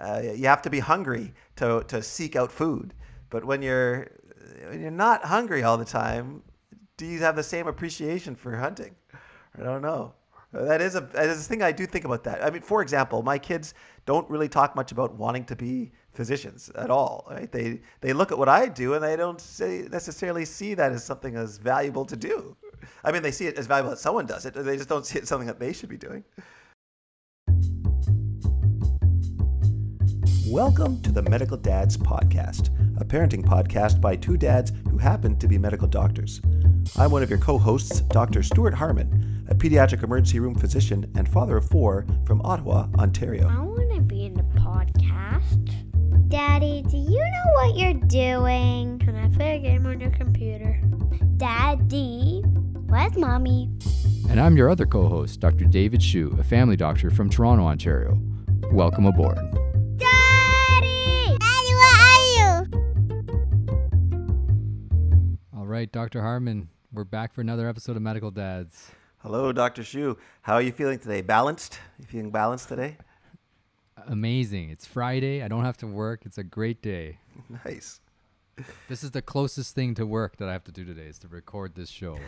uh, 0.00 0.22
you 0.34 0.46
have 0.46 0.62
to 0.62 0.70
be 0.70 0.80
hungry 0.80 1.32
to 1.56 1.84
to 1.88 2.02
seek 2.02 2.36
out 2.36 2.50
food. 2.50 2.94
But 3.28 3.44
when 3.44 3.62
you're 3.62 4.08
when 4.68 4.80
you're 4.80 4.90
not 4.90 5.24
hungry 5.24 5.62
all 5.62 5.76
the 5.76 5.84
time, 5.84 6.42
do 6.96 7.06
you 7.06 7.18
have 7.20 7.36
the 7.36 7.42
same 7.42 7.66
appreciation 7.66 8.34
for 8.34 8.56
hunting? 8.56 8.94
I 9.58 9.62
don't 9.62 9.82
know. 9.82 10.14
That 10.52 10.80
is 10.80 10.96
a 10.96 11.00
that 11.00 11.28
is 11.28 11.46
a 11.46 11.48
thing 11.48 11.62
I 11.62 11.70
do 11.70 11.86
think 11.86 12.04
about 12.04 12.24
that. 12.24 12.44
I 12.44 12.50
mean, 12.50 12.62
for 12.62 12.82
example, 12.82 13.22
my 13.22 13.38
kids 13.38 13.74
don't 14.04 14.28
really 14.28 14.48
talk 14.48 14.74
much 14.74 14.90
about 14.90 15.14
wanting 15.14 15.44
to 15.44 15.54
be 15.54 15.92
physicians 16.12 16.70
at 16.74 16.90
all. 16.90 17.26
Right? 17.30 17.50
They 17.52 17.80
they 18.00 18.12
look 18.12 18.32
at 18.32 18.38
what 18.38 18.48
I 18.48 18.66
do 18.66 18.94
and 18.94 19.04
they 19.04 19.16
don't 19.16 19.40
say, 19.40 19.86
necessarily 19.90 20.44
see 20.44 20.74
that 20.74 20.90
as 20.90 21.04
something 21.04 21.36
as 21.36 21.58
valuable 21.58 22.04
to 22.04 22.16
do. 22.16 22.56
I 23.04 23.12
mean, 23.12 23.22
they 23.22 23.30
see 23.30 23.46
it 23.46 23.58
as 23.58 23.66
valuable 23.66 23.90
that 23.90 23.98
someone 23.98 24.26
does 24.26 24.44
it. 24.44 24.54
They 24.54 24.76
just 24.76 24.88
don't 24.88 25.06
see 25.06 25.18
it 25.18 25.22
as 25.22 25.28
something 25.28 25.46
that 25.46 25.60
they 25.60 25.72
should 25.72 25.88
be 25.88 25.98
doing. 25.98 26.24
Welcome 30.50 31.00
to 31.02 31.12
the 31.12 31.22
Medical 31.22 31.56
Dads 31.56 31.96
Podcast, 31.96 32.70
a 33.00 33.04
parenting 33.04 33.44
podcast 33.44 34.00
by 34.00 34.16
two 34.16 34.36
dads 34.36 34.72
who 34.90 34.98
happen 34.98 35.38
to 35.38 35.46
be 35.46 35.58
medical 35.58 35.86
doctors. 35.86 36.40
I'm 36.98 37.12
one 37.12 37.22
of 37.22 37.30
your 37.30 37.38
co 37.38 37.56
hosts, 37.56 38.00
Dr. 38.00 38.42
Stuart 38.42 38.74
Harmon, 38.74 39.46
a 39.48 39.54
pediatric 39.54 40.02
emergency 40.02 40.40
room 40.40 40.56
physician 40.56 41.08
and 41.14 41.28
father 41.28 41.58
of 41.58 41.68
four 41.68 42.04
from 42.26 42.42
Ottawa, 42.42 42.88
Ontario. 42.98 43.46
I 43.46 43.60
want 43.60 43.94
to 43.94 44.00
be 44.00 44.26
in 44.26 44.34
the 44.34 44.42
podcast. 44.58 45.70
Daddy, 46.28 46.82
do 46.82 46.96
you 46.96 47.20
know 47.20 47.52
what 47.52 47.76
you're 47.76 47.94
doing? 48.08 48.98
Can 48.98 49.14
I 49.14 49.28
play 49.28 49.54
a 49.54 49.60
game 49.60 49.86
on 49.86 50.00
your 50.00 50.10
computer? 50.10 50.80
Daddy, 51.36 52.42
where's 52.88 53.16
mommy? 53.16 53.70
And 54.28 54.40
I'm 54.40 54.56
your 54.56 54.68
other 54.68 54.84
co 54.84 55.06
host, 55.06 55.38
Dr. 55.38 55.66
David 55.66 56.02
Shu, 56.02 56.36
a 56.40 56.42
family 56.42 56.74
doctor 56.74 57.08
from 57.08 57.30
Toronto, 57.30 57.62
Ontario. 57.62 58.18
Welcome 58.72 59.06
aboard. 59.06 59.38
Right, 65.80 65.90
Dr. 65.90 66.20
Harmon, 66.20 66.68
we're 66.92 67.04
back 67.04 67.32
for 67.32 67.40
another 67.40 67.66
episode 67.66 67.96
of 67.96 68.02
Medical 68.02 68.30
Dads. 68.30 68.90
Hello, 69.22 69.50
Dr. 69.50 69.82
Shu. 69.82 70.18
How 70.42 70.52
are 70.56 70.60
you 70.60 70.72
feeling 70.72 70.98
today? 70.98 71.22
Balanced? 71.22 71.80
You 71.98 72.04
feeling 72.04 72.30
balanced 72.30 72.68
today? 72.68 72.98
Amazing. 74.06 74.68
It's 74.68 74.84
Friday. 74.84 75.42
I 75.42 75.48
don't 75.48 75.64
have 75.64 75.78
to 75.78 75.86
work. 75.86 76.26
It's 76.26 76.36
a 76.36 76.44
great 76.44 76.82
day. 76.82 77.18
Nice. 77.64 78.00
This 78.90 79.02
is 79.02 79.12
the 79.12 79.22
closest 79.22 79.74
thing 79.74 79.94
to 79.94 80.04
work 80.04 80.36
that 80.36 80.50
I 80.50 80.52
have 80.52 80.64
to 80.64 80.72
do 80.72 80.84
today 80.84 81.06
is 81.06 81.18
to 81.20 81.28
record 81.28 81.74
this 81.74 81.88
show. 81.88 82.18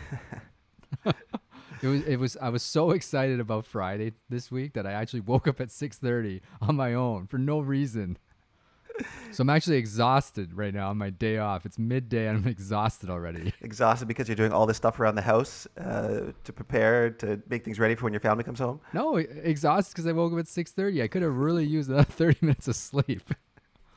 it 1.05 1.87
was 1.87 2.03
it 2.05 2.15
was 2.15 2.37
I 2.41 2.49
was 2.49 2.63
so 2.63 2.89
excited 2.89 3.39
about 3.39 3.67
Friday 3.67 4.13
this 4.29 4.49
week 4.49 4.73
that 4.73 4.87
I 4.87 4.93
actually 4.93 5.19
woke 5.19 5.47
up 5.47 5.61
at 5.61 5.67
6:30 5.67 6.41
on 6.59 6.75
my 6.75 6.95
own 6.95 7.27
for 7.27 7.37
no 7.37 7.59
reason. 7.59 8.17
So 9.31 9.41
I'm 9.41 9.49
actually 9.49 9.77
exhausted 9.77 10.53
right 10.53 10.73
now 10.73 10.89
on 10.89 10.97
my 10.97 11.09
day 11.09 11.39
off. 11.39 11.65
It's 11.65 11.79
midday 11.79 12.27
and 12.27 12.37
I'm 12.37 12.47
exhausted 12.47 13.09
already. 13.09 13.51
Exhausted 13.61 14.07
because 14.07 14.27
you're 14.27 14.35
doing 14.35 14.53
all 14.53 14.67
this 14.67 14.77
stuff 14.77 14.99
around 14.99 15.15
the 15.15 15.23
house 15.23 15.67
uh, 15.77 16.31
to 16.43 16.53
prepare 16.53 17.09
to 17.09 17.41
make 17.49 17.65
things 17.65 17.79
ready 17.79 17.95
for 17.95 18.03
when 18.03 18.13
your 18.13 18.19
family 18.19 18.43
comes 18.43 18.59
home. 18.59 18.79
No, 18.93 19.15
exhausted 19.15 19.93
because 19.93 20.05
I 20.05 20.11
woke 20.11 20.33
up 20.33 20.39
at 20.39 20.45
6:30. 20.45 21.01
I 21.01 21.07
could 21.07 21.23
have 21.23 21.35
really 21.35 21.65
used 21.65 21.89
another 21.89 22.03
30 22.11 22.37
minutes 22.41 22.67
of 22.67 22.75
sleep. 22.75 23.23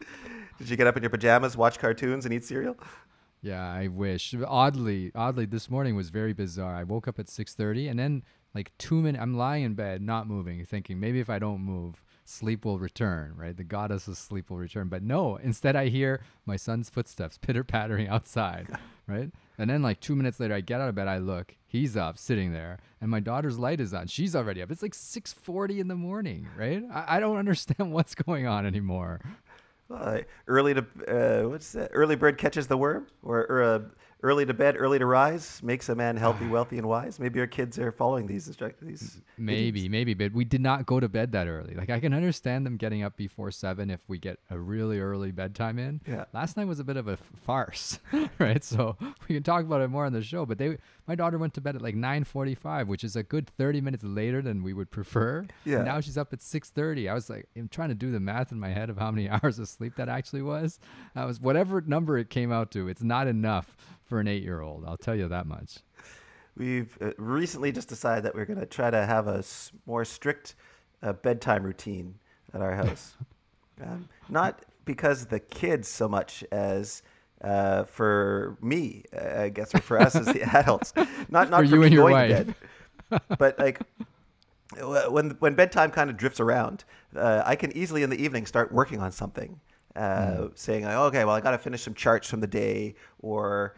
Did 0.59 0.71
you 0.71 0.77
get 0.77 0.87
up 0.87 0.97
in 0.97 1.03
your 1.03 1.11
pajamas, 1.11 1.55
watch 1.57 1.79
cartoons, 1.79 2.25
and 2.25 2.33
eat 2.33 2.45
cereal? 2.45 2.77
Yeah, 3.43 3.71
I 3.71 3.89
wish. 3.89 4.35
Oddly, 4.47 5.13
oddly, 5.15 5.45
this 5.45 5.69
morning 5.69 5.95
was 5.95 6.09
very 6.09 6.33
bizarre. 6.33 6.75
I 6.75 6.85
woke 6.85 7.07
up 7.07 7.19
at 7.19 7.27
6:30, 7.27 7.91
and 7.91 7.99
then 7.99 8.23
like 8.55 8.73
two 8.79 9.03
minutes, 9.03 9.23
I'm 9.23 9.37
lying 9.37 9.65
in 9.65 9.75
bed, 9.75 10.01
not 10.01 10.27
moving, 10.27 10.65
thinking 10.65 10.99
maybe 10.99 11.21
if 11.21 11.29
I 11.29 11.39
don't 11.39 11.61
move, 11.61 12.03
sleep 12.29 12.65
will 12.65 12.79
return. 12.79 13.35
Right, 13.37 13.57
the 13.57 13.65
goddess 13.65 14.09
of 14.09 14.17
sleep 14.17 14.51
will 14.51 14.59
return. 14.59 14.89
But 14.89 15.03
no, 15.03 15.37
instead 15.37 15.77
I 15.77 15.89
hear 15.89 16.21
my 16.45 16.57
son's 16.57 16.91
footsteps 16.91 17.39
pitter 17.43 17.65
pattering 17.65 18.09
outside. 18.09 18.69
Right, 19.09 19.31
and 19.57 19.71
then 19.71 19.83
like 19.83 20.01
two 20.01 20.17
minutes 20.17 20.41
later, 20.41 20.55
I 20.55 20.61
get 20.61 20.81
out 20.81 20.89
of 20.89 20.97
bed, 20.97 21.07
I 21.07 21.19
look, 21.19 21.55
he's 21.65 21.97
up, 21.97 22.19
sitting 22.19 22.53
there, 22.53 22.78
and 23.00 23.09
my 23.09 23.21
daughter's 23.21 23.56
light 23.56 23.81
is 23.81 23.95
on. 23.95 24.09
She's 24.09 24.34
already 24.34 24.61
up. 24.61 24.73
It's 24.73 24.83
like 24.83 24.95
6:40 24.95 25.78
in 25.78 25.87
the 25.87 25.95
morning. 25.95 26.49
Right, 26.59 26.83
I, 26.93 27.19
I 27.19 27.21
don't 27.21 27.37
understand 27.45 27.93
what's 27.93 28.17
going 28.17 28.49
on 28.49 28.67
anymore. 28.67 29.21
Uh, 29.89 30.19
early 30.49 30.75
to 30.75 30.84
uh, 31.06 31.49
what's 31.49 31.71
that? 31.71 31.91
Early 31.93 32.17
bird 32.17 32.37
catches 32.37 32.67
the 32.67 32.77
worm, 32.77 33.06
or, 33.23 33.47
or 33.47 33.62
uh, 33.62 33.79
early 34.22 34.47
to 34.47 34.54
bed, 34.54 34.77
early 34.78 34.99
to 34.99 35.06
rise 35.06 35.60
makes 35.62 35.88
a 35.88 35.94
man 35.94 36.16
healthy, 36.16 36.47
ah. 36.47 36.50
wealthy, 36.50 36.78
and 36.78 36.88
wise. 36.88 37.19
Maybe 37.19 37.38
your 37.38 37.47
kids 37.47 37.78
are 37.78 37.93
following 37.93 38.27
these 38.27 38.47
instructions. 38.47 38.88
These 38.88 39.22
Maybe, 39.38 39.88
maybe, 39.88 40.15
but 40.15 40.32
we 40.32 40.44
did 40.44 40.60
not 40.60 40.87
go 40.87 41.00
to 41.00 41.09
bed 41.09 41.32
that 41.32 41.47
early. 41.47 41.75
Like 41.75 41.91
I 41.91 42.00
can 42.00 42.15
understand 42.15 42.65
them 42.65 42.76
getting 42.76 43.03
up 43.03 43.16
before 43.16 43.50
seven 43.50 43.91
if 43.91 44.00
we 44.09 44.19
get 44.19 44.38
a 44.50 44.59
really 44.59 44.99
early 44.99 45.32
bedtime 45.32 45.78
in. 45.78 46.00
Yeah. 46.06 46.25
Last 46.32 46.56
night 46.56 46.66
was 46.66 46.81
a 46.81 46.84
bit 46.84 46.97
of 46.97 47.09
a 47.09 47.16
farce, 47.16 47.99
right? 48.38 48.65
So 48.65 48.97
we 49.28 49.34
can 49.34 49.43
talk 49.43 49.65
about 49.65 49.81
it 49.81 49.88
more 49.88 50.06
on 50.06 50.12
the 50.12 50.22
show. 50.22 50.47
But 50.47 50.59
they, 50.59 50.78
my 51.06 51.15
daughter 51.15 51.39
went 51.39 51.55
to 51.55 51.61
bed 51.61 51.77
at 51.77 51.83
like 51.83 51.94
nine 51.94 52.25
forty-five, 52.25 52.89
which 52.89 53.05
is 53.05 53.17
a 53.17 53.22
good 53.22 53.49
thirty 53.49 53.81
minutes 53.81 54.05
later 54.05 54.43
than 54.43 54.62
we 54.62 54.72
would 54.72 54.91
prefer. 54.91 55.47
Yeah. 55.65 55.83
Now 55.83 56.00
she's 56.00 56.19
up 56.19 56.33
at 56.33 56.43
six 56.43 56.71
thirty. 56.71 57.09
I 57.09 57.15
was 57.15 57.31
like, 57.31 57.49
I'm 57.56 57.69
trying 57.69 57.91
to 57.91 57.94
do 57.94 58.11
the 58.11 58.21
math 58.21 58.53
in 58.53 58.59
my 58.59 58.71
head 58.71 58.91
of 58.91 58.99
how 58.99 59.11
many 59.11 59.28
hours 59.43 59.59
of 59.59 59.69
sleep 59.69 59.97
that 59.97 60.09
actually 60.09 60.43
was. 60.43 60.78
I 61.15 61.25
was 61.25 61.41
whatever 61.41 61.81
number 61.81 62.19
it 62.19 62.31
came 62.31 62.53
out 62.53 62.71
to. 62.72 62.89
It's 62.89 63.03
not 63.03 63.27
enough 63.27 63.77
for 64.05 64.21
an 64.21 64.28
eight-year-old. 64.28 64.84
I'll 64.87 64.97
tell 64.97 65.15
you 65.15 65.28
that 65.28 65.47
much. 65.47 65.78
We've 66.56 66.97
uh, 67.03 67.11
recently 67.19 67.71
just 67.71 67.88
decided 67.88 68.25
that 68.25 68.34
we're 68.34 68.47
going 68.47 68.61
to 68.61 68.67
try 68.67 68.91
to 68.91 69.05
have 69.05 69.28
a 69.28 69.44
more 69.84 70.05
strict 70.05 70.55
uh, 71.03 71.12
bedtime 71.12 71.62
routine 71.62 72.15
at 72.55 72.62
our 72.62 72.75
house. 72.75 73.15
um, 73.83 74.09
not 74.28 74.65
because 74.87 75.27
the 75.27 75.41
kids 75.41 75.87
so 75.88 76.09
much 76.09 76.43
as 76.53 77.03
uh, 77.43 77.85
for 77.85 78.57
me, 78.63 79.05
uh, 79.17 79.43
I 79.43 79.49
guess, 79.51 79.75
or 79.75 79.81
for 79.81 80.01
us 80.01 80.17
as 80.17 80.27
the 80.27 80.43
adults. 80.57 80.93
Not 81.29 81.51
not 81.51 81.63
For 81.63 81.69
for, 81.69 81.75
you 81.75 81.81
me 81.81 81.87
and 81.87 81.95
your 81.95 82.11
wife. 82.11 82.55
but 83.39 83.59
like 83.59 83.81
when 84.81 85.31
when 85.39 85.55
bedtime 85.55 85.91
kind 85.91 86.11
of 86.11 86.17
drifts 86.17 86.41
around, 86.41 86.85
uh, 87.15 87.43
I 87.45 87.57
can 87.57 87.77
easily 87.77 88.03
in 88.03 88.11
the 88.11 88.23
evening 88.23 88.47
start 88.47 88.73
working 88.73 89.01
on 89.01 89.13
something, 89.13 89.61
uh, 89.95 90.49
saying 90.55 90.85
like, 90.85 90.97
okay, 90.97 91.25
well, 91.25 91.35
I 91.35 91.41
got 91.41 91.53
to 91.53 91.59
finish 91.59 91.83
some 91.83 91.95
charts 91.95 92.29
from 92.29 92.41
the 92.41 92.47
day, 92.47 92.95
or 93.21 93.77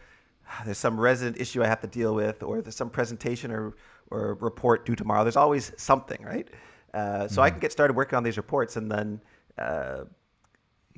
there's 0.65 0.79
some 0.79 0.99
resident 0.99 1.41
issue 1.41 1.63
I 1.63 1.67
have 1.67 1.81
to 1.81 1.87
deal 1.89 2.15
with, 2.15 2.43
or 2.43 2.63
there's 2.63 2.77
some 2.77 2.91
presentation 2.91 3.51
or 3.51 3.75
or 4.11 4.35
report 4.41 4.87
due 4.87 4.95
tomorrow. 4.95 5.25
There's 5.25 5.37
always 5.37 5.73
something, 5.77 6.23
right? 6.25 6.49
Uh, 6.95 7.29
so 7.29 7.43
I 7.43 7.51
can 7.51 7.61
get 7.61 7.71
started 7.71 7.95
working 7.95 8.17
on 8.17 8.23
these 8.23 8.37
reports, 8.37 8.77
and 8.77 8.91
then. 8.91 9.21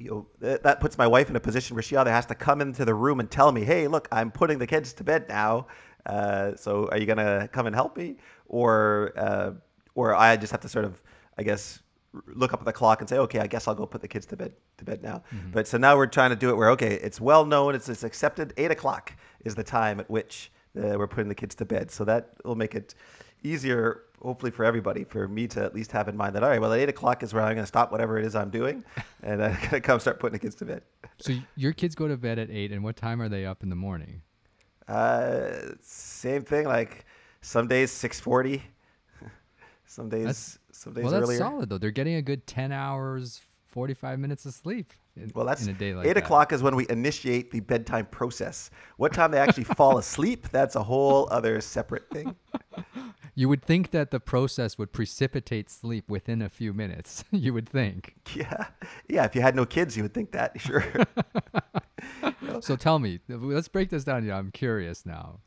You 0.00 0.10
know, 0.10 0.26
th- 0.40 0.62
that 0.62 0.80
puts 0.80 0.96
my 0.96 1.06
wife 1.06 1.28
in 1.28 1.36
a 1.36 1.40
position 1.40 1.76
where 1.76 1.82
she 1.82 1.94
either 1.94 2.10
has 2.10 2.24
to 2.26 2.34
come 2.34 2.62
into 2.62 2.86
the 2.86 2.94
room 2.94 3.20
and 3.20 3.30
tell 3.30 3.52
me, 3.52 3.64
"Hey, 3.64 3.86
look, 3.86 4.08
I'm 4.10 4.30
putting 4.30 4.58
the 4.58 4.66
kids 4.66 4.94
to 4.94 5.04
bed 5.04 5.28
now. 5.28 5.66
Uh, 6.06 6.56
so 6.56 6.88
are 6.90 6.96
you 6.96 7.04
gonna 7.04 7.48
come 7.52 7.66
and 7.66 7.74
help 7.76 7.98
me?" 7.98 8.16
Or, 8.46 9.12
uh, 9.16 9.50
or 9.94 10.14
I 10.14 10.36
just 10.38 10.52
have 10.52 10.62
to 10.62 10.68
sort 10.68 10.86
of, 10.86 11.02
I 11.36 11.42
guess, 11.42 11.82
look 12.26 12.54
up 12.54 12.60
at 12.60 12.64
the 12.64 12.72
clock 12.72 13.00
and 13.00 13.08
say, 13.08 13.18
"Okay, 13.18 13.40
I 13.40 13.46
guess 13.46 13.68
I'll 13.68 13.74
go 13.74 13.84
put 13.84 14.00
the 14.00 14.08
kids 14.08 14.24
to 14.26 14.36
bed 14.36 14.52
to 14.78 14.84
bed 14.84 15.02
now." 15.02 15.22
But 15.52 15.68
so 15.68 15.76
now 15.76 15.96
we're 15.98 16.06
trying 16.06 16.30
to 16.30 16.36
do 16.36 16.48
it 16.48 16.56
where, 16.56 16.70
okay, 16.70 16.94
it's 16.94 17.20
well 17.20 17.44
known, 17.44 17.74
it's, 17.74 17.88
it's 17.90 18.02
accepted. 18.02 18.54
Eight 18.56 18.70
o'clock 18.70 19.12
is 19.44 19.54
the 19.54 19.64
time 19.64 20.00
at 20.00 20.10
which 20.10 20.50
uh, 20.78 20.96
we're 20.98 21.08
putting 21.08 21.28
the 21.28 21.34
kids 21.34 21.54
to 21.56 21.66
bed. 21.66 21.90
So 21.90 22.04
that 22.06 22.30
will 22.44 22.56
make 22.56 22.74
it 22.74 22.94
easier, 23.42 24.04
hopefully 24.20 24.50
for 24.52 24.64
everybody, 24.64 25.04
for 25.04 25.26
me 25.28 25.46
to 25.48 25.64
at 25.64 25.74
least 25.74 25.92
have 25.92 26.08
in 26.08 26.16
mind 26.16 26.34
that 26.36 26.42
all 26.42 26.50
right, 26.50 26.60
well, 26.60 26.72
at 26.72 26.78
eight 26.80 26.88
o'clock 26.88 27.22
is 27.22 27.32
where 27.34 27.42
I'm 27.42 27.54
going 27.54 27.62
to 27.62 27.66
stop 27.68 27.90
whatever 27.92 28.18
it 28.18 28.24
is 28.24 28.34
I'm 28.34 28.50
doing, 28.50 28.84
and 29.22 29.42
I'm 29.42 29.54
going 29.54 29.70
to 29.70 29.80
come 29.80 30.00
start 30.00 30.18
putting 30.20 30.34
the 30.34 30.38
kids 30.38 30.54
to 30.56 30.64
bed. 30.64 30.82
So 31.18 31.34
your 31.56 31.72
kids 31.72 31.94
go 31.94 32.08
to 32.08 32.16
bed 32.16 32.38
at 32.38 32.50
eight, 32.50 32.72
and 32.72 32.82
what 32.84 32.96
time 32.96 33.20
are 33.22 33.28
they 33.28 33.44
up 33.46 33.62
in 33.62 33.68
the 33.70 33.76
morning? 33.76 34.22
Uh, 34.88 35.52
same 35.82 36.42
thing. 36.42 36.66
Like 36.66 37.04
some 37.42 37.68
days 37.68 37.90
six 37.92 38.18
forty, 38.20 38.62
some 39.86 40.08
days 40.08 40.20
That's- 40.24 40.58
some 40.72 40.94
days 40.94 41.04
well, 41.04 41.12
that's 41.12 41.24
earlier. 41.24 41.38
solid 41.38 41.68
though. 41.68 41.76
They're 41.78 41.90
getting 41.90 42.14
a 42.14 42.22
good 42.22 42.46
ten 42.46 42.72
hours, 42.72 43.42
forty-five 43.66 44.18
minutes 44.18 44.46
of 44.46 44.54
sleep. 44.54 44.92
In, 45.16 45.30
Well, 45.34 45.44
that's 45.44 45.64
in 45.64 45.70
a 45.70 45.74
day 45.74 45.92
like 45.94 46.06
eight 46.06 46.14
that. 46.14 46.22
o'clock 46.24 46.52
is 46.52 46.62
when 46.62 46.74
we 46.74 46.86
initiate 46.88 47.50
the 47.50 47.60
bedtime 47.60 48.06
process. 48.06 48.70
What 48.96 49.12
time 49.12 49.30
they 49.30 49.38
actually 49.38 49.64
fall 49.64 49.98
asleep? 50.04 50.48
That's 50.50 50.76
a 50.76 50.82
whole 50.82 51.28
other 51.30 51.60
separate 51.60 52.08
thing. 52.10 52.34
You 53.34 53.48
would 53.48 53.62
think 53.62 53.90
that 53.90 54.10
the 54.10 54.20
process 54.20 54.78
would 54.78 54.92
precipitate 54.92 55.70
sleep 55.70 56.08
within 56.08 56.42
a 56.42 56.48
few 56.48 56.72
minutes. 56.72 57.24
you 57.30 57.54
would 57.54 57.68
think. 57.68 58.14
Yeah, 58.34 58.66
yeah. 59.08 59.24
If 59.24 59.34
you 59.34 59.40
had 59.40 59.54
no 59.56 59.64
kids, 59.64 59.96
you 59.96 60.02
would 60.02 60.14
think 60.14 60.32
that. 60.32 60.56
Sure. 60.60 60.84
So 62.60 62.76
tell 62.76 62.98
me, 62.98 63.20
let's 63.28 63.68
break 63.68 63.90
this 63.90 64.04
down. 64.04 64.24
Yeah, 64.24 64.36
I'm 64.36 64.50
curious 64.50 65.06
now. 65.06 65.40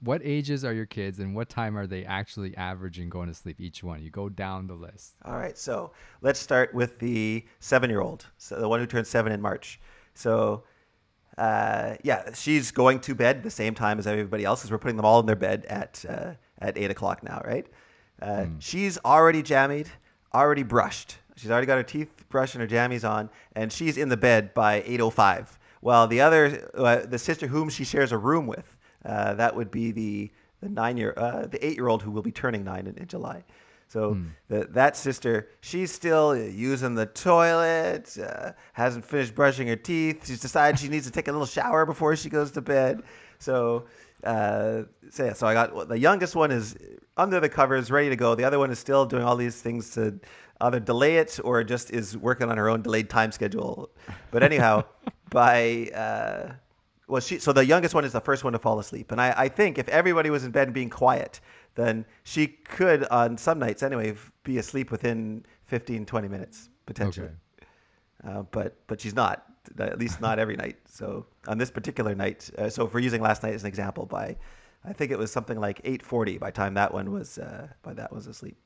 What 0.00 0.20
ages 0.22 0.64
are 0.64 0.72
your 0.72 0.86
kids, 0.86 1.18
and 1.18 1.34
what 1.34 1.48
time 1.48 1.76
are 1.76 1.86
they 1.86 2.04
actually 2.04 2.56
averaging 2.56 3.08
going 3.08 3.28
to 3.28 3.34
sleep 3.34 3.60
each 3.60 3.82
one? 3.82 4.02
You 4.02 4.10
go 4.10 4.28
down 4.28 4.66
the 4.66 4.74
list. 4.74 5.14
All 5.24 5.36
right, 5.36 5.56
so 5.56 5.92
let's 6.20 6.38
start 6.38 6.74
with 6.74 6.98
the 6.98 7.44
seven-year-old, 7.60 8.26
so 8.36 8.60
the 8.60 8.68
one 8.68 8.80
who 8.80 8.86
turned 8.86 9.06
seven 9.06 9.32
in 9.32 9.40
March. 9.40 9.80
So, 10.14 10.64
uh, 11.38 11.94
yeah, 12.04 12.32
she's 12.34 12.70
going 12.70 13.00
to 13.00 13.14
bed 13.14 13.42
the 13.42 13.50
same 13.50 13.74
time 13.74 13.98
as 13.98 14.06
everybody 14.06 14.44
else, 14.44 14.60
because 14.60 14.70
we're 14.70 14.78
putting 14.78 14.96
them 14.96 15.06
all 15.06 15.20
in 15.20 15.26
their 15.26 15.36
bed 15.36 15.64
at 15.66 16.04
uh, 16.08 16.32
at 16.64 16.78
eight 16.78 16.90
o'clock 16.90 17.22
now, 17.22 17.40
right? 17.44 17.66
Uh, 18.20 18.46
She's 18.58 18.98
already 19.04 19.42
jammied, 19.42 19.88
already 20.32 20.62
brushed. 20.62 21.18
She's 21.36 21.50
already 21.50 21.66
got 21.66 21.76
her 21.76 21.82
teeth 21.82 22.08
brushed 22.28 22.54
and 22.54 22.62
her 22.62 22.68
jammies 22.68 23.08
on, 23.08 23.28
and 23.56 23.72
she's 23.72 23.96
in 23.96 24.08
the 24.08 24.16
bed 24.16 24.54
by 24.54 24.82
8:05. 24.82 25.58
While 25.80 26.06
the 26.06 26.20
other, 26.20 26.70
uh, 26.74 27.00
the 27.06 27.18
sister 27.18 27.46
whom 27.46 27.68
she 27.68 27.84
shares 27.84 28.12
a 28.12 28.18
room 28.18 28.46
with, 28.46 28.76
uh, 29.04 29.34
that 29.34 29.54
would 29.54 29.70
be 29.70 29.90
the 29.92 30.30
the 30.60 30.68
nine 30.70 30.96
year, 30.96 31.12
uh, 31.16 31.46
the 31.46 31.64
eight 31.64 31.76
year 31.76 31.88
old 31.88 32.02
who 32.02 32.10
will 32.10 32.22
be 32.22 32.32
turning 32.32 32.64
nine 32.64 32.86
in, 32.86 32.96
in 32.96 33.06
July. 33.06 33.44
So 33.88 34.16
the, 34.48 34.64
that 34.70 34.96
sister, 34.96 35.50
she's 35.60 35.92
still 35.92 36.36
using 36.36 36.94
the 36.94 37.06
toilet, 37.06 38.16
uh, 38.18 38.52
hasn't 38.72 39.04
finished 39.04 39.34
brushing 39.34 39.68
her 39.68 39.76
teeth. 39.76 40.26
She's 40.26 40.40
decided 40.40 40.80
she 40.80 40.88
needs 40.88 41.04
to 41.06 41.12
take 41.12 41.28
a 41.28 41.32
little 41.32 41.46
shower 41.46 41.84
before 41.84 42.16
she 42.16 42.30
goes 42.30 42.50
to 42.52 42.60
bed. 42.62 43.02
So, 43.38 43.84
uh, 44.24 44.84
so, 45.10 45.24
yeah, 45.24 45.32
so 45.32 45.46
I 45.46 45.54
got 45.54 45.88
the 45.88 45.98
youngest 45.98 46.34
one 46.34 46.50
is 46.50 46.76
under 47.16 47.40
the 47.40 47.48
covers, 47.48 47.90
ready 47.90 48.08
to 48.08 48.16
go. 48.16 48.34
The 48.34 48.44
other 48.44 48.58
one 48.58 48.70
is 48.70 48.78
still 48.78 49.06
doing 49.06 49.22
all 49.22 49.36
these 49.36 49.60
things 49.60 49.90
to 49.90 50.18
either 50.60 50.80
delay 50.80 51.16
it 51.16 51.38
or 51.44 51.62
just 51.62 51.90
is 51.90 52.16
working 52.16 52.50
on 52.50 52.56
her 52.56 52.68
own 52.68 52.82
delayed 52.82 53.10
time 53.10 53.32
schedule. 53.32 53.90
But 54.30 54.42
anyhow, 54.42 54.84
by 55.30 55.90
uh, 55.94 56.52
well, 57.06 57.20
she 57.20 57.38
so 57.38 57.52
the 57.52 57.64
youngest 57.64 57.94
one 57.94 58.04
is 58.04 58.12
the 58.12 58.20
first 58.20 58.44
one 58.44 58.54
to 58.54 58.58
fall 58.58 58.78
asleep, 58.78 59.12
and 59.12 59.20
I, 59.20 59.34
I 59.36 59.48
think 59.48 59.78
if 59.78 59.88
everybody 59.88 60.30
was 60.30 60.44
in 60.44 60.50
bed 60.50 60.68
and 60.68 60.74
being 60.74 60.90
quiet, 60.90 61.40
then 61.74 62.06
she 62.22 62.46
could 62.46 63.04
on 63.08 63.36
some 63.36 63.58
nights 63.58 63.82
anyway 63.82 64.14
be 64.42 64.58
asleep 64.58 64.90
within 64.90 65.44
15, 65.66 66.06
20 66.06 66.28
minutes 66.28 66.70
potentially. 66.86 67.26
Okay. 67.26 67.36
Uh, 68.26 68.42
but 68.50 68.76
but 68.86 69.00
she's 69.00 69.14
not 69.14 69.44
at 69.78 69.98
least 69.98 70.20
not 70.20 70.38
every 70.38 70.56
night. 70.56 70.76
So 70.86 71.26
on 71.46 71.58
this 71.58 71.70
particular 71.70 72.14
night, 72.14 72.50
uh, 72.58 72.68
so 72.68 72.86
if 72.86 72.94
we're 72.94 73.00
using 73.00 73.20
last 73.20 73.42
night 73.42 73.54
as 73.54 73.62
an 73.62 73.68
example, 73.68 74.06
by 74.06 74.36
I 74.84 74.92
think 74.92 75.10
it 75.10 75.18
was 75.18 75.32
something 75.32 75.58
like 75.58 75.82
8:40 75.82 76.38
by 76.38 76.48
the 76.48 76.52
time 76.52 76.74
that 76.74 76.92
one 76.92 77.10
was 77.10 77.38
uh, 77.38 77.68
by 77.82 77.94
that 77.94 78.12
was 78.12 78.26
asleep. 78.26 78.56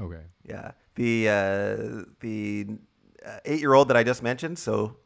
Okay. 0.00 0.22
Yeah, 0.44 0.72
the 0.94 1.28
uh, 1.28 2.04
the 2.20 2.66
uh, 3.26 3.38
eight-year-old 3.44 3.88
that 3.88 3.96
I 3.96 4.04
just 4.04 4.22
mentioned. 4.22 4.58
So, 4.58 4.96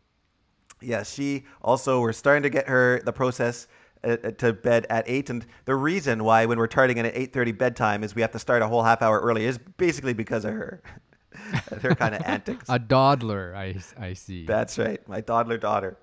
yeah, 0.80 1.02
she 1.02 1.44
also 1.62 2.00
we're 2.00 2.12
starting 2.12 2.42
to 2.42 2.50
get 2.50 2.68
her 2.68 3.00
the 3.04 3.12
process 3.12 3.66
uh, 4.04 4.16
uh, 4.22 4.30
to 4.32 4.52
bed 4.52 4.86
at 4.90 5.04
eight, 5.08 5.30
and 5.30 5.46
the 5.64 5.74
reason 5.74 6.24
why 6.24 6.44
when 6.46 6.58
we're 6.58 6.70
starting 6.70 6.98
at 6.98 7.06
eight 7.06 7.32
thirty 7.32 7.52
bedtime 7.52 8.04
is 8.04 8.14
we 8.14 8.22
have 8.22 8.32
to 8.32 8.38
start 8.38 8.62
a 8.62 8.68
whole 8.68 8.82
half 8.82 9.00
hour 9.02 9.20
early 9.20 9.46
is 9.46 9.58
basically 9.78 10.12
because 10.12 10.44
of 10.44 10.52
her, 10.52 10.82
her 11.80 11.94
kind 11.94 12.14
of 12.14 12.22
antics. 12.22 12.68
A 12.68 12.78
dodler, 12.78 13.54
I, 13.54 13.76
I 13.98 14.12
see. 14.12 14.44
That's 14.44 14.78
right, 14.78 15.06
my 15.08 15.22
toddler 15.22 15.58
daughter. 15.58 15.96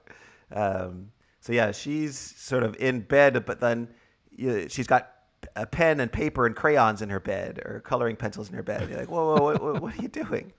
Um, 0.53 1.11
so 1.39 1.53
yeah, 1.53 1.71
she's 1.71 2.17
sort 2.17 2.63
of 2.63 2.75
in 2.79 3.01
bed, 3.01 3.45
but 3.45 3.59
then 3.59 3.87
you, 4.31 4.67
she's 4.69 4.87
got 4.87 5.11
a 5.55 5.65
pen 5.65 5.99
and 5.99 6.11
paper 6.11 6.45
and 6.45 6.55
crayons 6.55 7.01
in 7.01 7.09
her 7.09 7.19
bed 7.19 7.59
or 7.65 7.81
coloring 7.81 8.15
pencils 8.15 8.49
in 8.49 8.55
her 8.55 8.63
bed. 8.63 8.81
And 8.81 8.91
You're 8.91 8.99
like, 8.99 9.09
whoa, 9.09 9.35
whoa, 9.35 9.41
what, 9.41 9.61
what, 9.61 9.81
what 9.81 9.99
are 9.99 10.01
you 10.01 10.07
doing? 10.07 10.53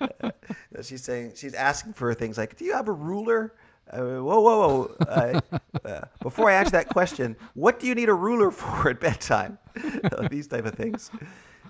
Uh, 0.00 0.30
she's 0.82 1.02
saying 1.02 1.32
she's 1.34 1.54
asking 1.54 1.92
for 1.94 2.12
things 2.14 2.38
like, 2.38 2.56
"Do 2.56 2.64
you 2.64 2.72
have 2.72 2.88
a 2.88 2.92
ruler?" 2.92 3.54
Uh, 3.90 3.98
whoa, 3.98 4.40
whoa, 4.40 4.40
whoa! 4.40 5.40
Uh, 5.84 6.00
before 6.22 6.50
I 6.50 6.54
ask 6.54 6.72
that 6.72 6.88
question, 6.88 7.36
what 7.52 7.78
do 7.78 7.86
you 7.86 7.94
need 7.94 8.08
a 8.08 8.14
ruler 8.14 8.50
for 8.50 8.88
at 8.90 9.00
bedtime? 9.00 9.58
These 10.30 10.46
type 10.46 10.64
of 10.64 10.74
things. 10.74 11.10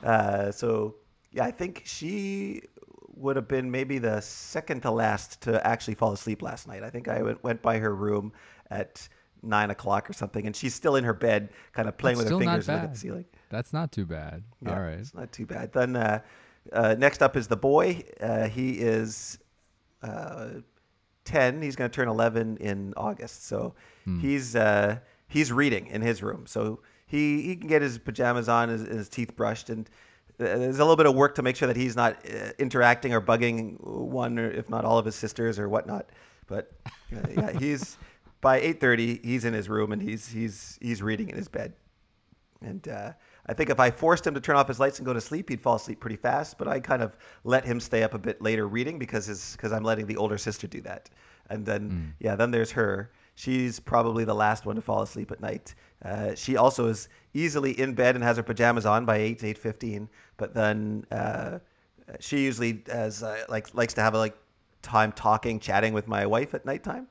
Uh, 0.05 0.53
so 0.53 0.95
yeah, 1.33 1.45
I 1.45 1.51
think 1.51 1.83
she 1.85 2.63
would 3.17 3.37
have 3.37 3.49
been 3.49 3.71
maybe 3.71 3.99
the 3.99 4.21
second 4.21 4.83
to 4.83 4.91
last 4.91 5.41
to 5.43 5.65
actually 5.67 5.95
fall 5.95 6.13
asleep 6.13 6.43
last 6.43 6.67
night. 6.67 6.83
I 6.83 6.91
think 6.91 7.09
I 7.09 7.23
went, 7.23 7.43
went 7.45 7.63
by 7.63 7.79
her 7.79 7.95
room 7.95 8.33
at 8.71 9.09
nine 9.43 9.71
o'clock 9.71 10.09
or 10.09 10.13
something, 10.13 10.47
and 10.47 10.55
she's 10.57 10.75
still 10.75 10.97
in 10.97 11.05
her 11.05 11.15
bed, 11.15 11.51
kind 11.73 11.89
of 11.89 11.97
playing 11.99 12.17
That's 12.19 12.31
with 12.31 12.33
her 12.33 12.39
fingers 12.45 12.69
looking 12.69 12.83
at 12.85 12.93
the 12.93 12.99
ceiling. 12.99 13.25
That's 13.51 13.73
not 13.73 13.93
too 13.93 14.07
bad. 14.07 14.43
Yeah, 14.61 14.75
All 14.75 14.81
right. 14.83 14.99
It's 14.99 15.15
not 15.15 15.33
too 15.33 15.47
bad. 15.47 15.73
Then 15.73 15.97
uh, 15.97 16.21
uh, 16.73 16.95
next 16.99 17.23
up 17.23 17.37
is 17.37 17.47
the 17.47 17.57
boy. 17.57 18.03
Uh, 18.21 18.49
he 18.49 18.73
is 18.73 19.39
uh, 20.03 20.49
10. 21.25 21.63
He's 21.63 21.77
going 21.77 21.91
to 21.91 21.95
turn 21.95 22.09
11 22.09 22.57
in 22.59 22.95
August. 22.97 23.47
So 23.47 23.75
Hmm. 24.05 24.21
he's 24.21 24.55
uh, 24.57 24.99
he's 25.29 25.51
reading 25.53 25.87
in 25.87 26.03
his 26.03 26.23
room. 26.23 26.47
So 26.47 26.81
he, 27.07 27.43
he 27.43 27.57
can 27.57 27.69
get 27.69 27.81
his 27.83 27.99
pajamas 27.99 28.49
on, 28.49 28.69
his, 28.69 28.83
his 28.83 29.09
teeth 29.09 29.35
brushed, 29.37 29.71
and 29.71 29.89
there's 30.39 30.79
a 30.79 30.85
little 30.85 30.97
bit 30.97 31.07
of 31.07 31.15
work 31.15 31.35
to 31.37 31.43
make 31.43 31.57
sure 31.57 31.69
that 31.69 31.77
he's 31.77 31.97
not 31.97 32.17
uh, 32.27 32.51
interacting 32.59 33.13
or 33.13 33.21
bugging 33.21 33.81
one 33.81 34.39
or 34.39 34.51
if 34.51 34.69
not 34.69 34.85
all 34.85 34.99
of 34.99 35.05
his 35.05 35.15
sisters 35.15 35.59
or 35.59 35.69
whatnot. 35.69 36.11
But 36.47 36.73
uh, 37.15 37.21
yeah, 37.37 37.53
he's 37.59 37.97
by 38.41 38.61
8:30 38.61 39.25
he's 39.25 39.45
in 39.45 39.55
his 39.55 39.69
room 39.69 39.93
and 39.93 40.03
he's 40.03 40.29
he's 40.29 40.79
he's 40.81 41.03
reading 41.03 41.29
in 41.29 41.37
his 41.37 41.49
bed. 41.49 41.73
And 42.61 42.87
uh, 42.89 43.13
I 43.47 43.53
think 43.53 43.71
if 43.71 43.79
I 43.79 43.91
forced 43.91 44.27
him 44.27 44.35
to 44.35 44.41
turn 44.41 44.57
off 44.57 44.69
his 44.69 44.81
lights 44.81 44.99
and 44.99 45.07
go 45.07 45.13
to 45.13 45.21
sleep, 45.21 45.51
he'd 45.51 45.61
fall 45.61 45.77
asleep 45.77 46.01
pretty 46.01 46.17
fast. 46.17 46.57
But 46.57 46.67
I 46.67 46.81
kind 46.81 47.03
of 47.03 47.17
let 47.45 47.65
him 47.65 47.79
stay 47.79 48.03
up 48.03 48.15
a 48.15 48.19
bit 48.19 48.41
later 48.41 48.67
reading 48.67 48.99
because 48.99 49.27
his 49.27 49.53
because 49.53 49.73
I'm 49.73 49.85
letting 49.85 50.07
the 50.07 50.17
older 50.17 50.39
sister 50.39 50.67
do 50.67 50.81
that. 50.83 51.11
And 51.51 51.65
then 51.65 52.15
yeah, 52.21 52.37
then 52.37 52.51
there's 52.51 52.71
her. 52.73 53.11
She's 53.37 53.81
probably 53.81 54.25
the 54.25 54.35
last 54.35 54.65
one 54.65 54.77
to 54.77 54.83
fall 54.83 55.03
asleep 55.03 55.31
at 55.33 55.41
night. 55.41 55.75
Uh, 56.05 56.35
she 56.35 56.57
also 56.57 56.87
is 56.87 57.09
easily 57.33 57.79
in 57.81 57.95
bed 57.95 58.15
and 58.15 58.23
has 58.23 58.37
her 58.37 58.43
pajamas 58.43 58.87
on 58.87 59.05
by 59.05 59.17
eight 59.17 59.39
to 59.41 59.47
eight 59.47 59.59
fifteen. 59.59 60.09
But 60.37 60.55
then 60.55 61.05
uh, 61.11 61.59
she 62.21 62.45
usually 62.45 62.83
has 62.89 63.23
uh, 63.23 63.45
like 63.49 63.75
likes 63.75 63.95
to 63.95 64.03
have 64.03 64.15
a 64.15 64.19
like 64.19 64.37
time 64.83 65.13
talking, 65.13 65.59
chatting 65.59 65.95
with 65.95 66.07
my 66.07 66.27
wife 66.27 66.55
at 66.55 66.65
nighttime. 66.65 67.09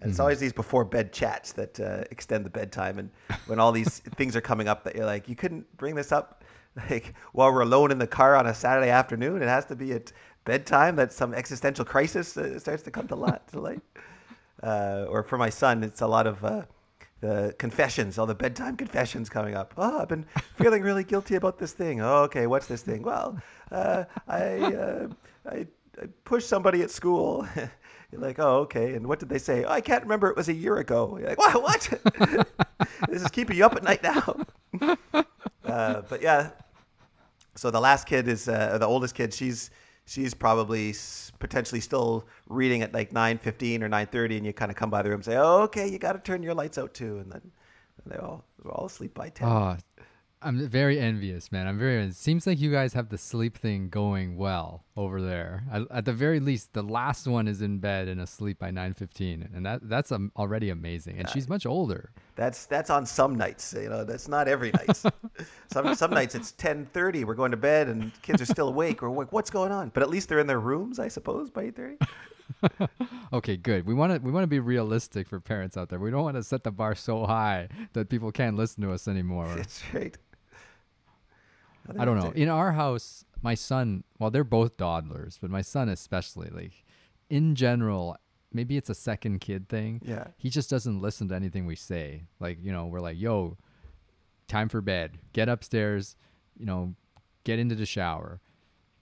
And 0.00 0.10
it's 0.10 0.20
always 0.20 0.38
these 0.38 0.52
before 0.52 0.84
bed 0.84 1.12
chats 1.12 1.52
that 1.52 1.80
uh, 1.80 2.04
extend 2.10 2.44
the 2.44 2.50
bedtime. 2.50 2.98
And 2.98 3.10
when 3.46 3.58
all 3.58 3.72
these 3.72 3.98
things 4.16 4.36
are 4.36 4.40
coming 4.40 4.68
up 4.68 4.84
that 4.84 4.94
you're 4.94 5.06
like, 5.06 5.28
you 5.28 5.36
couldn't 5.36 5.64
bring 5.76 5.94
this 5.94 6.12
up 6.12 6.44
like 6.90 7.14
while 7.32 7.52
we're 7.52 7.62
alone 7.62 7.90
in 7.90 7.98
the 7.98 8.06
car 8.06 8.36
on 8.36 8.46
a 8.46 8.54
Saturday 8.54 8.90
afternoon. 8.90 9.40
It 9.42 9.48
has 9.48 9.64
to 9.66 9.76
be 9.76 9.92
at 9.92 10.12
bedtime 10.44 10.96
that 10.96 11.12
some 11.12 11.32
existential 11.32 11.84
crisis 11.84 12.36
uh, 12.36 12.58
starts 12.58 12.82
to 12.82 12.90
come 12.90 13.08
to 13.08 13.16
light. 13.16 13.46
To 13.48 13.60
light. 13.60 13.80
Uh, 14.62 15.04
or 15.10 15.22
for 15.22 15.36
my 15.36 15.50
son, 15.50 15.84
it's 15.84 16.00
a 16.00 16.06
lot 16.06 16.26
of 16.26 16.42
uh, 16.42 16.62
the 17.24 17.54
confessions, 17.58 18.18
all 18.18 18.26
the 18.26 18.34
bedtime 18.34 18.76
confessions 18.76 19.28
coming 19.28 19.54
up. 19.54 19.74
Oh, 19.76 20.00
I've 20.00 20.08
been 20.08 20.26
feeling 20.56 20.82
really 20.82 21.04
guilty 21.04 21.36
about 21.36 21.58
this 21.58 21.72
thing. 21.72 22.00
Oh, 22.00 22.22
okay, 22.24 22.46
what's 22.46 22.66
this 22.66 22.82
thing? 22.82 23.02
Well, 23.02 23.40
uh, 23.72 24.04
I, 24.28 24.42
uh, 24.74 25.08
I 25.50 25.66
I 26.02 26.06
pushed 26.24 26.48
somebody 26.48 26.82
at 26.82 26.90
school. 26.90 27.46
You're 27.56 27.70
like, 28.20 28.38
oh, 28.38 28.58
okay. 28.60 28.94
And 28.94 29.06
what 29.06 29.18
did 29.18 29.28
they 29.28 29.38
say? 29.38 29.64
Oh, 29.64 29.70
I 29.70 29.80
can't 29.80 30.02
remember. 30.02 30.28
It 30.28 30.36
was 30.36 30.48
a 30.48 30.54
year 30.54 30.78
ago. 30.78 31.16
You're 31.18 31.28
like, 31.28 31.38
what? 31.38 31.62
What? 31.62 32.46
this 33.08 33.22
is 33.22 33.28
keeping 33.28 33.56
you 33.56 33.64
up 33.64 33.76
at 33.76 33.82
night 33.82 34.02
now. 34.02 34.36
uh, 35.64 36.02
but 36.08 36.22
yeah. 36.22 36.50
So 37.54 37.70
the 37.70 37.80
last 37.80 38.06
kid 38.06 38.26
is 38.28 38.48
uh, 38.48 38.78
the 38.78 38.86
oldest 38.86 39.14
kid. 39.14 39.32
She's 39.32 39.70
she's 40.06 40.34
probably 40.34 40.94
potentially 41.38 41.80
still 41.80 42.26
reading 42.48 42.82
at 42.82 42.92
like 42.92 43.12
nine 43.12 43.38
fifteen 43.38 43.82
or 43.82 43.88
nine 43.88 44.06
thirty, 44.06 44.36
and 44.36 44.46
you 44.46 44.52
kind 44.52 44.70
of 44.70 44.76
come 44.76 44.90
by 44.90 45.02
the 45.02 45.08
room 45.08 45.18
and 45.18 45.24
say, 45.24 45.36
oh, 45.36 45.62
okay, 45.62 45.88
you 45.88 45.98
got 45.98 46.12
to 46.12 46.18
turn 46.18 46.42
your 46.42 46.54
lights 46.54 46.78
out 46.78 46.94
too, 46.94 47.18
and 47.18 47.30
then 47.30 47.50
they 48.06 48.16
all 48.16 48.44
they're 48.62 48.72
all 48.72 48.86
asleep 48.86 49.14
by 49.14 49.28
ten. 49.28 49.48
Oh, 49.48 49.76
I'm 50.44 50.68
very 50.68 51.00
envious, 51.00 51.50
man. 51.50 51.66
I'm 51.66 51.78
very. 51.78 52.04
It 52.04 52.14
seems 52.14 52.46
like 52.46 52.60
you 52.60 52.70
guys 52.70 52.92
have 52.92 53.08
the 53.08 53.18
sleep 53.18 53.56
thing 53.56 53.88
going 53.88 54.36
well 54.36 54.84
over 54.96 55.20
there. 55.20 55.64
I, 55.72 55.84
at 55.90 56.04
the 56.04 56.12
very 56.12 56.38
least, 56.38 56.74
the 56.74 56.82
last 56.82 57.26
one 57.26 57.48
is 57.48 57.62
in 57.62 57.78
bed 57.78 58.08
and 58.08 58.20
asleep 58.20 58.58
by 58.58 58.70
9:15, 58.70 59.54
and 59.54 59.64
that 59.66 59.88
that's 59.88 60.12
um, 60.12 60.30
already 60.36 60.70
amazing. 60.70 61.18
And 61.18 61.28
she's 61.30 61.48
much 61.48 61.66
older. 61.66 62.10
That's 62.36 62.66
that's 62.66 62.90
on 62.90 63.06
some 63.06 63.34
nights, 63.34 63.74
you 63.76 63.88
know. 63.88 64.04
That's 64.04 64.28
not 64.28 64.46
every 64.46 64.70
night. 64.72 64.96
some 65.72 65.94
some 65.94 66.10
nights 66.10 66.34
it's 66.34 66.52
ten 66.52 66.86
thirty. 66.86 67.24
We're 67.24 67.34
going 67.34 67.50
to 67.50 67.56
bed 67.56 67.88
and 67.88 68.12
kids 68.22 68.42
are 68.42 68.46
still 68.46 68.68
awake. 68.68 69.02
Or 69.02 69.10
like, 69.10 69.32
what's 69.32 69.50
going 69.50 69.72
on? 69.72 69.90
But 69.94 70.02
at 70.02 70.10
least 70.10 70.28
they're 70.28 70.40
in 70.40 70.46
their 70.46 70.60
rooms, 70.60 70.98
I 70.98 71.08
suppose, 71.08 71.50
by 71.50 71.64
eight 71.64 71.76
thirty. 71.76 71.96
Okay, 73.32 73.56
good. 73.56 73.84
We 73.84 73.94
want 73.94 74.12
to 74.12 74.18
we 74.20 74.30
want 74.30 74.44
to 74.44 74.48
be 74.48 74.60
realistic 74.60 75.26
for 75.26 75.40
parents 75.40 75.76
out 75.76 75.88
there. 75.88 75.98
We 75.98 76.10
don't 76.10 76.22
want 76.22 76.36
to 76.36 76.42
set 76.42 76.62
the 76.62 76.70
bar 76.70 76.94
so 76.94 77.26
high 77.26 77.68
that 77.94 78.08
people 78.08 78.30
can't 78.30 78.56
listen 78.56 78.82
to 78.84 78.92
us 78.92 79.08
anymore. 79.08 79.52
That's 79.56 79.82
right. 79.92 80.16
Think 81.88 82.00
I 82.00 82.04
don't 82.04 82.18
know. 82.18 82.32
In 82.34 82.48
our 82.48 82.72
house, 82.72 83.24
my 83.42 83.54
son, 83.54 84.04
well, 84.18 84.30
they're 84.30 84.44
both 84.44 84.76
toddlers, 84.76 85.38
but 85.40 85.50
my 85.50 85.62
son 85.62 85.88
especially, 85.88 86.50
like 86.50 86.84
in 87.28 87.54
general, 87.54 88.16
maybe 88.52 88.76
it's 88.76 88.90
a 88.90 88.94
second 88.94 89.40
kid 89.40 89.68
thing. 89.68 90.00
Yeah. 90.04 90.28
He 90.38 90.50
just 90.50 90.70
doesn't 90.70 91.00
listen 91.00 91.28
to 91.28 91.34
anything 91.34 91.66
we 91.66 91.76
say. 91.76 92.24
Like, 92.40 92.58
you 92.62 92.72
know, 92.72 92.86
we're 92.86 93.00
like, 93.00 93.20
yo, 93.20 93.58
time 94.48 94.68
for 94.68 94.80
bed. 94.80 95.18
Get 95.32 95.48
upstairs, 95.48 96.16
you 96.56 96.66
know, 96.66 96.94
get 97.44 97.58
into 97.58 97.74
the 97.74 97.86
shower. 97.86 98.40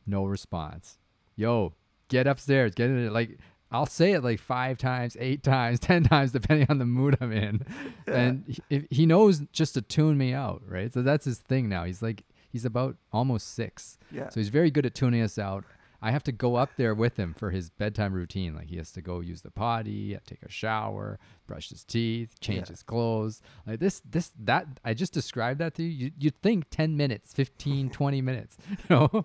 No 0.07 0.25
response. 0.25 0.99
Yo, 1.37 1.75
get 2.09 2.27
upstairs, 2.27 2.75
get 2.75 2.91
into 2.91 3.11
like 3.11 3.39
I'll 3.71 3.87
say 3.87 4.12
it 4.12 4.23
like 4.23 4.39
five 4.39 4.77
times, 4.77 5.17
eight 5.19 5.43
times, 5.55 5.81
ten 5.81 6.05
times, 6.05 6.33
depending 6.33 6.67
on 6.69 6.79
the 6.79 6.87
mood 6.87 7.17
I'm 7.21 7.33
in. 7.33 7.67
And 8.07 8.59
he, 8.69 8.87
he 8.91 9.07
knows 9.07 9.43
just 9.53 9.75
to 9.75 9.81
tune 9.81 10.19
me 10.19 10.35
out, 10.35 10.62
right? 10.67 10.93
So 10.93 11.01
that's 11.03 11.25
his 11.25 11.39
thing 11.39 11.69
now. 11.69 11.85
He's 11.85 12.03
like, 12.03 12.25
he's 12.52 12.64
about 12.64 12.97
almost 13.12 13.54
six. 13.54 13.99
Yeah. 14.11 14.28
So 14.28 14.38
he's 14.38 14.50
very 14.50 14.71
good 14.71 14.87
at 14.87 14.94
tuning 14.94 15.23
us 15.23 15.38
out. 15.38 15.64
I 16.04 16.11
have 16.11 16.25
to 16.25 16.32
go 16.32 16.56
up 16.56 16.71
there 16.76 16.97
with 16.97 17.16
him 17.16 17.32
for 17.32 17.52
his 17.52 17.71
bedtime 17.71 18.12
routine. 18.12 18.56
Like 18.56 18.68
he 18.68 18.76
has 18.76 18.90
to 18.92 19.00
go 19.00 19.21
use 19.21 19.42
the 19.42 19.52
potty, 19.52 20.16
uh, 20.16 20.18
take 20.26 20.42
a 20.42 20.50
shower, 20.50 21.21
brush 21.47 21.68
his 21.68 21.85
teeth, 21.85 22.40
change 22.40 22.66
Yeah. 22.66 22.73
his 22.73 22.82
clothes. 22.82 23.40
Like 23.64 23.78
this, 23.78 24.00
this, 24.00 24.32
that. 24.40 24.66
I 24.85 24.94
just 24.94 25.12
described 25.12 25.61
that 25.61 25.75
to 25.76 25.85
you. 25.85 26.06
you 26.06 26.11
you'd 26.18 26.42
think 26.42 26.66
10 26.71 26.97
minutes, 26.97 27.32
15, 27.32 27.88
20 27.99 28.21
minutes. 28.21 28.56
You 28.68 28.97
know, 28.97 29.25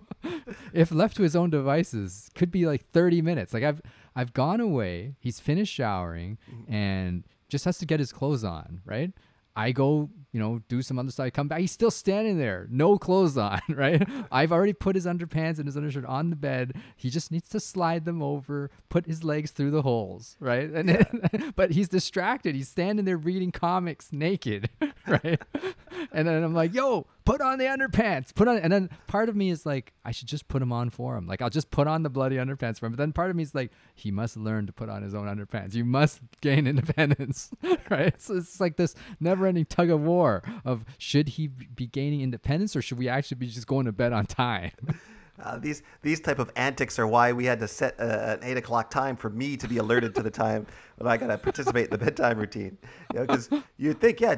if 0.72 0.92
left 0.92 1.16
to 1.16 1.24
his 1.24 1.34
own 1.34 1.50
devices, 1.50 2.30
could 2.36 2.52
be 2.52 2.64
like 2.64 2.88
30 2.92 3.22
minutes. 3.22 3.52
Like 3.52 3.64
I've, 3.64 3.82
I've 4.14 4.32
gone 4.32 4.60
away. 4.60 5.16
He's 5.18 5.40
finished 5.40 5.74
showering 5.74 6.38
mm-hmm. 6.48 6.72
and 6.72 7.24
just 7.48 7.64
has 7.64 7.78
to 7.78 7.86
get 7.86 7.98
his 7.98 8.12
clothes 8.12 8.44
on. 8.44 8.82
Right. 8.84 9.12
I 9.56 9.72
go, 9.72 10.10
you 10.32 10.40
know, 10.40 10.60
do 10.68 10.82
some 10.82 10.98
other 10.98 11.10
stuff. 11.10 11.32
Come 11.32 11.48
back. 11.48 11.60
He's 11.60 11.72
still 11.72 11.90
standing 11.90 12.38
there, 12.38 12.66
no 12.70 12.98
clothes 12.98 13.38
on, 13.38 13.60
right? 13.68 14.06
I've 14.30 14.52
already 14.52 14.72
put 14.72 14.94
his 14.94 15.06
underpants 15.06 15.58
and 15.58 15.66
his 15.66 15.76
undershirt 15.76 16.04
on 16.04 16.30
the 16.30 16.36
bed. 16.36 16.76
He 16.96 17.10
just 17.10 17.30
needs 17.30 17.48
to 17.50 17.60
slide 17.60 18.04
them 18.04 18.22
over, 18.22 18.70
put 18.88 19.06
his 19.06 19.24
legs 19.24 19.50
through 19.50 19.70
the 19.70 19.82
holes, 19.82 20.36
right? 20.40 20.70
And 20.70 21.52
but 21.56 21.70
he's 21.70 21.88
distracted. 21.88 22.54
He's 22.54 22.68
standing 22.68 23.04
there 23.04 23.16
reading 23.16 23.52
comics 23.52 24.12
naked, 24.12 24.68
right? 25.06 25.40
and 26.12 26.28
then 26.28 26.42
I'm 26.42 26.54
like, 26.54 26.74
"Yo, 26.74 27.06
put 27.24 27.40
on 27.40 27.58
the 27.58 27.64
underpants. 27.64 28.34
Put 28.34 28.48
on." 28.48 28.58
And 28.58 28.72
then 28.72 28.90
part 29.06 29.28
of 29.28 29.36
me 29.36 29.50
is 29.50 29.64
like, 29.64 29.92
I 30.04 30.10
should 30.10 30.28
just 30.28 30.48
put 30.48 30.60
him 30.60 30.72
on 30.72 30.90
for 30.90 31.16
him. 31.16 31.26
Like 31.26 31.40
I'll 31.40 31.50
just 31.50 31.70
put 31.70 31.86
on 31.86 32.02
the 32.02 32.10
bloody 32.10 32.36
underpants 32.36 32.78
for 32.78 32.86
him. 32.86 32.92
But 32.92 32.98
then 32.98 33.12
part 33.12 33.30
of 33.30 33.36
me 33.36 33.42
is 33.42 33.54
like, 33.54 33.72
he 33.94 34.10
must 34.10 34.36
learn 34.36 34.66
to 34.66 34.72
put 34.72 34.88
on 34.88 35.02
his 35.02 35.14
own 35.14 35.26
underpants. 35.26 35.74
You 35.74 35.84
must 35.84 36.20
gain 36.40 36.66
independence, 36.66 37.50
right? 37.90 38.20
So 38.20 38.36
it's 38.36 38.60
like 38.60 38.76
this 38.76 38.94
never-ending 39.20 39.66
tug 39.66 39.90
of 39.90 40.00
war 40.00 40.17
of 40.64 40.84
should 40.98 41.30
he 41.30 41.48
be 41.48 41.86
gaining 41.86 42.20
independence 42.20 42.74
or 42.76 42.82
should 42.82 42.98
we 42.98 43.08
actually 43.08 43.36
be 43.36 43.46
just 43.46 43.66
going 43.66 43.86
to 43.86 43.92
bed 43.92 44.12
on 44.12 44.26
time? 44.26 44.72
Uh, 45.40 45.56
these 45.56 45.82
these 46.02 46.18
type 46.18 46.40
of 46.40 46.50
antics 46.56 46.98
are 46.98 47.06
why 47.06 47.32
we 47.32 47.44
had 47.44 47.60
to 47.60 47.68
set 47.68 47.94
uh, 48.00 48.02
an 48.02 48.40
eight 48.42 48.56
o'clock 48.56 48.90
time 48.90 49.14
for 49.14 49.30
me 49.30 49.56
to 49.56 49.68
be 49.68 49.78
alerted 49.78 50.12
to 50.12 50.22
the 50.22 50.30
time 50.30 50.66
when 50.96 51.06
I 51.06 51.16
gotta 51.16 51.38
participate 51.38 51.84
in 51.84 51.90
the 51.90 51.98
bedtime 51.98 52.38
routine. 52.38 52.76
You 53.12 53.20
know, 53.20 53.26
because 53.26 53.48
you 53.76 53.94
think, 53.94 54.20
yeah, 54.20 54.36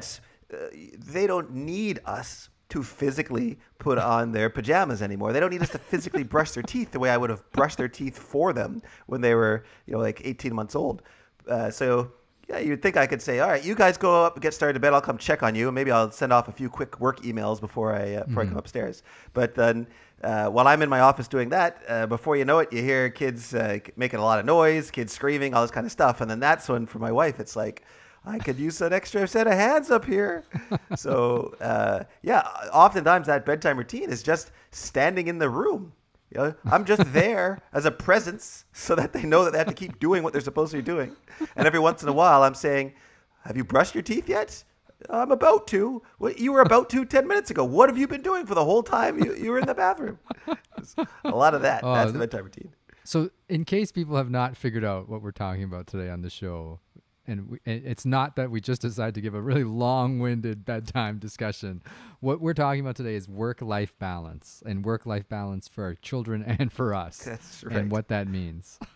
uh, 0.53 0.57
they 0.99 1.25
don't 1.25 1.51
need 1.53 2.01
us 2.05 2.49
to 2.69 2.83
physically 2.83 3.57
put 3.79 3.97
on 3.97 4.31
their 4.31 4.49
pajamas 4.49 5.01
anymore. 5.01 5.33
They 5.33 5.39
don't 5.39 5.49
need 5.49 5.61
us 5.61 5.71
to 5.71 5.77
physically 5.77 6.23
brush 6.23 6.51
their 6.51 6.63
teeth 6.63 6.91
the 6.91 6.99
way 6.99 7.09
I 7.09 7.17
would 7.17 7.29
have 7.29 7.49
brushed 7.51 7.77
their 7.77 7.89
teeth 7.89 8.17
for 8.17 8.53
them 8.53 8.81
when 9.07 9.19
they 9.19 9.35
were, 9.35 9.65
you 9.87 9.93
know, 9.93 9.99
like 9.99 10.21
18 10.23 10.53
months 10.53 10.75
old. 10.75 11.01
Uh, 11.49 11.69
so 11.69 12.11
yeah, 12.51 12.59
you'd 12.59 12.81
think 12.81 12.97
I 12.97 13.07
could 13.07 13.21
say, 13.21 13.39
all 13.39 13.47
right, 13.47 13.63
you 13.63 13.75
guys 13.75 13.97
go 13.97 14.25
up 14.25 14.35
and 14.35 14.43
get 14.43 14.53
started 14.53 14.73
to 14.73 14.79
bed. 14.81 14.93
I'll 14.93 15.01
come 15.01 15.17
check 15.17 15.41
on 15.41 15.55
you, 15.55 15.69
and 15.69 15.75
maybe 15.75 15.89
I'll 15.89 16.11
send 16.11 16.33
off 16.33 16.49
a 16.49 16.51
few 16.51 16.69
quick 16.69 16.99
work 16.99 17.21
emails 17.21 17.61
before 17.61 17.95
I 17.95 18.15
uh, 18.15 18.25
before 18.25 18.43
I 18.43 18.45
come 18.45 18.57
upstairs. 18.57 19.03
But 19.33 19.55
then, 19.55 19.87
uh, 20.21 20.47
while 20.47 20.67
I'm 20.67 20.81
in 20.81 20.89
my 20.89 20.99
office 20.99 21.29
doing 21.29 21.47
that, 21.49 21.81
uh, 21.87 22.07
before 22.07 22.35
you 22.35 22.43
know 22.43 22.59
it, 22.59 22.73
you 22.73 22.81
hear 22.81 23.09
kids 23.09 23.53
uh, 23.53 23.79
making 23.95 24.19
a 24.19 24.23
lot 24.23 24.37
of 24.37 24.45
noise, 24.45 24.91
kids 24.91 25.13
screaming, 25.13 25.53
all 25.53 25.61
this 25.61 25.71
kind 25.71 25.85
of 25.85 25.93
stuff, 25.93 26.19
and 26.19 26.29
then 26.29 26.41
that's 26.41 26.67
when, 26.67 26.85
for 26.85 26.99
my 26.99 27.11
wife, 27.11 27.39
it's 27.39 27.55
like. 27.55 27.83
I 28.23 28.37
could 28.37 28.59
use 28.59 28.79
an 28.81 28.93
extra 28.93 29.27
set 29.27 29.47
of 29.47 29.53
hands 29.53 29.89
up 29.89 30.05
here. 30.05 30.43
so, 30.95 31.55
uh, 31.59 32.03
yeah, 32.21 32.41
oftentimes 32.71 33.25
that 33.25 33.47
bedtime 33.47 33.79
routine 33.79 34.11
is 34.11 34.21
just 34.21 34.51
standing 34.69 35.25
in 35.25 35.39
the 35.39 35.49
room. 35.49 35.91
You 36.31 36.37
know, 36.37 36.55
I'm 36.65 36.85
just 36.85 37.11
there 37.11 37.59
as 37.73 37.85
a 37.85 37.91
presence 37.91 38.65
so 38.71 38.95
that 38.95 39.11
they 39.11 39.23
know 39.23 39.43
that 39.43 39.51
they 39.51 39.57
have 39.57 39.67
to 39.67 39.73
keep 39.73 39.99
doing 39.99 40.23
what 40.23 40.31
they're 40.31 40.41
supposed 40.41 40.71
to 40.71 40.77
be 40.77 40.83
doing. 40.83 41.15
And 41.55 41.67
every 41.67 41.79
once 41.79 42.03
in 42.03 42.09
a 42.09 42.13
while, 42.13 42.43
I'm 42.43 42.53
saying, 42.55 42.93
Have 43.43 43.57
you 43.57 43.65
brushed 43.65 43.95
your 43.95 44.01
teeth 44.01 44.29
yet? 44.29 44.63
I'm 45.09 45.31
about 45.31 45.67
to. 45.67 46.01
You 46.37 46.51
were 46.53 46.61
about 46.61 46.89
to 46.91 47.05
10 47.05 47.27
minutes 47.27 47.49
ago. 47.51 47.65
What 47.65 47.89
have 47.89 47.97
you 47.97 48.07
been 48.07 48.21
doing 48.21 48.45
for 48.45 48.53
the 48.55 48.63
whole 48.63 48.83
time 48.83 49.21
you, 49.21 49.35
you 49.35 49.49
were 49.51 49.59
in 49.59 49.65
the 49.65 49.73
bathroom? 49.73 50.19
A 51.25 51.29
lot 51.29 51.53
of 51.53 51.63
that. 51.63 51.83
Oh, 51.83 51.93
That's 51.93 52.11
the 52.11 52.19
th- 52.19 52.29
bedtime 52.29 52.45
routine. 52.45 52.69
So, 53.03 53.31
in 53.49 53.65
case 53.65 53.91
people 53.91 54.15
have 54.15 54.29
not 54.29 54.55
figured 54.55 54.85
out 54.85 55.09
what 55.09 55.21
we're 55.23 55.31
talking 55.31 55.63
about 55.63 55.87
today 55.87 56.09
on 56.11 56.21
the 56.21 56.29
show, 56.29 56.79
and, 57.31 57.49
we, 57.49 57.59
it's 57.65 58.05
not 58.05 58.35
that 58.35 58.51
we 58.51 58.59
just 58.61 58.81
decided 58.81 59.15
to 59.15 59.21
give 59.21 59.33
a 59.33 59.41
really 59.41 59.63
long-winded 59.63 60.65
bedtime 60.65 61.17
discussion. 61.17 61.81
What 62.19 62.41
we're 62.41 62.53
talking 62.53 62.81
about 62.81 62.95
today 62.97 63.15
is 63.15 63.27
work-life 63.29 63.93
balance 63.97 64.61
and 64.65 64.83
work-life 64.85 65.27
balance 65.29 65.67
for 65.67 65.83
our 65.85 65.95
children 65.95 66.43
and 66.43 66.71
for 66.71 66.93
us, 66.93 67.17
That's 67.25 67.63
right. 67.63 67.77
and 67.77 67.91
what 67.91 68.09
that 68.09 68.27
means. 68.27 68.79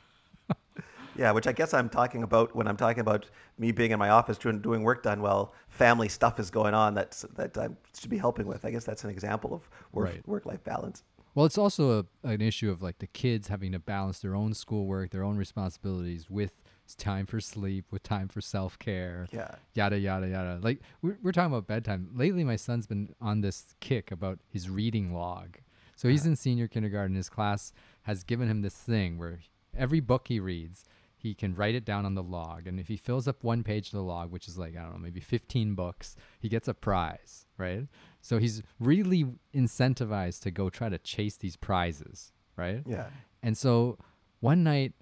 Yeah, 1.18 1.32
which 1.32 1.48
I 1.48 1.54
guess 1.54 1.74
I'm 1.74 1.88
talking 1.88 2.24
about 2.24 2.54
when 2.58 2.68
I'm 2.68 2.76
talking 2.76 3.00
about 3.00 3.26
me 3.58 3.72
being 3.72 3.92
in 3.92 4.00
my 4.00 4.10
office 4.10 4.38
doing, 4.38 4.60
doing 4.60 4.84
work 4.84 5.02
done 5.02 5.22
while 5.22 5.54
family 5.70 6.10
stuff 6.10 6.42
is 6.42 6.52
going 6.52 6.74
on 6.74 6.94
that's, 6.94 7.22
that 7.38 7.58
I 7.58 7.70
should 7.98 8.10
be 8.10 8.18
helping 8.18 8.46
with. 8.46 8.66
I 8.66 8.72
guess 8.72 8.84
that's 8.84 9.06
an 9.06 9.10
example 9.10 9.54
of 9.54 9.70
work, 9.94 10.08
Right. 10.10 10.28
work-life 10.28 10.62
balance. 10.66 11.04
Well, 11.34 11.46
it's 11.46 11.58
also 11.58 12.00
a, 12.00 12.28
an 12.28 12.42
issue 12.42 12.70
of 12.70 12.82
like 12.82 13.00
the 13.00 13.08
kids 13.08 13.48
having 13.48 13.72
to 13.72 13.80
balance 13.80 14.20
their 14.20 14.36
own 14.36 14.54
schoolwork, 14.54 15.12
their 15.12 15.24
own 15.24 15.38
responsibilities 15.38 16.30
with 16.30 16.52
s- 16.88 16.96
time 16.96 17.26
for 17.26 17.40
sleep, 17.40 17.86
with 17.92 18.04
time 18.04 18.28
for 18.28 18.42
self 18.42 18.78
care. 18.80 19.28
Yeah. 19.32 19.56
Yada, 19.74 19.98
yada, 20.00 20.28
yada. 20.28 20.60
Like, 20.62 20.80
we're, 21.02 21.18
we're 21.24 21.32
talking 21.32 21.52
about 21.54 21.68
bedtime. 21.68 22.10
Lately, 22.16 22.44
my 22.44 22.56
son's 22.56 22.88
been 22.88 23.14
on 23.22 23.42
this 23.42 23.76
kick 23.80 24.12
about 24.12 24.40
his 24.50 24.70
reading 24.70 25.14
log. 25.14 25.58
So 25.96 26.10
he's 26.10 26.26
in 26.26 26.36
senior 26.36 26.68
kindergarten. 26.68 27.16
His 27.16 27.30
class 27.30 27.72
has 28.04 28.24
given 28.24 28.50
him 28.50 28.62
this 28.62 28.76
thing 28.76 29.18
where 29.18 29.40
every 29.78 30.02
book 30.02 30.28
he 30.28 30.40
reads, 30.40 30.84
he 31.18 31.34
can 31.34 31.56
write 31.56 31.74
it 31.74 31.86
down 31.86 32.06
on 32.06 32.14
the 32.16 32.22
log. 32.22 32.68
And 32.68 32.80
if 32.80 32.88
he 32.90 32.98
fills 32.98 33.28
up 33.28 33.44
one 33.44 33.64
page 33.64 33.88
of 33.88 33.94
the 33.94 34.04
log, 34.04 34.30
which 34.30 34.48
is 34.48 34.58
like, 34.58 34.76
I 34.78 34.82
don't 34.84 34.92
know, 34.94 35.00
maybe 35.00 35.22
15 35.22 35.74
books, 35.74 36.16
he 36.40 36.50
gets 36.50 36.68
a 36.68 36.74
prize, 36.74 37.46
right? 37.58 37.88
So 38.22 38.38
he's 38.40 38.62
really 38.80 39.26
incentivized 39.54 40.42
to 40.44 40.52
go 40.52 40.70
try 40.70 40.90
to 40.90 40.98
chase 41.00 41.38
these 41.38 41.56
prizes, 41.56 42.32
right? 42.58 42.84
Yeah. 42.86 43.08
And 43.42 43.58
so 43.58 43.98
one 44.40 44.64
night, 44.64 44.94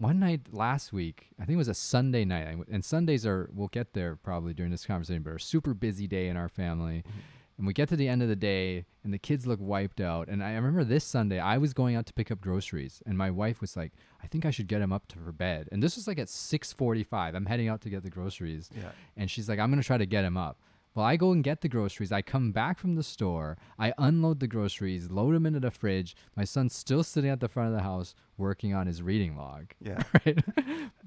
one 0.00 0.18
night 0.18 0.40
last 0.52 0.92
week, 0.92 1.28
I 1.40 1.44
think 1.44 1.54
it 1.54 1.58
was 1.58 1.68
a 1.68 1.74
Sunday 1.74 2.24
night, 2.24 2.56
and- 2.70 2.84
Sundays 2.84 3.24
are, 3.26 3.48
we'll 3.52 3.68
get 3.68 3.92
there 3.92 4.16
probably 4.16 4.54
during 4.54 4.72
this 4.72 4.86
conversation, 4.86 5.22
but 5.22 5.34
a 5.34 5.38
super 5.38 5.74
busy 5.74 6.06
day 6.08 6.26
in 6.28 6.36
our 6.36 6.48
family. 6.48 7.04
Mm-hmm. 7.06 7.18
And 7.58 7.66
we 7.66 7.74
get 7.74 7.90
to 7.90 7.96
the 7.96 8.08
end 8.08 8.22
of 8.22 8.28
the 8.30 8.36
day, 8.36 8.86
and 9.04 9.12
the 9.12 9.18
kids 9.18 9.46
look 9.46 9.60
wiped 9.60 10.00
out. 10.00 10.28
And 10.28 10.42
I 10.42 10.54
remember 10.54 10.82
this 10.82 11.04
Sunday, 11.04 11.38
I 11.38 11.58
was 11.58 11.74
going 11.74 11.94
out 11.94 12.06
to 12.06 12.14
pick 12.14 12.30
up 12.30 12.40
groceries, 12.40 13.02
and 13.04 13.18
my 13.18 13.30
wife 13.30 13.60
was 13.60 13.76
like, 13.76 13.92
"I 14.22 14.28
think 14.28 14.46
I 14.46 14.50
should 14.50 14.66
get 14.66 14.80
him 14.80 14.94
up 14.94 15.06
to 15.08 15.18
for 15.18 15.30
bed." 15.30 15.68
And 15.70 15.82
this 15.82 15.96
was 15.96 16.08
like 16.08 16.18
at 16.18 16.28
6:45. 16.30 17.34
I'm 17.34 17.44
heading 17.44 17.68
out 17.68 17.82
to 17.82 17.90
get 17.90 18.02
the 18.02 18.08
groceries, 18.08 18.70
Yeah. 18.74 18.92
and 19.14 19.30
she's 19.30 19.46
like, 19.46 19.58
"I'm 19.58 19.68
gonna 19.68 19.82
try 19.82 19.98
to 19.98 20.06
get 20.06 20.24
him 20.24 20.38
up." 20.38 20.56
Well, 20.94 21.06
I 21.06 21.16
go 21.16 21.30
and 21.30 21.44
get 21.44 21.60
the 21.60 21.68
groceries. 21.68 22.10
I 22.10 22.20
come 22.20 22.50
back 22.50 22.78
from 22.78 22.96
the 22.96 23.02
store. 23.04 23.56
I 23.78 23.92
unload 23.96 24.40
the 24.40 24.48
groceries, 24.48 25.08
load 25.10 25.34
them 25.34 25.46
into 25.46 25.60
the 25.60 25.70
fridge. 25.70 26.16
My 26.36 26.42
son's 26.44 26.74
still 26.74 27.04
sitting 27.04 27.30
at 27.30 27.38
the 27.38 27.48
front 27.48 27.68
of 27.68 27.74
the 27.76 27.82
house 27.82 28.14
working 28.36 28.74
on 28.74 28.86
his 28.88 29.00
reading 29.02 29.36
log. 29.36 29.72
Yeah. 29.80 30.02
Right? 30.26 30.38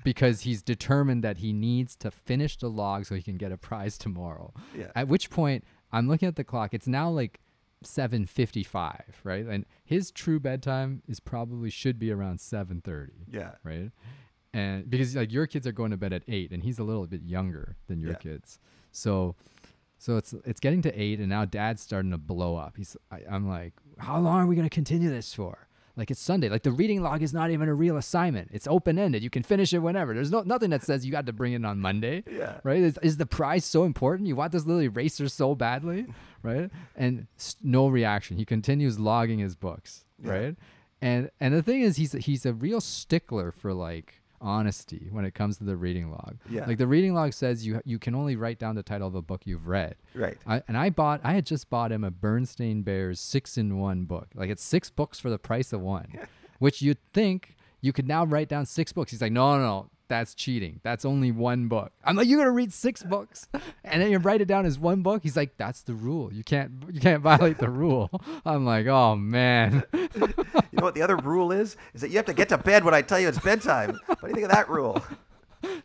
because 0.04 0.42
he's 0.42 0.62
determined 0.62 1.24
that 1.24 1.38
he 1.38 1.52
needs 1.54 1.96
to 1.98 2.12
finish 2.12 2.58
the 2.58 2.70
log 2.70 3.06
so 3.06 3.16
he 3.16 3.22
can 3.22 3.36
get 3.38 3.52
a 3.52 3.58
prize 3.58 3.98
tomorrow. 3.98 4.54
Yeah. 4.78 4.92
At 4.96 5.08
which 5.10 5.30
point, 5.30 5.64
I'm 5.92 6.08
looking 6.08 6.28
at 6.28 6.36
the 6.38 6.44
clock. 6.44 6.74
It's 6.74 6.88
now 6.88 7.10
like 7.10 7.40
7:55, 7.84 9.02
right? 9.24 9.46
And 9.46 9.66
his 9.84 10.12
true 10.12 10.40
bedtime 10.40 11.02
is 11.08 11.20
probably 11.20 11.70
should 11.70 12.00
be 12.00 12.12
around 12.12 12.40
7:30 12.40 13.10
Yeah. 13.32 13.52
right? 13.64 13.92
And 14.54 14.90
because 14.90 15.16
like 15.16 15.32
your 15.32 15.48
kids 15.48 15.66
are 15.66 15.72
going 15.72 15.92
to 15.92 15.98
bed 15.98 16.14
at 16.14 16.24
eight, 16.28 16.52
and 16.52 16.64
he's 16.64 16.80
a 16.80 16.84
little 16.84 17.08
bit 17.08 17.24
younger 17.24 17.76
than 17.88 18.00
your 18.00 18.12
Yeah. 18.12 18.18
kids, 18.18 18.60
so 18.92 19.36
so 20.04 20.18
it's 20.18 20.34
it's 20.46 20.60
getting 20.60 20.82
to 20.82 20.92
eight, 21.02 21.20
and 21.20 21.30
now 21.30 21.46
dad's 21.46 21.82
starting 21.82 22.12
to 22.12 22.18
blow 22.18 22.58
up. 22.58 22.76
He's 22.76 22.98
I, 23.10 23.20
I'm 23.32 23.48
like, 23.48 23.74
how 24.00 24.20
long 24.20 24.40
are 24.42 24.48
we 24.48 24.56
gonna 24.58 24.70
continue 24.70 25.10
this 25.10 25.34
for? 25.34 25.68
Like 25.96 26.10
it's 26.12 26.20
Sunday. 26.20 26.50
Like 26.50 26.64
the 26.64 26.72
reading 26.72 27.02
log 27.04 27.22
is 27.22 27.34
not 27.34 27.52
even 27.52 27.70
a 27.70 27.74
real 27.74 27.98
assignment. 27.98 28.50
It's 28.52 28.68
open 28.68 28.98
ended. 29.00 29.24
You 29.24 29.30
can 29.30 29.44
finish 29.44 29.74
it 29.74 29.80
whenever. 29.80 30.14
There's 30.14 30.32
no 30.32 30.42
nothing 30.42 30.72
that 30.72 30.82
says 30.84 31.06
you 31.06 31.12
got 31.12 31.28
to 31.28 31.34
bring 31.34 31.54
it 31.54 31.64
on 31.64 31.80
Monday. 31.80 32.24
Yeah. 32.32 32.56
Right? 32.64 32.80
Is, 32.80 32.98
is 33.04 33.18
the 33.18 33.28
prize 33.28 33.64
so 33.64 33.84
important? 33.86 34.28
You 34.28 34.36
want 34.36 34.52
this 34.52 34.66
little 34.66 34.82
eraser 34.82 35.30
so 35.30 35.54
badly, 35.56 36.08
right? 36.44 36.70
And 36.96 37.28
no 37.62 37.88
reaction. 37.88 38.38
He 38.38 38.44
continues 38.46 39.00
logging 39.00 39.38
his 39.40 39.56
books, 39.56 40.04
Yeah. 40.22 40.32
right? 40.32 40.56
And 41.00 41.30
and 41.40 41.54
the 41.54 41.62
thing 41.62 41.82
is, 41.82 41.98
he's 41.98 42.14
he's 42.14 42.46
a 42.46 42.54
real 42.54 42.82
stickler 42.82 43.52
for 43.52 43.72
like 43.74 44.23
honesty 44.44 45.08
when 45.10 45.26
it 45.26 45.34
comes 45.34 45.58
to 45.58 45.64
the 45.64 45.76
reading 45.76 46.12
log. 46.12 46.38
Yeah. 46.50 46.66
Like 46.66 46.78
the 46.78 46.86
reading 46.86 47.14
log 47.14 47.34
says 47.34 47.66
you 47.66 47.82
you 47.86 47.98
can 47.98 48.14
only 48.14 48.36
write 48.36 48.60
down 48.60 48.76
the 48.76 48.84
title 48.84 49.08
of 49.08 49.16
a 49.16 49.22
book 49.22 49.42
you've 49.46 49.68
read. 49.68 49.96
Right. 50.14 50.38
I, 50.46 50.62
and 50.68 50.78
I 50.78 50.90
bought 50.90 51.22
I 51.24 51.34
had 51.34 51.46
just 51.46 51.70
bought 51.70 51.92
him 51.92 52.04
a 52.04 52.12
Berenstain 52.12 52.84
Bears 52.84 53.20
six 53.20 53.58
in 53.58 53.80
one 53.80 54.04
book. 54.04 54.28
Like 54.36 54.50
it's 54.50 54.64
six 54.64 54.90
books 54.90 55.20
for 55.20 55.30
the 55.30 55.40
price 55.40 55.74
of 55.74 55.82
one, 55.82 56.20
which 56.60 56.82
you'd 56.82 57.00
think 57.14 57.56
you 57.82 57.92
could 57.92 58.08
now 58.08 58.26
write 58.26 58.48
down 58.50 58.66
six 58.66 58.94
books. 58.94 59.12
He's 59.12 59.22
like, 59.22 59.32
no, 59.32 59.58
no, 59.58 59.64
no, 59.64 59.90
that's 60.08 60.36
cheating. 60.36 60.80
That's 60.84 61.06
only 61.06 61.32
one 61.32 61.68
book. 61.68 61.92
I'm 62.04 62.16
like, 62.16 62.28
you're 62.28 62.40
gonna 62.40 62.52
read 62.52 62.74
six 62.74 63.04
books, 63.04 63.48
and 63.84 64.02
then 64.02 64.12
you 64.12 64.18
write 64.20 64.42
it 64.42 64.48
down 64.48 64.66
as 64.66 64.78
one 64.78 65.02
book. 65.02 65.24
He's 65.24 65.38
like, 65.38 65.58
that's 65.58 65.82
the 65.82 65.94
rule. 65.94 66.32
You 66.34 66.44
can't 66.44 66.72
you 66.92 67.00
can't 67.00 67.22
violate 67.22 67.58
the 67.58 67.70
rule. 67.70 68.10
I'm 68.46 68.66
like, 68.66 68.88
oh 68.88 69.16
man. 69.16 69.84
You 70.74 70.78
know 70.78 70.86
what 70.86 70.96
the 70.96 71.04
other 71.04 71.18
rule 71.18 71.52
is? 71.52 71.78
Is 71.94 72.02
that 72.02 72.10
you 72.10 72.18
have 72.18 72.26
to 72.26 72.34
get 72.34 72.50
to 72.50 72.58
bed 72.58 72.84
when 72.84 72.96
I 72.96 73.04
tell 73.04 73.20
you 73.20 73.28
it's 73.28 73.38
bedtime. 73.38 73.96
What 74.08 74.22
do 74.22 74.28
you 74.30 74.34
think 74.34 74.46
of 74.46 74.52
that 74.52 74.68
rule? 74.70 75.04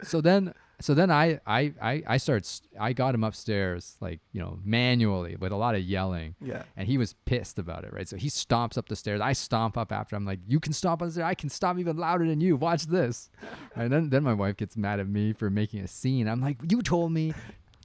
so 0.03 0.23
then 0.23 0.55
so 0.81 0.95
then 0.95 1.11
I 1.11 1.41
I 1.47 1.73
I 1.83 2.03
I 2.07 2.17
started 2.19 2.49
I 2.79 2.93
got 2.93 3.15
him 3.15 3.25
upstairs 3.25 3.97
like 4.01 4.21
you 4.33 4.41
know 4.41 4.59
manually 4.65 5.37
with 5.37 5.53
a 5.53 5.57
lot 5.57 5.75
of 5.75 5.83
yelling. 5.83 6.37
Yeah. 6.41 6.63
And 6.77 6.87
he 6.87 6.99
was 6.99 7.15
pissed 7.25 7.59
about 7.59 7.85
it, 7.85 7.93
right? 7.93 8.09
So 8.09 8.17
he 8.17 8.29
stomps 8.29 8.79
up 8.79 8.89
the 8.89 8.97
stairs. 8.97 9.21
I 9.21 9.33
stomp 9.33 9.77
up 9.77 9.91
after. 9.93 10.15
I'm 10.15 10.25
like, 10.25 10.41
you 10.47 10.61
can 10.61 10.73
stomp 10.73 11.03
on 11.03 11.09
the 11.09 11.13
stairs. 11.13 11.27
I 11.27 11.35
can 11.35 11.49
stomp 11.49 11.81
even 11.81 11.97
louder 11.97 12.27
than 12.27 12.41
you. 12.41 12.57
Watch 12.57 12.87
this. 12.87 13.31
And 13.75 13.93
then 13.93 14.11
then 14.11 14.25
my 14.25 14.35
wife 14.35 14.57
gets 14.57 14.77
mad 14.77 14.99
at 14.99 15.09
me 15.09 15.33
for 15.33 15.51
making 15.51 15.81
a 15.81 15.89
scene. 15.89 16.29
I'm 16.29 16.41
like, 16.41 16.59
you 16.69 16.83
told 16.83 17.13
me 17.13 17.33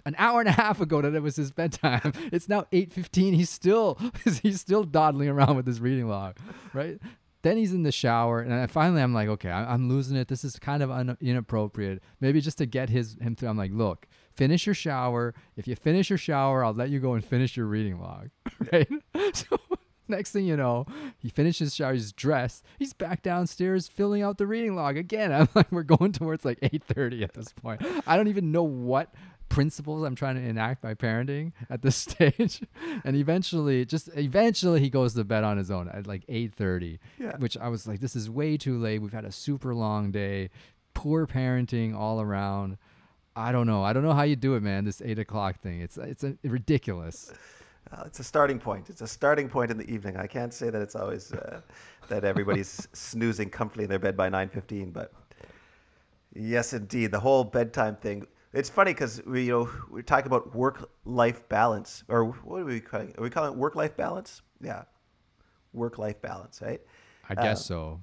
an 0.05 0.15
hour 0.17 0.39
and 0.39 0.49
a 0.49 0.53
half 0.53 0.81
ago 0.81 1.01
that 1.01 1.13
it 1.13 1.21
was 1.21 1.35
his 1.35 1.51
bedtime. 1.51 2.13
It's 2.31 2.49
now 2.49 2.65
8:15. 2.71 3.35
He's 3.35 3.49
still 3.49 3.99
he's 4.41 4.59
still 4.59 4.83
dawdling 4.83 5.29
around 5.29 5.55
with 5.55 5.67
his 5.67 5.79
reading 5.79 6.07
log, 6.07 6.37
right? 6.73 6.99
Then 7.43 7.57
he's 7.57 7.73
in 7.73 7.83
the 7.83 7.91
shower, 7.91 8.39
and 8.39 8.53
I, 8.53 8.67
finally 8.67 9.01
I'm 9.01 9.13
like, 9.13 9.27
okay, 9.27 9.49
I, 9.49 9.73
I'm 9.73 9.89
losing 9.89 10.15
it. 10.17 10.29
This 10.29 10.45
is 10.45 10.57
kind 10.57 10.81
of 10.81 10.89
un- 10.89 11.17
inappropriate. 11.21 12.01
Maybe 12.21 12.41
just 12.41 12.57
to 12.59 12.65
get 12.65 12.89
his 12.89 13.17
him 13.21 13.35
through. 13.35 13.49
I'm 13.49 13.57
like, 13.57 13.71
look, 13.73 14.07
finish 14.33 14.65
your 14.65 14.75
shower. 14.75 15.35
If 15.57 15.67
you 15.67 15.75
finish 15.75 16.09
your 16.09 16.17
shower, 16.17 16.63
I'll 16.63 16.73
let 16.73 16.89
you 16.89 16.99
go 16.99 17.13
and 17.13 17.23
finish 17.23 17.57
your 17.57 17.65
reading 17.65 17.99
log, 17.99 18.29
right? 18.71 18.89
so 19.33 19.59
next 20.07 20.31
thing 20.31 20.45
you 20.45 20.55
know, 20.55 20.85
he 21.17 21.29
finishes 21.29 21.75
shower. 21.75 21.93
He's 21.93 22.13
dressed. 22.13 22.63
He's 22.79 22.93
back 22.93 23.21
downstairs 23.21 23.87
filling 23.87 24.21
out 24.21 24.37
the 24.37 24.47
reading 24.47 24.75
log 24.75 24.97
again. 24.97 25.31
I'm 25.33 25.49
like, 25.53 25.71
we're 25.71 25.83
going 25.83 26.13
towards 26.13 26.45
like 26.45 26.59
8:30 26.61 27.23
at 27.23 27.33
this 27.33 27.51
point. 27.51 27.81
I 28.07 28.15
don't 28.15 28.29
even 28.29 28.51
know 28.51 28.63
what 28.63 29.13
principles 29.53 30.03
I'm 30.03 30.15
trying 30.15 30.35
to 30.35 30.41
enact 30.41 30.81
by 30.81 30.95
parenting 30.95 31.53
at 31.69 31.81
this 31.81 31.95
stage. 32.07 32.61
and 33.03 33.15
eventually, 33.15 33.85
just 33.85 34.09
eventually, 34.15 34.79
he 34.79 34.89
goes 34.89 35.13
to 35.13 35.23
bed 35.23 35.43
on 35.43 35.57
his 35.57 35.69
own 35.71 35.87
at 35.89 36.07
like 36.07 36.25
8:30. 36.27 36.99
Yeah. 37.19 37.37
Which 37.37 37.57
I 37.57 37.67
was 37.67 37.87
like, 37.87 37.99
this 37.99 38.15
is 38.15 38.29
way 38.29 38.57
too 38.57 38.77
late. 38.77 38.99
We've 38.99 39.13
had 39.13 39.25
a 39.25 39.31
super 39.31 39.73
long 39.75 40.11
day. 40.11 40.49
Poor 40.93 41.25
parenting 41.27 41.95
all 41.95 42.19
around. 42.19 42.77
I 43.35 43.51
don't 43.51 43.67
know. 43.67 43.83
I 43.83 43.93
don't 43.93 44.03
know 44.03 44.13
how 44.13 44.23
you 44.23 44.35
do 44.35 44.55
it, 44.55 44.63
man. 44.63 44.85
This 44.85 45.01
eight 45.03 45.19
o'clock 45.19 45.59
thing. 45.59 45.81
It's 45.81 45.97
it's 45.97 46.23
a, 46.23 46.35
ridiculous. 46.43 47.33
Uh, 47.91 48.03
it's 48.05 48.19
a 48.19 48.23
starting 48.23 48.59
point. 48.59 48.89
It's 48.89 49.01
a 49.01 49.07
starting 49.07 49.49
point 49.49 49.69
in 49.69 49.77
the 49.77 49.89
evening. 49.89 50.17
I 50.17 50.27
can't 50.27 50.53
say 50.53 50.69
that 50.69 50.81
it's 50.81 50.95
always 50.95 51.31
uh, 51.31 51.61
that 52.07 52.23
everybody's 52.23 52.87
snoozing 52.93 53.49
comfortably 53.49 53.83
in 53.83 53.89
their 53.89 53.99
bed 53.99 54.17
by 54.17 54.29
9:15, 54.29 54.93
but 54.93 55.11
yes, 56.35 56.73
indeed, 56.73 57.11
the 57.11 57.19
whole 57.19 57.43
bedtime 57.43 57.95
thing. 57.97 58.25
It's 58.53 58.69
funny 58.69 58.91
because 58.93 59.21
we, 59.25 59.45
you 59.45 59.51
know, 59.51 59.69
we're 59.89 60.03
talking 60.03 60.27
about 60.27 60.55
work-life 60.55 61.49
balance, 61.49 62.03
or 62.07 62.25
what 62.25 62.61
are 62.61 62.65
we 62.65 62.79
calling? 62.79 63.09
It? 63.09 63.19
Are 63.19 63.23
we 63.23 63.29
calling 63.29 63.53
it 63.53 63.57
work-life 63.57 63.97
balance? 63.97 64.41
Yeah, 64.61 64.83
work-life 65.73 66.21
balance, 66.21 66.61
right? 66.61 66.79
I 67.29 67.35
guess 67.35 67.65
so. 67.65 67.99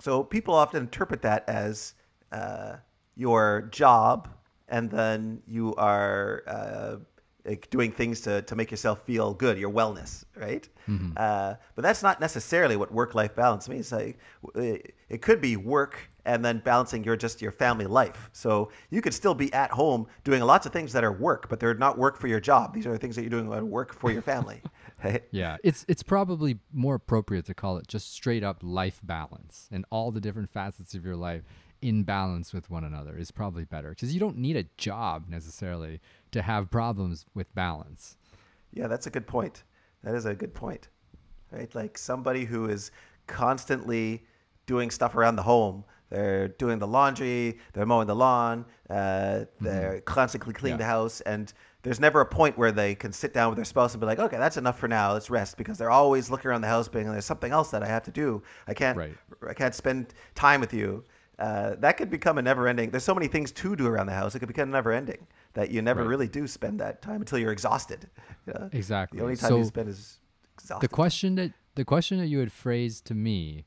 So 0.00 0.22
people 0.22 0.54
often 0.54 0.82
interpret 0.82 1.22
that 1.22 1.48
as 1.48 1.94
uh, 2.32 2.76
your 3.16 3.68
job, 3.72 4.28
and 4.68 4.88
then 4.88 5.42
you 5.48 5.74
are 5.74 6.44
uh, 6.46 6.96
like 7.44 7.68
doing 7.70 7.90
things 7.90 8.20
to, 8.20 8.42
to 8.42 8.54
make 8.54 8.70
yourself 8.70 9.02
feel 9.02 9.34
good, 9.34 9.58
your 9.58 9.70
wellness, 9.70 10.24
right? 10.36 10.68
Uh, 11.16 11.54
but 11.74 11.82
that's 11.82 12.02
not 12.02 12.20
necessarily 12.20 12.76
what 12.76 12.92
work-life 12.92 13.34
balance 13.34 13.68
means. 13.68 13.90
Like, 13.90 14.18
it 14.54 15.22
could 15.22 15.40
be 15.40 15.56
work 15.56 16.08
and 16.30 16.44
then 16.44 16.58
balancing 16.64 17.02
your 17.02 17.16
just 17.16 17.42
your 17.42 17.50
family 17.50 17.86
life. 17.86 18.30
So 18.32 18.70
you 18.90 19.02
could 19.02 19.12
still 19.12 19.34
be 19.34 19.52
at 19.52 19.72
home 19.72 20.06
doing 20.22 20.40
lots 20.42 20.64
of 20.64 20.72
things 20.72 20.92
that 20.92 21.02
are 21.02 21.12
work, 21.12 21.48
but 21.48 21.58
they're 21.58 21.74
not 21.74 21.98
work 21.98 22.16
for 22.16 22.28
your 22.28 22.38
job. 22.38 22.72
These 22.72 22.86
are 22.86 22.96
things 22.96 23.16
that 23.16 23.22
you're 23.22 23.30
doing 23.30 23.52
at 23.52 23.64
work 23.64 23.92
for 23.92 24.12
your 24.12 24.22
family. 24.22 24.62
right? 25.04 25.24
Yeah, 25.32 25.56
it's 25.64 25.84
it's 25.88 26.04
probably 26.04 26.58
more 26.72 26.94
appropriate 26.94 27.46
to 27.46 27.54
call 27.54 27.78
it 27.78 27.88
just 27.88 28.12
straight 28.12 28.44
up 28.44 28.58
life 28.62 29.00
balance 29.02 29.68
and 29.72 29.84
all 29.90 30.12
the 30.12 30.20
different 30.20 30.50
facets 30.50 30.94
of 30.94 31.04
your 31.04 31.16
life 31.16 31.42
in 31.82 32.04
balance 32.04 32.52
with 32.52 32.70
one 32.70 32.84
another 32.84 33.16
is 33.16 33.30
probably 33.30 33.64
better 33.64 33.90
because 33.90 34.12
you 34.14 34.20
don't 34.20 34.36
need 34.36 34.56
a 34.56 34.64
job 34.76 35.24
necessarily 35.28 36.00
to 36.30 36.42
have 36.42 36.70
problems 36.70 37.26
with 37.34 37.52
balance. 37.54 38.16
Yeah, 38.72 38.86
that's 38.86 39.06
a 39.08 39.10
good 39.10 39.26
point. 39.26 39.64
That 40.04 40.14
is 40.14 40.26
a 40.26 40.34
good 40.34 40.54
point. 40.54 40.88
Right? 41.50 41.74
Like 41.74 41.98
somebody 41.98 42.44
who 42.44 42.68
is 42.68 42.92
constantly 43.26 44.22
doing 44.70 44.88
stuff 44.88 45.16
around 45.16 45.34
the 45.34 45.42
home. 45.42 45.84
They're 46.10 46.48
doing 46.48 46.78
the 46.80 46.86
laundry, 46.88 47.58
they're 47.72 47.86
mowing 47.86 48.08
the 48.08 48.16
lawn, 48.16 48.66
uh, 48.90 49.44
they're 49.60 50.00
constantly 50.02 50.52
cleaning 50.52 50.74
Yeah. 50.80 50.84
the 50.84 50.90
house, 50.90 51.20
and 51.22 51.52
there's 51.82 52.00
never 52.00 52.20
a 52.20 52.26
point 52.26 52.58
where 52.58 52.72
they 52.72 52.94
can 52.96 53.12
sit 53.12 53.32
down 53.32 53.48
with 53.50 53.56
their 53.56 53.64
spouse 53.64 53.94
and 53.94 54.00
be 54.00 54.06
like, 54.06 54.18
"Okay, 54.18 54.36
that's 54.36 54.56
enough 54.56 54.78
for 54.78 54.88
now. 54.88 55.12
Let's 55.12 55.30
rest," 55.30 55.56
because 55.56 55.78
they're 55.78 55.90
always 55.90 56.28
looking 56.28 56.50
around 56.50 56.60
the 56.62 56.68
house, 56.68 56.88
being, 56.88 57.10
"There's 57.10 57.24
something 57.24 57.52
else 57.52 57.70
that 57.70 57.82
I 57.82 57.86
have 57.86 58.02
to 58.04 58.10
do. 58.10 58.42
I 58.66 58.74
can't, 58.74 58.98
Right. 58.98 59.16
I 59.48 59.54
can't 59.54 59.74
spend 59.74 60.12
time 60.34 60.60
with 60.60 60.74
you." 60.74 61.04
Uh, 61.38 61.76
that 61.78 61.96
could 61.96 62.10
become 62.10 62.36
a 62.36 62.42
never-ending. 62.42 62.90
There's 62.90 63.04
so 63.04 63.14
many 63.14 63.26
things 63.28 63.50
to 63.52 63.74
do 63.76 63.86
around 63.86 64.06
the 64.06 64.12
house; 64.12 64.34
it 64.34 64.40
could 64.40 64.48
become 64.48 64.70
never-ending 64.70 65.26
that 65.54 65.70
you 65.70 65.80
never 65.80 66.02
Right. 66.02 66.08
really 66.08 66.28
do 66.28 66.46
spend 66.46 66.80
that 66.80 67.00
time 67.00 67.20
until 67.22 67.38
you're 67.38 67.52
exhausted. 67.52 68.10
you 68.46 68.52
know? 68.52 68.68
Exactly. 68.72 69.18
The 69.18 69.22
only 69.24 69.36
time 69.36 69.56
you 69.56 69.64
spend 69.64 69.88
is 69.88 70.18
exhausted. 70.58 70.86
The 70.90 70.92
question 70.92 71.36
that 71.36 71.52
the 71.76 71.84
question 71.84 72.18
that 72.18 72.26
you 72.26 72.40
had 72.40 72.50
phrased 72.52 73.06
to 73.06 73.14
me 73.14 73.64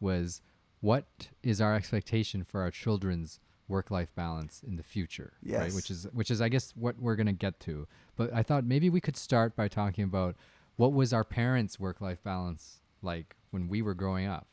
was 0.00 0.42
what 0.80 1.28
is 1.42 1.60
our 1.60 1.74
expectation 1.74 2.44
for 2.44 2.60
our 2.62 2.70
children's 2.70 3.40
work-life 3.68 4.14
balance 4.14 4.62
in 4.66 4.76
the 4.76 4.82
future 4.82 5.34
right? 5.60 5.74
Which 5.74 5.90
is 5.90 6.06
which 6.12 6.30
is 6.30 6.40
I 6.40 6.48
guess 6.48 6.72
what 6.74 6.98
we're 6.98 7.16
going 7.16 7.26
to 7.26 7.32
get 7.32 7.60
to. 7.60 7.86
But 8.16 8.32
I 8.32 8.42
thought 8.42 8.64
maybe 8.64 8.88
we 8.88 9.00
could 9.00 9.16
start 9.16 9.54
by 9.54 9.68
talking 9.68 10.04
about 10.04 10.36
what 10.76 10.92
was 10.92 11.12
our 11.12 11.24
parents 11.24 11.78
work-life 11.78 12.22
balance 12.22 12.80
like 13.02 13.36
when 13.50 13.68
we 13.68 13.82
were 13.82 13.94
growing 13.94 14.26
up 14.26 14.46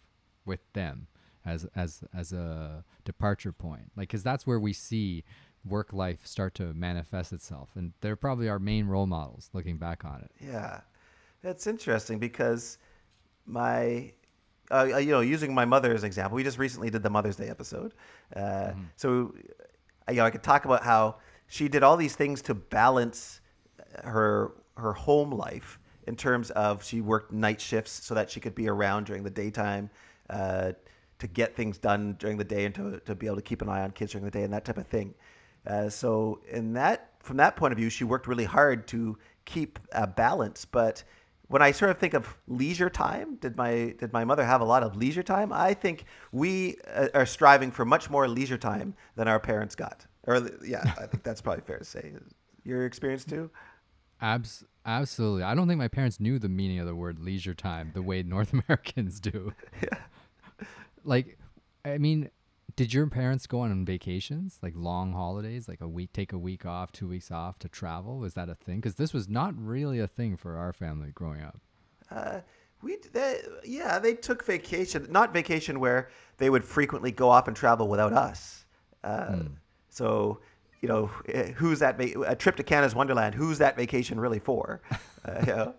with 0.46 0.60
them 0.74 1.08
as 1.46 1.66
as 1.76 2.04
as 2.14 2.34
a 2.34 2.84
departure 3.06 3.54
point. 3.54 3.92
Like 3.96 4.10
cuz 4.10 4.24
that's 4.24 4.46
where 4.46 4.60
we 4.60 4.74
see 4.74 5.24
work 5.64 5.94
life 5.94 6.28
start 6.28 6.54
to 6.56 6.74
manifest 6.74 7.34
itself 7.34 7.70
and 7.76 7.94
they're 8.02 8.16
probably 8.16 8.48
our 8.48 8.60
main 8.60 8.86
role 8.86 9.08
models 9.08 9.50
looking 9.54 9.78
back 9.78 10.06
on 10.06 10.22
it. 10.22 10.32
Yeah, 10.40 10.82
that's 11.42 11.68
interesting 11.68 12.20
because 12.20 12.78
my, 13.46 14.12
uh, 14.72 14.90
uh, 14.94 14.98
you 14.98 15.12
know, 15.12 15.22
using 15.22 15.54
my 15.54 15.66
mother 15.66 15.94
as 15.94 16.04
an 16.04 16.08
example, 16.08 16.36
we 16.36 16.44
just 16.44 16.58
recently 16.58 16.90
did 16.90 17.04
the 17.04 17.10
Mother's 17.10 17.36
Day 17.36 17.50
episode. 17.50 17.94
Uh, 18.36 18.72
So, 18.96 19.34
uh, 20.08 20.12
you 20.12 20.18
know, 20.18 20.26
I 20.26 20.32
could 20.32 20.44
talk 20.44 20.66
about 20.66 20.84
how 20.84 21.18
she 21.48 21.68
did 21.68 21.84
all 21.84 21.98
these 21.98 22.16
things 22.16 22.42
to 22.44 22.54
balance 22.54 23.42
her 24.04 24.52
her 24.78 24.94
home 24.94 25.32
life 25.32 25.80
in 26.08 26.16
terms 26.16 26.52
of 26.52 26.84
she 26.84 27.02
worked 27.02 27.32
night 27.32 27.62
shifts 27.62 27.92
so 27.92 28.14
that 28.14 28.30
she 28.30 28.40
could 28.40 28.56
be 28.56 28.68
around 28.68 29.06
during 29.06 29.24
the 29.24 29.30
daytime 29.30 29.90
uh, 30.30 30.74
to 31.18 31.28
get 31.28 31.56
things 31.56 31.78
done 31.78 32.16
during 32.20 32.38
the 32.38 32.44
day 32.44 32.66
and 32.66 32.76
to, 32.76 33.00
to 33.06 33.16
be 33.16 33.26
able 33.26 33.38
to 33.38 33.42
keep 33.42 33.62
an 33.62 33.70
eye 33.70 33.82
on 33.82 33.92
kids 33.92 34.12
during 34.12 34.26
the 34.26 34.32
day 34.32 34.44
and 34.44 34.54
that 34.54 34.66
type 34.66 34.78
of 34.78 34.88
thing. 34.88 35.14
Uh, 35.66 35.90
so 35.90 36.42
in 36.52 36.74
that 36.74 37.12
from 37.20 37.38
that 37.38 37.56
point 37.56 37.72
of 37.72 37.78
view, 37.78 37.90
she 37.90 38.04
worked 38.04 38.28
really 38.28 38.46
hard 38.46 38.88
to 38.88 39.18
keep 39.46 39.80
a 39.94 40.06
balance. 40.06 40.66
But 40.66 41.04
when 41.48 41.62
I 41.62 41.72
sort 41.72 41.92
of 41.92 41.98
think 41.98 42.14
of 42.14 42.36
leisure 42.48 42.90
time, 42.90 43.36
did 43.36 43.56
my 43.58 43.94
did 44.00 44.12
my 44.14 44.26
mother 44.26 44.44
have 44.44 44.62
a 44.62 44.66
lot 44.66 44.84
of 44.84 44.96
leisure 44.96 45.24
time? 45.24 45.54
I 45.54 45.74
think 45.74 46.06
we 46.32 46.78
uh, 46.94 47.08
are 47.14 47.26
striving 47.26 47.72
for 47.72 47.86
much 47.86 48.10
more 48.10 48.28
leisure 48.28 48.58
time 48.58 48.96
than 49.16 49.28
our 49.28 49.40
parents 49.40 49.76
got. 49.76 50.06
Or 50.24 50.50
yeah, 50.66 50.82
I 50.98 51.06
think 51.06 51.24
that's 51.24 51.42
probably 51.42 51.62
fair 51.62 51.78
to 51.78 51.86
say. 51.86 52.14
Your 52.64 52.86
experience 52.86 53.26
too? 53.26 53.52
Abs- 54.22 54.66
absolutely. 54.86 55.44
I 55.44 55.54
don't 55.54 55.68
think 55.68 55.78
my 55.78 55.88
parents 55.88 56.20
knew 56.20 56.40
the 56.40 56.50
meaning 56.50 56.80
of 56.80 56.88
the 56.88 56.96
word 56.96 57.20
leisure 57.20 57.54
time 57.54 57.92
the 57.94 58.02
way 58.02 58.24
North 58.24 58.54
Americans 58.68 59.20
do. 59.20 59.54
Yeah. 59.82 60.00
Like, 61.04 61.38
I 61.84 62.00
mean, 62.00 62.32
did 62.76 62.94
your 62.94 63.08
parents 63.08 63.48
go 63.48 63.62
on 63.62 63.86
vacations, 63.86 64.60
like 64.62 64.74
long 64.76 65.14
holidays, 65.14 65.68
like 65.68 65.82
a 65.82 65.88
week, 65.88 66.12
take 66.14 66.34
a 66.34 66.38
week 66.38 66.66
off, 66.66 66.92
two 66.92 67.08
weeks 67.08 67.32
off 67.32 67.60
to 67.60 67.70
travel? 67.70 68.18
Was 68.18 68.34
that 68.34 68.50
a 68.50 68.56
thing? 68.56 68.78
Because 68.78 68.96
this 68.96 69.14
was 69.14 69.30
not 69.30 69.54
really 69.58 70.00
a 70.00 70.08
thing 70.08 70.36
for 70.36 70.58
our 70.58 70.74
family 70.74 71.12
growing 71.14 71.42
up. 71.42 71.60
Uh, 72.12 72.40
we 72.82 72.98
they, 73.14 73.42
yeah, 73.64 74.00
they 74.00 74.14
took 74.14 74.44
vacation, 74.46 75.08
not 75.10 75.34
vacation 75.34 75.80
where 75.80 76.10
they 76.38 76.50
would 76.50 76.64
frequently 76.64 77.12
go 77.12 77.30
off 77.30 77.48
and 77.48 77.56
travel 77.56 77.88
without 77.88 78.14
us. 78.14 78.66
Uh, 79.04 79.40
So 79.90 80.40
you 80.82 80.90
know, 80.90 81.10
eh, 81.30 81.52
who's 81.52 81.80
that? 81.80 81.98
Va- 81.98 82.22
a 82.28 82.36
trip 82.36 82.56
to 82.58 82.64
Canada's 82.64 82.94
Wonderland. 82.94 83.34
Who's 83.34 83.58
that 83.60 83.76
vacation 83.78 84.20
really 84.20 84.40
for? 84.40 84.82
Uh, 85.26 85.40
you 85.40 85.48
know? 85.48 85.74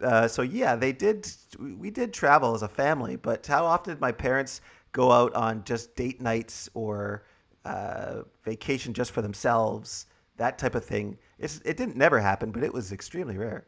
Uh, 0.00 0.28
so 0.28 0.42
yeah, 0.42 0.76
they 0.76 0.92
did. 0.92 1.28
We 1.58 1.90
did 1.90 2.12
travel 2.12 2.54
as 2.54 2.62
a 2.62 2.68
family, 2.68 3.16
but 3.16 3.44
how 3.44 3.66
often 3.66 3.94
did 3.94 4.00
my 4.00 4.12
parents 4.12 4.60
go 4.98 5.12
out 5.12 5.32
on 5.34 5.62
just 5.64 5.94
date 5.94 6.20
nights 6.20 6.68
or 6.74 7.24
uh, 7.64 8.22
vacation 8.44 8.92
just 8.92 9.10
for 9.12 9.22
themselves? 9.22 10.06
That 10.36 10.58
type 10.58 10.74
of 10.74 10.84
thing. 10.84 11.18
It's, 11.38 11.60
it 11.64 11.76
didn't 11.76 11.96
never 11.96 12.20
happen, 12.20 12.50
but 12.50 12.62
it 12.62 12.72
was 12.72 12.92
extremely 12.92 13.36
rare. 13.38 13.66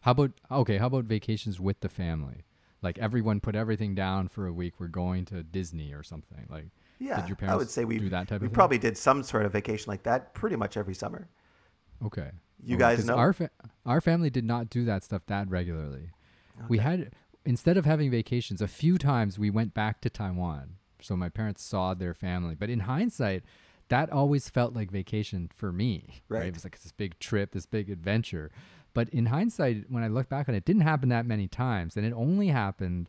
How 0.00 0.10
about 0.12 0.32
okay? 0.50 0.78
How 0.78 0.86
about 0.88 1.04
vacations 1.04 1.60
with 1.60 1.78
the 1.80 1.88
family? 1.88 2.38
Like 2.82 2.98
everyone 2.98 3.38
put 3.40 3.54
everything 3.54 3.94
down 3.94 4.26
for 4.28 4.46
a 4.48 4.52
week. 4.52 4.74
We're 4.80 4.88
going 5.04 5.24
to 5.26 5.42
Disney 5.44 5.92
or 5.92 6.02
something. 6.02 6.46
Like, 6.50 6.66
Yeah, 6.98 7.20
did 7.20 7.28
your 7.28 7.36
parents 7.36 7.54
I 7.54 7.56
would 7.56 7.70
say 7.70 7.84
we 7.84 7.98
do 7.98 8.08
that 8.08 8.26
type 8.28 8.40
we 8.40 8.46
of 8.46 8.50
thing? 8.50 8.54
probably 8.54 8.78
did 8.78 8.96
some 8.98 9.22
sort 9.22 9.46
of 9.46 9.52
vacation 9.52 9.88
like 9.88 10.02
that 10.02 10.34
pretty 10.34 10.56
much 10.56 10.76
every 10.76 10.94
summer. 10.94 11.28
Okay. 12.04 12.30
You 12.64 12.74
Oh, 12.76 12.78
guys 12.78 13.04
know? 13.06 13.16
Our 13.16 13.32
fa- 13.32 13.50
our 13.86 14.00
family 14.00 14.30
did 14.30 14.44
not 14.44 14.68
do 14.70 14.84
that 14.86 15.04
stuff 15.04 15.22
that 15.26 15.48
regularly. 15.48 16.10
We 16.68 16.78
had 16.78 17.12
instead 17.44 17.76
of 17.76 17.84
having 17.84 18.10
vacations, 18.10 18.60
a 18.62 18.68
few 18.68 18.98
times 18.98 19.38
we 19.38 19.50
went 19.50 19.74
back 19.74 20.00
to 20.02 20.10
Taiwan. 20.10 20.76
So 21.00 21.16
my 21.16 21.28
parents 21.28 21.62
saw 21.64 21.94
their 21.94 22.14
family. 22.14 22.54
But 22.54 22.70
in 22.70 22.80
hindsight, 22.80 23.42
that 23.88 24.10
always 24.10 24.48
felt 24.48 24.74
like 24.74 24.90
vacation 24.90 25.50
for 25.54 25.72
me. 25.72 26.22
Right. 26.28 26.46
It 26.46 26.54
was 26.54 26.64
like 26.64 26.80
this 26.80 26.92
big 26.92 27.18
trip, 27.18 27.52
this 27.52 27.66
big 27.66 27.90
adventure. 27.90 28.50
But 28.94 29.08
in 29.08 29.26
hindsight, 29.26 29.86
when 29.90 30.02
I 30.02 30.08
look 30.08 30.28
back 30.28 30.48
on 30.48 30.54
it, 30.54 30.58
it 30.58 30.64
didn't 30.64 30.82
happen 30.82 31.08
that 31.08 31.26
many 31.26 31.48
times, 31.48 31.96
and 31.96 32.04
it 32.04 32.12
only 32.12 32.48
happened 32.48 33.08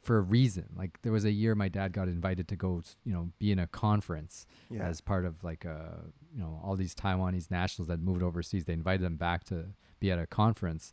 for 0.00 0.18
a 0.18 0.20
reason. 0.20 0.66
Like 0.76 1.02
there 1.02 1.10
was 1.12 1.24
a 1.24 1.32
year 1.32 1.56
my 1.56 1.68
dad 1.68 1.92
got 1.92 2.06
invited 2.06 2.46
to 2.48 2.56
go, 2.56 2.80
you 3.04 3.12
know, 3.12 3.30
be 3.40 3.50
in 3.50 3.58
a 3.58 3.66
conference 3.66 4.46
Yeah. 4.70 4.84
as 4.84 5.00
part 5.00 5.24
of 5.24 5.42
like 5.42 5.64
a, 5.64 5.98
you 6.32 6.40
know, 6.40 6.60
all 6.62 6.76
these 6.76 6.94
Taiwanese 6.94 7.50
nationals 7.50 7.88
that 7.88 7.98
moved 8.00 8.22
overseas. 8.22 8.66
They 8.66 8.72
invited 8.72 9.02
them 9.04 9.16
back 9.16 9.42
to 9.44 9.66
be 9.98 10.12
at 10.12 10.18
a 10.20 10.26
conference. 10.26 10.92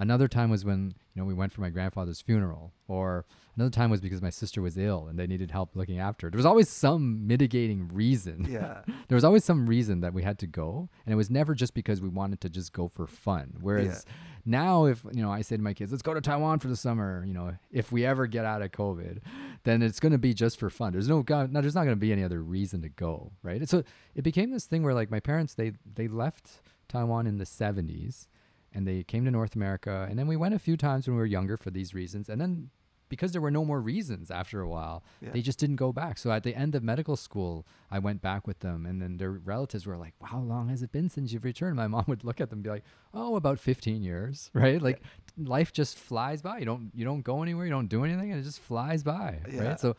Another 0.00 0.28
time 0.28 0.48
was 0.48 0.64
when 0.64 0.94
you 1.14 1.20
know 1.20 1.24
we 1.24 1.34
went 1.34 1.52
for 1.52 1.60
my 1.60 1.70
grandfather's 1.70 2.20
funeral, 2.20 2.72
or 2.86 3.26
another 3.56 3.70
time 3.70 3.90
was 3.90 4.00
because 4.00 4.22
my 4.22 4.30
sister 4.30 4.62
was 4.62 4.78
ill 4.78 5.08
and 5.08 5.18
they 5.18 5.26
needed 5.26 5.50
help 5.50 5.74
looking 5.74 5.98
after 5.98 6.26
her. 6.26 6.30
There 6.30 6.38
was 6.38 6.46
always 6.46 6.68
some 6.68 7.26
mitigating 7.26 7.88
reason. 7.88 8.46
Yeah. 8.48 8.82
there 9.08 9.16
was 9.16 9.24
always 9.24 9.44
some 9.44 9.66
reason 9.66 10.00
that 10.02 10.14
we 10.14 10.22
had 10.22 10.38
to 10.38 10.46
go, 10.46 10.88
and 11.04 11.12
it 11.12 11.16
was 11.16 11.30
never 11.30 11.52
just 11.52 11.74
because 11.74 12.00
we 12.00 12.08
wanted 12.08 12.40
to 12.42 12.48
just 12.48 12.72
go 12.72 12.86
for 12.86 13.08
fun. 13.08 13.54
Whereas 13.60 14.06
now, 14.44 14.84
if 14.84 15.04
you 15.12 15.20
know, 15.20 15.32
I 15.32 15.42
say 15.42 15.56
to 15.56 15.62
my 15.62 15.74
kids, 15.74 15.90
"Let's 15.90 16.02
go 16.02 16.14
to 16.14 16.20
Taiwan 16.20 16.60
for 16.60 16.68
the 16.68 16.76
summer," 16.76 17.24
you 17.26 17.34
know, 17.34 17.56
if 17.72 17.90
we 17.90 18.06
ever 18.06 18.28
get 18.28 18.44
out 18.44 18.62
of 18.62 18.70
COVID, 18.70 19.18
then 19.64 19.82
it's 19.82 19.98
going 19.98 20.12
to 20.12 20.18
be 20.18 20.32
just 20.32 20.60
for 20.60 20.70
fun. 20.70 20.92
There's 20.92 21.08
no, 21.08 21.24
no 21.28 21.60
there's 21.60 21.74
not 21.74 21.84
going 21.84 21.96
to 21.96 21.96
be 21.96 22.12
any 22.12 22.22
other 22.22 22.40
reason 22.40 22.82
to 22.82 22.88
go, 22.88 23.32
right? 23.42 23.58
And 23.58 23.68
so 23.68 23.82
it 24.14 24.22
became 24.22 24.52
this 24.52 24.64
thing 24.64 24.84
where 24.84 24.94
like 24.94 25.10
my 25.10 25.20
parents 25.20 25.54
they 25.54 25.72
they 25.92 26.06
left 26.06 26.60
Taiwan 26.88 27.26
in 27.26 27.38
the 27.38 27.44
70s 27.44 28.28
and 28.74 28.86
they 28.86 29.02
came 29.02 29.24
to 29.24 29.30
North 29.30 29.54
America 29.56 30.06
and 30.10 30.18
then 30.18 30.26
we 30.26 30.36
went 30.36 30.54
a 30.54 30.58
few 30.58 30.76
times 30.76 31.06
when 31.06 31.16
we 31.16 31.20
were 31.20 31.26
younger 31.26 31.56
for 31.56 31.70
these 31.70 31.94
reasons 31.94 32.28
and 32.28 32.40
then 32.40 32.70
because 33.10 33.32
there 33.32 33.40
were 33.40 33.50
no 33.50 33.64
more 33.64 33.80
reasons 33.80 34.30
after 34.30 34.60
a 34.60 34.68
while 34.68 35.02
Yeah. 35.22 35.30
they 35.32 35.40
just 35.40 35.58
didn't 35.58 35.76
go 35.76 35.94
back. 35.94 36.18
So 36.18 36.30
at 36.30 36.42
the 36.42 36.54
end 36.54 36.74
of 36.74 36.82
medical 36.82 37.16
school 37.16 37.66
I 37.90 37.98
went 37.98 38.20
back 38.20 38.46
with 38.46 38.58
them 38.60 38.84
and 38.84 39.00
then 39.00 39.16
their 39.16 39.30
relatives 39.32 39.86
were 39.86 39.96
like 39.96 40.14
how 40.22 40.40
long 40.40 40.68
has 40.68 40.82
it 40.82 40.92
been 40.92 41.08
since 41.08 41.32
you've 41.32 41.44
returned? 41.44 41.76
My 41.76 41.86
mom 41.86 42.04
would 42.08 42.22
look 42.24 42.40
at 42.40 42.50
them 42.50 42.58
and 42.58 42.64
be 42.64 42.70
like 42.70 42.84
oh 43.14 43.36
about 43.36 43.58
15 43.58 44.02
years 44.02 44.50
right? 44.54 44.80
Like 44.82 45.00
life 45.38 45.72
just 45.72 45.96
flies 45.98 46.42
by. 46.42 46.58
You 46.58 46.66
don't 46.66 46.90
you 46.94 47.04
don't 47.06 47.22
go 47.22 47.42
anywhere 47.42 47.64
you 47.64 47.70
don't 47.72 47.88
do 47.88 48.04
anything 48.04 48.30
and 48.32 48.40
it 48.40 48.44
just 48.44 48.60
flies 48.60 49.02
by 49.02 49.38
Yeah. 49.50 49.62
right 49.68 49.80
so 49.80 49.96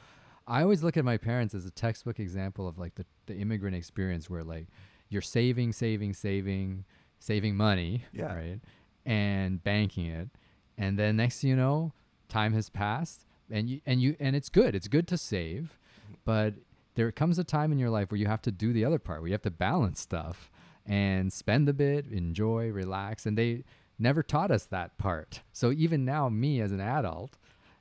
I 0.47 0.62
always 0.63 0.84
look 0.84 0.97
at 0.97 1.05
my 1.05 1.17
parents 1.17 1.53
as 1.55 1.65
a 1.65 1.71
textbook 1.71 2.19
example 2.19 2.67
of 2.67 2.77
like 2.79 2.95
the, 2.95 3.05
the 3.27 3.36
immigrant 3.38 3.75
experience 3.75 4.29
where 4.32 4.43
like 4.43 4.67
you're 5.12 5.21
saving, 5.23 5.73
saving, 5.73 6.13
saving, 6.13 6.86
saving 7.19 7.55
money, 7.55 8.05
Yeah. 8.13 8.34
right? 8.34 8.60
And 9.05 9.63
banking 9.63 10.08
it. 10.08 10.29
And 10.77 10.97
then 10.97 11.17
next 11.17 11.41
thing 11.41 11.51
you 11.51 11.55
know, 11.55 11.93
time 12.27 12.53
has 12.53 12.69
passed 12.69 13.25
and 13.49 13.69
you 13.69 13.82
and 13.86 14.01
you 14.01 14.15
and 14.19 14.36
it's 14.36 14.49
good. 14.49 14.75
It's 14.75 14.88
good 14.88 15.08
to 15.10 15.17
save, 15.17 15.77
mm-hmm. 16.03 16.13
but 16.25 16.53
there 16.95 17.12
comes 17.12 17.39
a 17.39 17.43
time 17.43 17.71
in 17.71 17.79
your 17.79 17.89
life 17.89 18.12
where 18.12 18.19
you 18.19 18.27
have 18.27 18.41
to 18.43 18.51
do 18.51 18.73
the 18.73 18.86
other 18.86 18.99
part, 18.99 19.21
where 19.21 19.27
you 19.27 19.34
have 19.34 19.41
to 19.43 19.51
balance 19.51 19.99
stuff 20.01 20.51
and 20.86 21.32
spend 21.32 21.69
a 21.69 21.73
bit, 21.73 22.08
enjoy, 22.08 22.69
relax. 22.69 23.25
And 23.25 23.38
they 23.38 23.63
never 23.97 24.23
taught 24.23 24.51
us 24.51 24.63
that 24.65 24.97
part. 24.97 25.41
So 25.51 25.71
even 25.71 26.03
now, 26.05 26.29
me 26.29 26.62
as 26.62 26.71
an 26.71 26.82
adult, 26.82 27.38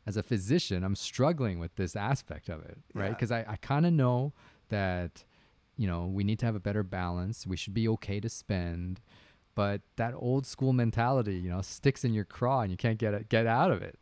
as 0.06 0.16
a 0.16 0.22
physician, 0.22 0.84
I'm 0.84 0.96
struggling 0.96 1.58
with 1.58 1.74
this 1.76 1.96
aspect 1.96 2.48
of 2.48 2.64
it, 2.64 2.78
right? 2.94 3.06
Yeah. 3.06 3.10
Because 3.10 3.32
I, 3.32 3.44
I 3.48 3.56
kind 3.56 3.86
of 3.86 3.92
know 3.92 4.32
that, 4.68 5.24
you 5.76 5.86
know, 5.86 6.06
we 6.06 6.24
need 6.24 6.38
to 6.40 6.46
have 6.46 6.54
a 6.54 6.60
better 6.60 6.82
balance. 6.82 7.46
We 7.46 7.56
should 7.56 7.74
be 7.74 7.88
okay 7.88 8.20
to 8.20 8.28
spend, 8.28 9.00
but 9.58 9.80
that 9.96 10.14
old 10.16 10.46
school 10.46 10.72
mentality, 10.72 11.34
you 11.34 11.50
know, 11.50 11.60
sticks 11.62 12.04
in 12.04 12.14
your 12.14 12.24
craw 12.24 12.60
and 12.60 12.70
you 12.70 12.76
can't 12.76 12.96
get 12.96 13.12
it, 13.12 13.28
get 13.28 13.44
out 13.44 13.72
of 13.72 13.82
it. 13.82 13.98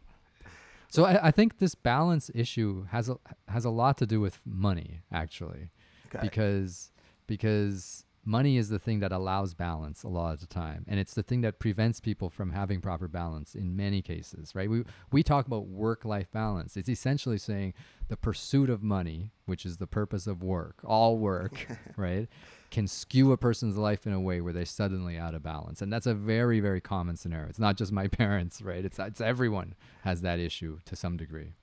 So 0.91 1.07
I, 1.07 1.29
I 1.29 1.31
think 1.31 1.61
this 1.61 1.75
balance 1.75 2.31
issue 2.35 2.85
has 2.91 3.09
a 3.09 3.17
has 3.49 3.65
a 3.65 3.71
lot 3.71 3.97
to 3.97 4.07
do 4.07 4.21
with 4.21 4.39
money, 4.45 5.01
actually, 5.11 5.71
Okay. 6.09 6.19
because 6.21 6.93
because 7.27 8.05
money 8.27 8.59
is 8.59 8.69
the 8.69 8.79
thing 8.79 9.01
that 9.01 9.13
allows 9.13 9.55
balance 9.55 10.03
a 10.03 10.09
lot 10.09 10.35
of 10.35 10.41
the 10.41 10.47
time 10.49 10.85
and 10.89 10.99
it's 10.99 11.15
the 11.15 11.23
thing 11.23 11.43
that 11.43 11.61
prevents 11.61 12.01
people 12.01 12.29
from 12.29 12.51
having 12.51 12.81
proper 12.81 13.07
balance 13.07 13.55
in 13.55 13.77
many 13.77 14.03
cases 14.03 14.53
right 14.53 14.69
we 14.69 14.83
we 15.13 15.23
talk 15.23 15.47
about 15.47 15.69
work 15.69 16.05
life 16.05 16.29
balance 16.33 16.77
it's 16.77 16.89
essentially 16.89 17.39
saying 17.39 17.73
the 18.09 18.17
pursuit 18.17 18.69
of 18.69 18.83
money 18.83 19.31
which 19.45 19.65
is 19.65 19.77
the 19.77 19.87
purpose 19.87 20.27
of 20.27 20.43
work 20.43 20.75
all 20.83 21.17
work 21.19 21.69
right 21.97 22.29
can 22.77 22.87
skew 22.87 23.33
a 23.33 23.39
person's 23.39 23.79
life 23.79 24.07
in 24.07 24.13
a 24.13 24.21
way 24.21 24.43
where 24.43 24.53
they're 24.53 24.67
suddenly 24.67 25.17
out 25.17 25.35
of 25.35 25.43
balance 25.43 25.81
and 25.81 25.91
that's 25.91 26.07
a 26.07 26.13
very 26.13 26.61
very 26.61 26.81
common 26.81 27.17
scenario 27.17 27.49
it's 27.49 27.59
not 27.59 27.75
just 27.75 27.91
my 27.91 28.07
parents 28.23 28.61
right 28.61 28.85
it's 28.85 28.99
it's 28.99 29.23
everyone 29.23 29.75
has 30.03 30.21
that 30.21 30.39
issue 30.39 30.79
to 30.85 30.95
some 30.95 31.17
degree 31.17 31.55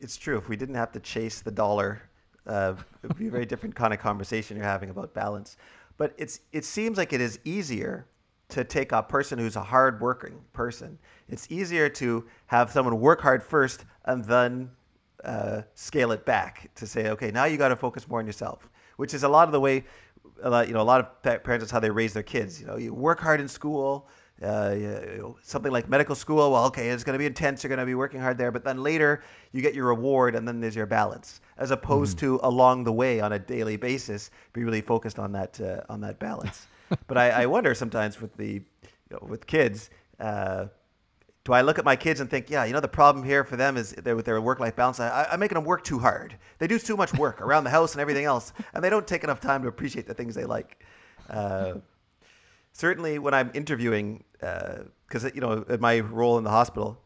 It's 0.00 0.16
true. 0.16 0.36
If 0.36 0.48
we 0.48 0.56
didn't 0.56 0.74
have 0.74 0.92
to 0.92 1.00
chase 1.00 1.42
the 1.42 1.50
dollar, 1.50 2.02
uh, 2.46 2.74
it 3.02 3.08
would 3.08 3.18
be 3.18 3.28
a 3.28 3.30
very 3.30 3.46
different 3.46 3.74
kind 3.74 3.92
of 3.94 4.00
conversation 4.00 4.56
you're 4.56 4.66
having 4.66 4.90
about 4.90 5.14
balance. 5.14 5.56
But 5.96 6.14
it's 6.16 6.40
it 6.52 6.64
seems 6.64 6.98
like 6.98 7.12
it 7.12 7.20
is 7.20 7.38
easier 7.44 8.06
to 8.48 8.64
take 8.64 8.92
a 8.92 9.02
person 9.02 9.38
who's 9.38 9.56
a 9.56 9.62
hard-working 9.62 10.38
person. 10.52 10.98
It's 11.28 11.46
easier 11.50 11.88
to 11.88 12.24
have 12.46 12.70
someone 12.70 13.00
work 13.00 13.20
hard 13.20 13.42
first 13.42 13.84
and 14.04 14.24
then 14.24 14.70
uh, 15.24 15.62
scale 15.74 16.12
it 16.12 16.24
back 16.24 16.70
to 16.74 16.86
say, 16.86 17.10
okay, 17.10 17.30
now 17.30 17.46
you 17.46 17.56
got 17.56 17.68
to 17.68 17.76
focus 17.76 18.08
more 18.08 18.18
on 18.18 18.26
yourself, 18.26 18.68
which 18.96 19.14
is 19.14 19.22
a 19.22 19.28
lot 19.28 19.48
of 19.48 19.52
the 19.52 19.60
way, 19.60 19.84
a 20.42 20.50
lot, 20.50 20.68
you 20.68 20.74
know, 20.74 20.80
a 20.80 20.82
lot 20.82 21.00
of 21.00 21.42
parents 21.42 21.64
is 21.64 21.70
how 21.70 21.80
they 21.80 21.90
raise 21.90 22.12
their 22.12 22.22
kids. 22.22 22.60
You 22.60 22.66
know, 22.66 22.76
you 22.76 22.94
work 22.94 23.20
hard 23.20 23.40
in 23.40 23.48
school, 23.48 24.08
uh, 24.42 24.74
you 24.76 25.16
know, 25.18 25.36
something 25.42 25.70
like 25.70 25.88
medical 25.88 26.14
school. 26.14 26.52
Well, 26.52 26.64
okay, 26.66 26.88
it's 26.88 27.04
going 27.04 27.14
to 27.14 27.18
be 27.18 27.26
intense. 27.26 27.62
You're 27.62 27.68
going 27.68 27.78
to 27.78 27.86
be 27.86 27.94
working 27.94 28.20
hard 28.20 28.38
there, 28.38 28.50
but 28.50 28.64
then 28.64 28.82
later 28.82 29.22
you 29.52 29.62
get 29.62 29.74
your 29.74 29.86
reward, 29.86 30.34
and 30.34 30.46
then 30.46 30.60
there's 30.60 30.76
your 30.76 30.86
balance, 30.86 31.40
as 31.58 31.70
opposed 31.70 32.18
to 32.18 32.40
along 32.42 32.84
the 32.84 32.92
way 32.92 33.20
on 33.20 33.32
a 33.32 33.38
daily 33.38 33.76
basis, 33.76 34.30
be 34.52 34.64
really 34.64 34.80
focused 34.80 35.18
on 35.18 35.32
that 35.32 35.60
uh, 35.60 35.82
on 35.88 36.00
that 36.00 36.18
balance. 36.18 36.66
but 37.06 37.16
I, 37.16 37.30
I 37.30 37.46
wonder 37.46 37.74
sometimes 37.74 38.20
with 38.20 38.36
the 38.36 38.54
you 38.54 38.62
know, 39.10 39.26
with 39.28 39.46
kids. 39.46 39.90
Uh, 40.18 40.66
do 41.44 41.52
I 41.52 41.62
look 41.62 41.78
at 41.78 41.84
my 41.84 41.96
kids 41.96 42.20
and 42.20 42.30
think, 42.30 42.50
yeah, 42.50 42.64
you 42.64 42.72
know, 42.72 42.80
the 42.80 42.86
problem 42.88 43.24
here 43.24 43.42
for 43.42 43.56
them 43.56 43.76
is 43.76 43.94
with 43.96 44.24
their 44.24 44.40
work-life 44.40 44.76
balance. 44.76 45.00
I, 45.00 45.26
I'm 45.30 45.40
making 45.40 45.56
them 45.56 45.64
work 45.64 45.82
too 45.82 45.98
hard. 45.98 46.36
They 46.58 46.68
do 46.68 46.78
too 46.78 46.96
much 46.96 47.12
work 47.14 47.40
around 47.40 47.64
the 47.64 47.70
house 47.70 47.94
and 47.94 48.00
everything 48.00 48.24
else, 48.24 48.52
and 48.74 48.84
they 48.84 48.90
don't 48.90 49.06
take 49.06 49.24
enough 49.24 49.40
time 49.40 49.62
to 49.62 49.68
appreciate 49.68 50.06
the 50.06 50.14
things 50.14 50.34
they 50.34 50.44
like. 50.44 50.84
Uh, 51.28 51.74
certainly, 52.72 53.18
when 53.18 53.34
I'm 53.34 53.50
interviewing, 53.54 54.22
because 54.38 55.24
you 55.34 55.40
know, 55.40 55.64
in 55.68 55.80
my 55.80 56.00
role 56.00 56.38
in 56.38 56.44
the 56.44 56.50
hospital, 56.50 57.00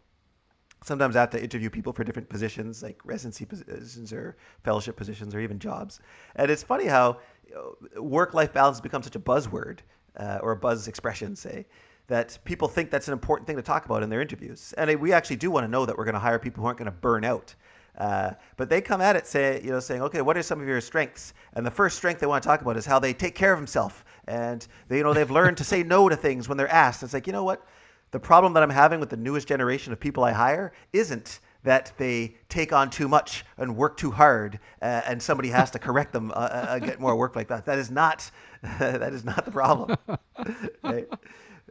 sometimes 0.85 1.17
I 1.17 1.21
have 1.21 1.31
to 1.31 1.43
interview 1.43 1.71
people 1.71 1.95
for 1.95 2.05
different 2.05 2.29
positions, 2.29 2.83
like 2.83 3.01
residency 3.05 3.47
positions 3.47 4.13
or 4.13 4.37
fellowship 4.65 4.97
positions 4.97 5.35
or 5.35 5.41
even 5.41 5.59
jobs. 5.59 6.01
And 6.35 6.51
it's 6.51 6.63
funny 6.63 6.85
how 6.85 7.21
you 7.49 7.55
know, 7.55 8.03
work-life 8.03 8.53
balance 8.53 8.83
becomes 8.83 9.07
such 9.07 9.17
a 9.17 9.21
buzzword 9.21 9.79
uh, 10.17 10.41
or 10.43 10.53
a 10.53 10.57
buzz 10.57 10.89
expression, 10.89 11.35
say, 11.35 11.67
that 12.09 12.39
people 12.45 12.69
think 12.69 12.91
that's 12.91 13.09
an 13.09 13.13
important 13.13 13.47
thing 13.47 13.57
to 13.57 13.63
talk 13.63 13.85
about 13.85 14.03
in 14.03 14.11
their 14.11 14.21
interviews. 14.21 14.73
And 14.79 15.01
we 15.01 15.13
actually 15.13 15.37
do 15.37 15.51
want 15.51 15.65
to 15.65 15.69
know 15.69 15.85
that 15.87 15.97
we're 15.97 16.05
going 16.05 16.15
to 16.15 16.21
hire 16.21 16.39
people 16.39 16.63
who 16.63 16.67
aren't 16.67 16.79
going 16.79 16.87
to 16.87 16.97
burn 16.97 17.25
out. 17.25 17.55
Uh, 17.99 18.33
but 18.57 18.69
they 18.69 18.81
come 18.81 19.01
at 19.01 19.17
it 19.17 19.27
say, 19.27 19.61
you 19.63 19.71
know, 19.71 19.81
saying, 19.81 20.03
okay, 20.03 20.21
what 20.21 20.37
are 20.37 20.43
some 20.43 20.61
of 20.61 20.69
your 20.69 20.81
strengths? 20.81 21.33
And 21.55 21.65
the 21.65 21.71
first 21.71 21.97
strength 21.97 22.21
they 22.21 22.27
want 22.27 22.43
to 22.43 22.49
talk 22.49 22.61
about 22.61 22.77
is 22.77 22.85
how 22.85 22.99
they 22.99 23.13
take 23.13 23.35
care 23.35 23.53
of 23.53 23.59
themselves, 23.59 24.05
and 24.29 24.67
they, 24.89 24.99
you 24.99 25.03
know, 25.03 25.15
they've 25.15 25.31
learned 25.31 25.57
to 25.59 25.65
say 25.65 25.83
no 25.83 26.09
to 26.09 26.17
things 26.17 26.49
when 26.49 26.59
they're 26.59 26.69
asked. 26.69 27.03
It's 27.03 27.15
like, 27.15 27.27
you 27.27 27.33
know 27.33 27.45
what? 27.45 27.67
The 28.11 28.21
problem 28.21 28.53
that 28.53 28.63
I'm 28.63 28.71
having 28.71 29.01
with 29.01 29.11
the 29.11 29.17
newest 29.17 29.49
generation 29.49 29.93
of 29.93 30.01
people 30.01 30.25
I 30.25 30.33
hire 30.33 30.73
isn't 30.93 31.41
that 31.63 31.93
they 31.97 32.37
take 32.49 32.73
on 32.73 32.91
too 32.91 33.09
much 33.09 33.45
and 33.59 33.77
work 33.77 33.97
too 33.97 34.11
hard, 34.11 34.61
uh, 34.83 35.03
and 35.07 35.21
somebody 35.21 35.49
has 35.49 35.71
to 35.73 35.79
correct 35.79 36.13
them, 36.13 36.31
uh, 36.31 36.35
uh, 36.35 36.79
get 36.79 37.01
more 37.01 37.17
work 37.17 37.35
like 37.35 37.49
that. 37.49 37.65
That 37.65 37.79
is 37.79 37.91
not, 37.91 38.31
that 38.79 39.13
is 39.13 39.25
not 39.25 39.45
the 39.45 39.51
problem. 39.51 39.97
right? 40.83 41.09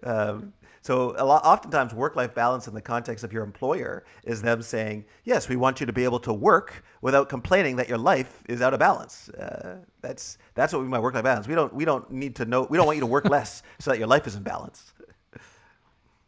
Um, 0.04 0.54
so 0.82 1.16
a 1.18 1.26
lot, 1.26 1.44
oftentimes 1.44 1.96
work-life 1.96 2.36
balance 2.36 2.68
in 2.68 2.76
the 2.76 2.82
context 2.82 3.24
of 3.24 3.34
your 3.34 3.44
employer 3.44 4.06
is 4.24 4.44
them 4.44 4.62
saying, 4.62 5.06
yes, 5.24 5.50
we 5.50 5.56
want 5.56 5.80
you 5.80 5.88
to 5.88 5.94
be 5.94 6.04
able 6.04 6.20
to 6.20 6.32
work 6.32 6.84
without 7.02 7.28
complaining 7.28 7.76
that 7.78 7.90
your 7.90 7.98
life 7.98 8.44
is 8.48 8.62
out 8.62 8.72
of 8.72 8.80
balance. 8.80 9.30
Uh, 9.30 9.78
that's 10.02 10.38
that's 10.54 10.74
what 10.74 10.80
we 10.80 10.84
mean 10.86 10.92
by 10.92 11.00
work-life 11.00 11.24
balance. 11.24 11.48
We 11.48 11.56
don't 11.56 11.74
we 11.74 11.86
don't 11.86 12.12
need 12.12 12.36
to 12.36 12.46
know. 12.46 12.68
We 12.70 12.78
don't 12.78 12.86
want 12.86 12.98
you 12.98 13.02
to 13.02 13.08
work 13.08 13.26
less 13.26 13.64
so 13.80 13.90
that 13.90 13.98
your 13.98 14.08
life 14.08 14.28
is 14.28 14.36
in 14.36 14.44
balance. 14.44 14.94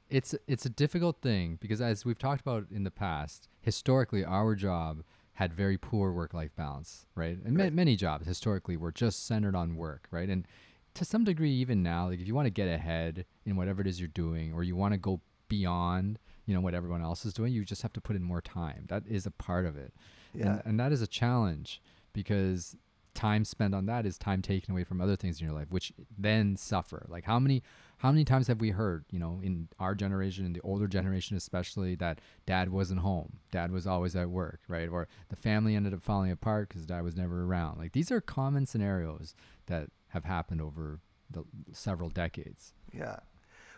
it's 0.10 0.34
it's 0.48 0.66
a 0.66 0.70
difficult 0.70 1.22
thing 1.22 1.60
because 1.62 1.80
as 1.80 2.04
we've 2.04 2.18
talked 2.18 2.42
about 2.42 2.66
in 2.74 2.84
the 2.84 2.90
past, 2.90 3.50
historically 3.62 4.26
our 4.26 4.56
job 4.56 5.04
had 5.34 5.54
very 5.54 5.78
poor 5.78 6.12
work-life 6.12 6.56
balance, 6.56 7.06
right? 7.14 7.38
And 7.46 7.56
ma- 7.56 7.70
many 7.70 7.96
jobs 7.96 8.26
historically 8.26 8.76
were 8.76 8.92
just 8.92 9.28
centered 9.28 9.56
on 9.56 9.76
work, 9.76 10.08
right? 10.10 10.30
And 10.30 10.48
to 10.98 11.06
some 11.06 11.24
degree, 11.24 11.52
even 11.52 11.82
now, 11.84 12.08
like 12.10 12.20
if 12.20 12.28
you 12.28 12.36
want 12.36 12.46
to 12.46 12.52
get 12.52 12.68
ahead 12.68 13.26
in 13.46 13.56
whatever 13.56 13.82
it 13.82 13.88
is 13.88 14.00
you're 14.00 14.08
doing, 14.10 14.54
or 14.54 14.64
you 14.64 14.76
want 14.76 14.94
to 14.94 14.98
go 14.98 15.22
beyond, 15.48 16.20
you 16.46 16.54
know, 16.54 16.62
what 16.62 16.74
everyone 16.74 17.02
else 17.02 17.26
is 17.26 17.34
doing, 17.34 17.54
you 17.54 17.64
just 17.66 17.82
have 17.82 17.94
to 17.94 18.02
put 18.02 18.16
in 18.16 18.24
more 18.24 18.42
time. 18.42 18.86
That 18.90 19.04
is 19.08 19.26
a 19.26 19.32
part 19.32 19.66
of 19.66 19.78
it, 19.78 19.94
Yeah. 20.34 20.48
and, 20.48 20.62
and 20.66 20.80
that 20.80 20.92
is 20.92 21.02
a 21.02 21.08
challenge 21.08 21.82
because 22.14 22.76
time 23.14 23.44
spent 23.44 23.74
on 23.74 23.88
that 23.88 24.06
is 24.06 24.16
time 24.18 24.44
taken 24.44 24.72
away 24.72 24.84
from 24.84 25.02
other 25.02 25.16
things 25.16 25.40
in 25.42 25.48
your 25.48 25.56
life, 25.56 25.72
which 25.72 25.92
then 26.18 26.56
suffer. 26.56 27.06
Like 27.10 27.24
how 27.26 27.40
many 27.40 27.64
how 27.98 28.12
many 28.12 28.24
times 28.24 28.46
have 28.48 28.62
we 28.62 28.70
heard, 28.70 29.06
you 29.10 29.18
know, 29.18 29.40
in 29.42 29.70
our 29.80 29.96
generation, 29.96 30.46
in 30.46 30.54
the 30.54 30.62
older 30.62 30.88
generation 30.88 31.36
especially, 31.36 31.96
that 31.96 32.22
dad 32.46 32.70
wasn't 32.70 33.00
home, 33.00 33.38
dad 33.52 33.72
was 33.72 33.88
always 33.88 34.16
at 34.16 34.30
work, 34.30 34.60
right? 34.68 34.88
Or 34.88 35.08
the 35.30 35.36
family 35.36 35.76
ended 35.76 35.96
up 35.96 36.04
falling 36.04 36.30
apart 36.30 36.70
because 36.70 36.86
dad 36.86 37.04
was 37.04 37.16
never 37.16 37.44
around. 37.44 37.80
Like 37.80 37.94
these 37.94 38.12
are 38.12 38.22
common 38.22 38.68
scenarios 38.68 39.34
that 39.66 39.90
have 40.18 40.26
happened 40.26 40.62
over 40.62 41.00
the 41.32 41.44
several 41.72 42.10
decades. 42.10 42.74
Yeah. 42.94 43.18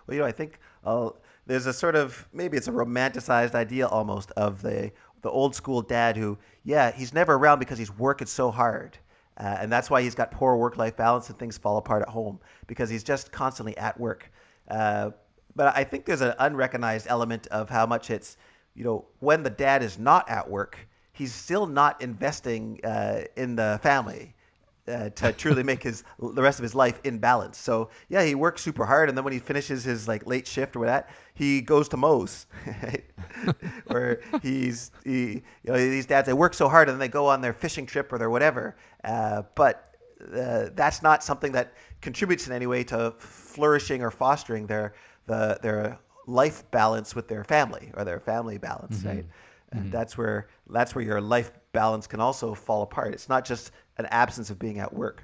Well, 0.05 0.15
you 0.15 0.21
know, 0.21 0.27
I 0.27 0.31
think 0.31 0.59
uh, 0.83 1.09
there's 1.45 1.65
a 1.65 1.73
sort 1.73 1.95
of 1.95 2.27
maybe 2.33 2.57
it's 2.57 2.67
a 2.67 2.71
romanticized 2.71 3.55
idea 3.55 3.87
almost 3.87 4.31
of 4.31 4.61
the 4.61 4.91
the 5.21 5.29
old 5.29 5.53
school 5.53 5.81
dad 5.81 6.15
who, 6.15 6.37
yeah, 6.63 6.91
he's 6.91 7.13
never 7.13 7.35
around 7.35 7.59
because 7.59 7.77
he's 7.77 7.95
working 7.97 8.27
so 8.27 8.51
hard. 8.51 8.97
Uh, 9.37 9.57
and 9.59 9.71
that's 9.71 9.89
why 9.89 10.01
he's 10.01 10.15
got 10.15 10.31
poor 10.31 10.55
work 10.55 10.77
life 10.77 10.95
balance 10.95 11.29
and 11.29 11.37
things 11.37 11.57
fall 11.57 11.77
apart 11.77 12.01
at 12.01 12.09
home 12.09 12.39
because 12.67 12.89
he's 12.89 13.03
just 13.03 13.31
constantly 13.31 13.77
at 13.77 13.99
work. 13.99 14.31
Uh, 14.69 15.11
but 15.55 15.75
I 15.75 15.83
think 15.83 16.05
there's 16.05 16.21
an 16.21 16.33
unrecognized 16.39 17.07
element 17.09 17.47
of 17.47 17.69
how 17.69 17.85
much 17.85 18.09
it's, 18.09 18.37
you 18.75 18.83
know, 18.83 19.05
when 19.19 19.43
the 19.43 19.49
dad 19.49 19.83
is 19.83 19.97
not 19.97 20.29
at 20.29 20.49
work, 20.49 20.77
he's 21.13 21.33
still 21.33 21.65
not 21.65 22.01
investing 22.01 22.79
uh, 22.83 23.23
in 23.35 23.55
the 23.55 23.79
family. 23.83 24.35
Uh, 24.89 25.09
to 25.11 25.31
truly 25.33 25.63
make 25.63 25.83
his 25.83 26.03
the 26.19 26.41
rest 26.41 26.59
of 26.59 26.63
his 26.63 26.73
life 26.75 26.99
in 27.03 27.19
balance. 27.19 27.57
So 27.57 27.89
yeah, 28.09 28.23
he 28.23 28.35
works 28.35 28.61
super 28.61 28.85
hard, 28.85 29.09
and 29.09 29.17
then 29.17 29.23
when 29.23 29.33
he 29.33 29.39
finishes 29.39 29.83
his 29.83 30.07
like 30.07 30.25
late 30.25 30.47
shift 30.47 30.75
or 30.75 30.85
that, 30.85 31.09
he 31.33 31.61
goes 31.61 31.87
to 31.89 31.97
Moe's, 31.97 32.47
or 33.89 34.21
he's 34.41 34.91
he 35.03 35.33
you 35.63 35.71
know 35.71 35.77
these 35.77 36.05
dads 36.05 36.25
they 36.27 36.33
work 36.33 36.53
so 36.53 36.67
hard 36.69 36.89
and 36.89 36.95
then 36.95 36.99
they 36.99 37.11
go 37.11 37.27
on 37.27 37.41
their 37.41 37.53
fishing 37.53 37.85
trip 37.85 38.11
or 38.11 38.17
their 38.17 38.29
whatever. 38.29 38.75
Uh, 39.03 39.43
but 39.55 39.95
uh, 40.33 40.69
that's 40.73 41.01
not 41.01 41.23
something 41.23 41.51
that 41.53 41.73
contributes 42.01 42.47
in 42.47 42.53
any 42.53 42.67
way 42.67 42.83
to 42.85 43.13
flourishing 43.17 44.01
or 44.01 44.11
fostering 44.11 44.67
their 44.67 44.93
the 45.27 45.59
their 45.61 45.99
life 46.27 46.69
balance 46.71 47.15
with 47.15 47.27
their 47.27 47.43
family 47.43 47.91
or 47.95 48.03
their 48.03 48.19
family 48.19 48.57
balance, 48.57 49.05
Mm-hmm. 49.05 49.07
right? 49.07 49.25
And 49.71 49.91
that's 49.91 50.17
where 50.17 50.47
that's 50.69 50.95
where 50.95 51.03
your 51.03 51.21
life 51.21 51.51
balance 51.73 52.07
can 52.07 52.19
also 52.19 52.53
fall 52.53 52.81
apart. 52.81 53.13
It's 53.13 53.29
not 53.29 53.45
just 53.45 53.71
an 53.99 54.07
absence 54.07 54.49
of 54.49 54.57
being 54.57 54.79
at 54.79 54.93
work. 54.93 55.23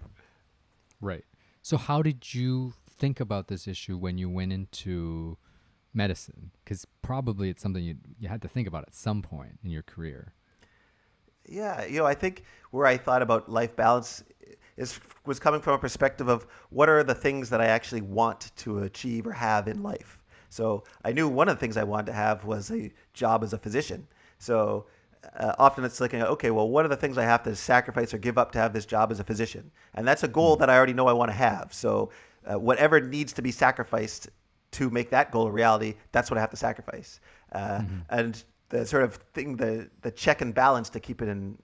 Right. 1.01 1.23
So 1.61 1.77
how 1.77 2.01
did 2.01 2.33
you 2.33 2.73
think 2.87 3.19
about 3.19 3.47
this 3.47 3.67
issue 3.67 3.97
when 3.97 4.17
you 4.17 4.29
went 4.29 4.53
into 4.53 5.37
medicine? 5.93 6.51
Because 6.63 6.85
probably 7.01 7.49
it's 7.49 7.63
something 7.63 7.83
you 7.83 7.95
you 8.19 8.27
had 8.27 8.41
to 8.43 8.47
think 8.47 8.67
about 8.67 8.83
at 8.83 8.93
some 8.93 9.21
point 9.21 9.59
in 9.63 9.71
your 9.71 9.81
career. 9.81 10.33
Yeah, 11.47 11.85
you 11.85 11.99
know, 11.99 12.05
I 12.05 12.13
think 12.13 12.43
where 12.71 12.85
I 12.85 12.97
thought 12.97 13.21
about 13.21 13.49
life 13.49 13.75
balance 13.75 14.23
is 14.77 14.99
was 15.25 15.39
coming 15.39 15.61
from 15.61 15.73
a 15.73 15.79
perspective 15.79 16.27
of 16.27 16.45
what 16.69 16.89
are 16.89 17.03
the 17.03 17.15
things 17.15 17.49
that 17.49 17.61
I 17.61 17.67
actually 17.67 18.01
want 18.01 18.51
to 18.57 18.79
achieve 18.79 19.25
or 19.25 19.31
have 19.31 19.67
in 19.67 19.81
life. 19.81 20.19
So 20.49 20.83
I 21.03 21.11
knew 21.11 21.27
one 21.27 21.49
of 21.49 21.55
the 21.55 21.59
things 21.59 21.77
I 21.77 21.83
wanted 21.83 22.07
to 22.07 22.13
have 22.13 22.45
was 22.45 22.71
a 22.71 22.91
job 23.13 23.43
as 23.43 23.53
a 23.53 23.57
physician. 23.57 24.07
So 24.37 24.85
uh, 25.37 25.53
often 25.59 25.83
it's 25.83 25.99
like, 26.01 26.13
okay, 26.13 26.51
well, 26.51 26.69
what 26.69 26.85
are 26.85 26.87
the 26.87 26.95
things 26.95 27.17
I 27.17 27.23
have 27.23 27.43
to 27.43 27.55
sacrifice 27.55 28.13
or 28.13 28.17
give 28.17 28.37
up 28.37 28.51
to 28.53 28.59
have 28.59 28.73
this 28.73 28.85
job 28.85 29.11
as 29.11 29.19
a 29.19 29.23
physician? 29.23 29.71
And 29.93 30.07
that's 30.07 30.23
a 30.23 30.27
goal 30.27 30.55
that 30.57 30.69
I 30.69 30.75
already 30.75 30.93
know 30.93 31.07
I 31.07 31.13
want 31.13 31.29
to 31.29 31.37
have. 31.37 31.73
So 31.73 32.11
uh, 32.45 32.59
whatever 32.59 32.99
needs 32.99 33.33
to 33.33 33.41
be 33.41 33.51
sacrificed 33.51 34.29
to 34.71 34.89
make 34.89 35.09
that 35.09 35.31
goal 35.31 35.47
a 35.47 35.51
reality, 35.51 35.95
that's 36.11 36.29
what 36.29 36.37
I 36.37 36.41
have 36.41 36.51
to 36.51 36.57
sacrifice. 36.57 37.19
Uh, 37.51 37.81
And 38.09 38.43
the 38.69 38.85
sort 38.85 39.03
of 39.03 39.15
thing, 39.33 39.55
the 39.57 39.89
the 40.01 40.11
check 40.11 40.41
and 40.41 40.53
balance 40.53 40.89
to 40.89 40.99
keep 40.99 41.21
it 41.21 41.29
in, 41.29 41.57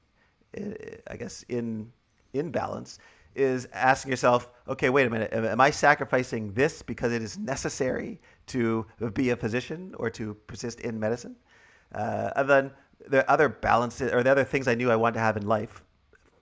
I 1.07 1.17
guess, 1.17 1.43
in 1.49 1.91
in 2.33 2.51
balance 2.51 2.99
is 3.35 3.67
asking 3.73 4.11
yourself, 4.11 4.51
okay, 4.67 4.89
wait 4.89 5.07
a 5.07 5.09
minute, 5.09 5.33
am, 5.33 5.45
am 5.45 5.61
I 5.61 5.71
sacrificing 5.71 6.53
this 6.53 6.81
because 6.81 7.13
it 7.13 7.21
is 7.21 7.37
necessary 7.37 8.19
to 8.47 8.85
be 9.13 9.29
a 9.31 9.35
physician 9.35 9.93
or 9.97 10.09
to 10.09 10.33
persist 10.47 10.81
in 10.81 10.99
medicine? 10.99 11.35
Uh, 11.95 12.31
and 12.35 12.49
then 12.49 12.71
the 13.07 13.29
other 13.29 13.49
balances 13.49 14.11
or 14.11 14.23
the 14.23 14.31
other 14.31 14.43
things 14.43 14.67
I 14.67 14.75
knew 14.75 14.91
I 14.91 14.95
wanted 14.95 15.15
to 15.15 15.19
have 15.21 15.37
in 15.37 15.47
life 15.47 15.83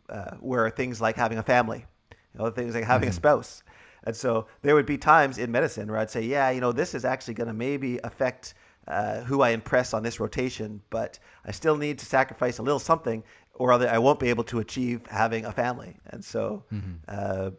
uh, 0.09 0.35
were 0.39 0.69
things 0.69 1.01
like 1.01 1.15
having 1.15 1.37
a 1.37 1.43
family, 1.43 1.85
you 2.11 2.39
know, 2.39 2.49
things 2.49 2.75
like 2.75 2.83
having 2.83 3.09
a 3.09 3.13
spouse. 3.13 3.63
And 4.03 4.15
so 4.15 4.47
there 4.61 4.75
would 4.75 4.85
be 4.85 4.97
times 4.97 5.37
in 5.37 5.51
medicine 5.51 5.89
where 5.89 5.99
I'd 5.99 6.09
say, 6.09 6.21
yeah, 6.21 6.49
you 6.49 6.61
know, 6.61 6.71
this 6.71 6.95
is 6.95 7.05
actually 7.05 7.33
going 7.33 7.47
to 7.47 7.53
maybe 7.53 7.99
affect 8.03 8.53
uh, 8.87 9.21
who 9.21 9.41
I 9.41 9.49
impress 9.49 9.93
on 9.93 10.03
this 10.03 10.19
rotation, 10.19 10.81
but 10.89 11.19
I 11.45 11.51
still 11.51 11.77
need 11.77 11.99
to 11.99 12.05
sacrifice 12.05 12.57
a 12.57 12.63
little 12.63 12.79
something, 12.79 13.23
or 13.53 13.71
other, 13.73 13.89
I 13.89 13.97
won't 13.99 14.19
be 14.19 14.29
able 14.29 14.45
to 14.45 14.59
achieve 14.59 15.05
having 15.07 15.45
a 15.45 15.51
family. 15.51 15.97
And 16.07 16.23
so, 16.23 16.63
uh, 17.07 17.51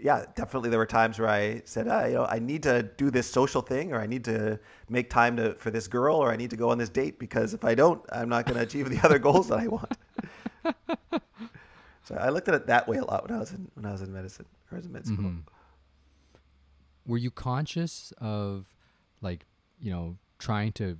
yeah, 0.00 0.24
definitely 0.34 0.70
there 0.70 0.78
were 0.78 0.86
times 0.86 1.18
where 1.18 1.28
I 1.28 1.62
said, 1.64 1.88
ah, 1.88 2.04
you 2.04 2.14
know, 2.14 2.26
I 2.26 2.38
need 2.38 2.62
to 2.64 2.82
do 2.82 3.10
this 3.10 3.26
social 3.26 3.62
thing, 3.62 3.92
or 3.92 4.00
I 4.00 4.06
need 4.06 4.24
to 4.24 4.58
make 4.88 5.10
time 5.10 5.36
to 5.36 5.54
for 5.54 5.70
this 5.70 5.88
girl, 5.88 6.16
or 6.16 6.30
I 6.30 6.36
need 6.36 6.50
to 6.50 6.56
go 6.56 6.70
on 6.70 6.78
this 6.78 6.88
date 6.88 7.18
because 7.18 7.54
if 7.54 7.64
I 7.64 7.74
don't, 7.74 8.00
I'm 8.12 8.28
not 8.28 8.46
going 8.46 8.56
to 8.56 8.62
achieve 8.62 8.88
the 8.90 9.00
other 9.04 9.18
goals 9.18 9.48
that 9.48 9.58
I 9.58 9.66
want. 9.66 9.92
so 12.04 12.14
I 12.18 12.28
looked 12.30 12.48
at 12.48 12.54
it 12.54 12.66
that 12.66 12.88
way 12.88 12.98
a 12.98 13.04
lot 13.04 13.28
when 13.28 13.36
I 13.36 13.40
was 13.40 13.52
in 13.52 13.70
when 13.74 13.86
I 13.86 13.92
was 13.92 14.02
in 14.02 14.12
medicine 14.12 14.46
or 14.70 14.78
in 14.78 14.92
med 14.92 15.06
school. 15.06 15.32
Were 17.06 17.18
you 17.18 17.30
conscious 17.30 18.12
of 18.18 18.66
like, 19.20 19.46
you 19.80 19.90
know, 19.90 20.16
trying 20.38 20.72
to 20.72 20.98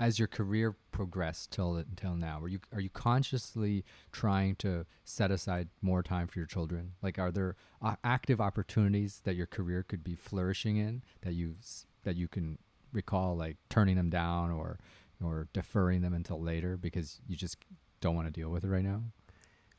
as 0.00 0.18
your 0.18 0.28
career 0.28 0.76
progressed 0.92 1.50
till 1.50 1.76
until 1.76 2.14
now, 2.14 2.40
were 2.40 2.48
you 2.48 2.60
are 2.72 2.80
you 2.80 2.90
consciously 2.90 3.84
trying 4.12 4.54
to 4.56 4.86
set 5.04 5.30
aside 5.30 5.68
more 5.82 6.02
time 6.02 6.26
for 6.26 6.38
your 6.38 6.46
children? 6.46 6.92
Like, 7.02 7.18
are 7.18 7.30
there 7.30 7.56
uh, 7.82 7.96
active 8.04 8.40
opportunities 8.40 9.20
that 9.24 9.34
your 9.34 9.46
career 9.46 9.82
could 9.82 10.04
be 10.04 10.14
flourishing 10.14 10.76
in 10.76 11.02
that 11.22 11.34
you 11.34 11.56
that 12.04 12.16
you 12.16 12.28
can 12.28 12.58
recall, 12.92 13.36
like 13.36 13.56
turning 13.68 13.96
them 13.96 14.10
down 14.10 14.50
or 14.50 14.78
or 15.22 15.48
deferring 15.52 16.00
them 16.02 16.14
until 16.14 16.40
later 16.40 16.76
because 16.76 17.20
you 17.26 17.36
just 17.36 17.56
don't 18.00 18.14
want 18.14 18.28
to 18.28 18.32
deal 18.32 18.50
with 18.50 18.64
it 18.64 18.68
right 18.68 18.84
now? 18.84 19.02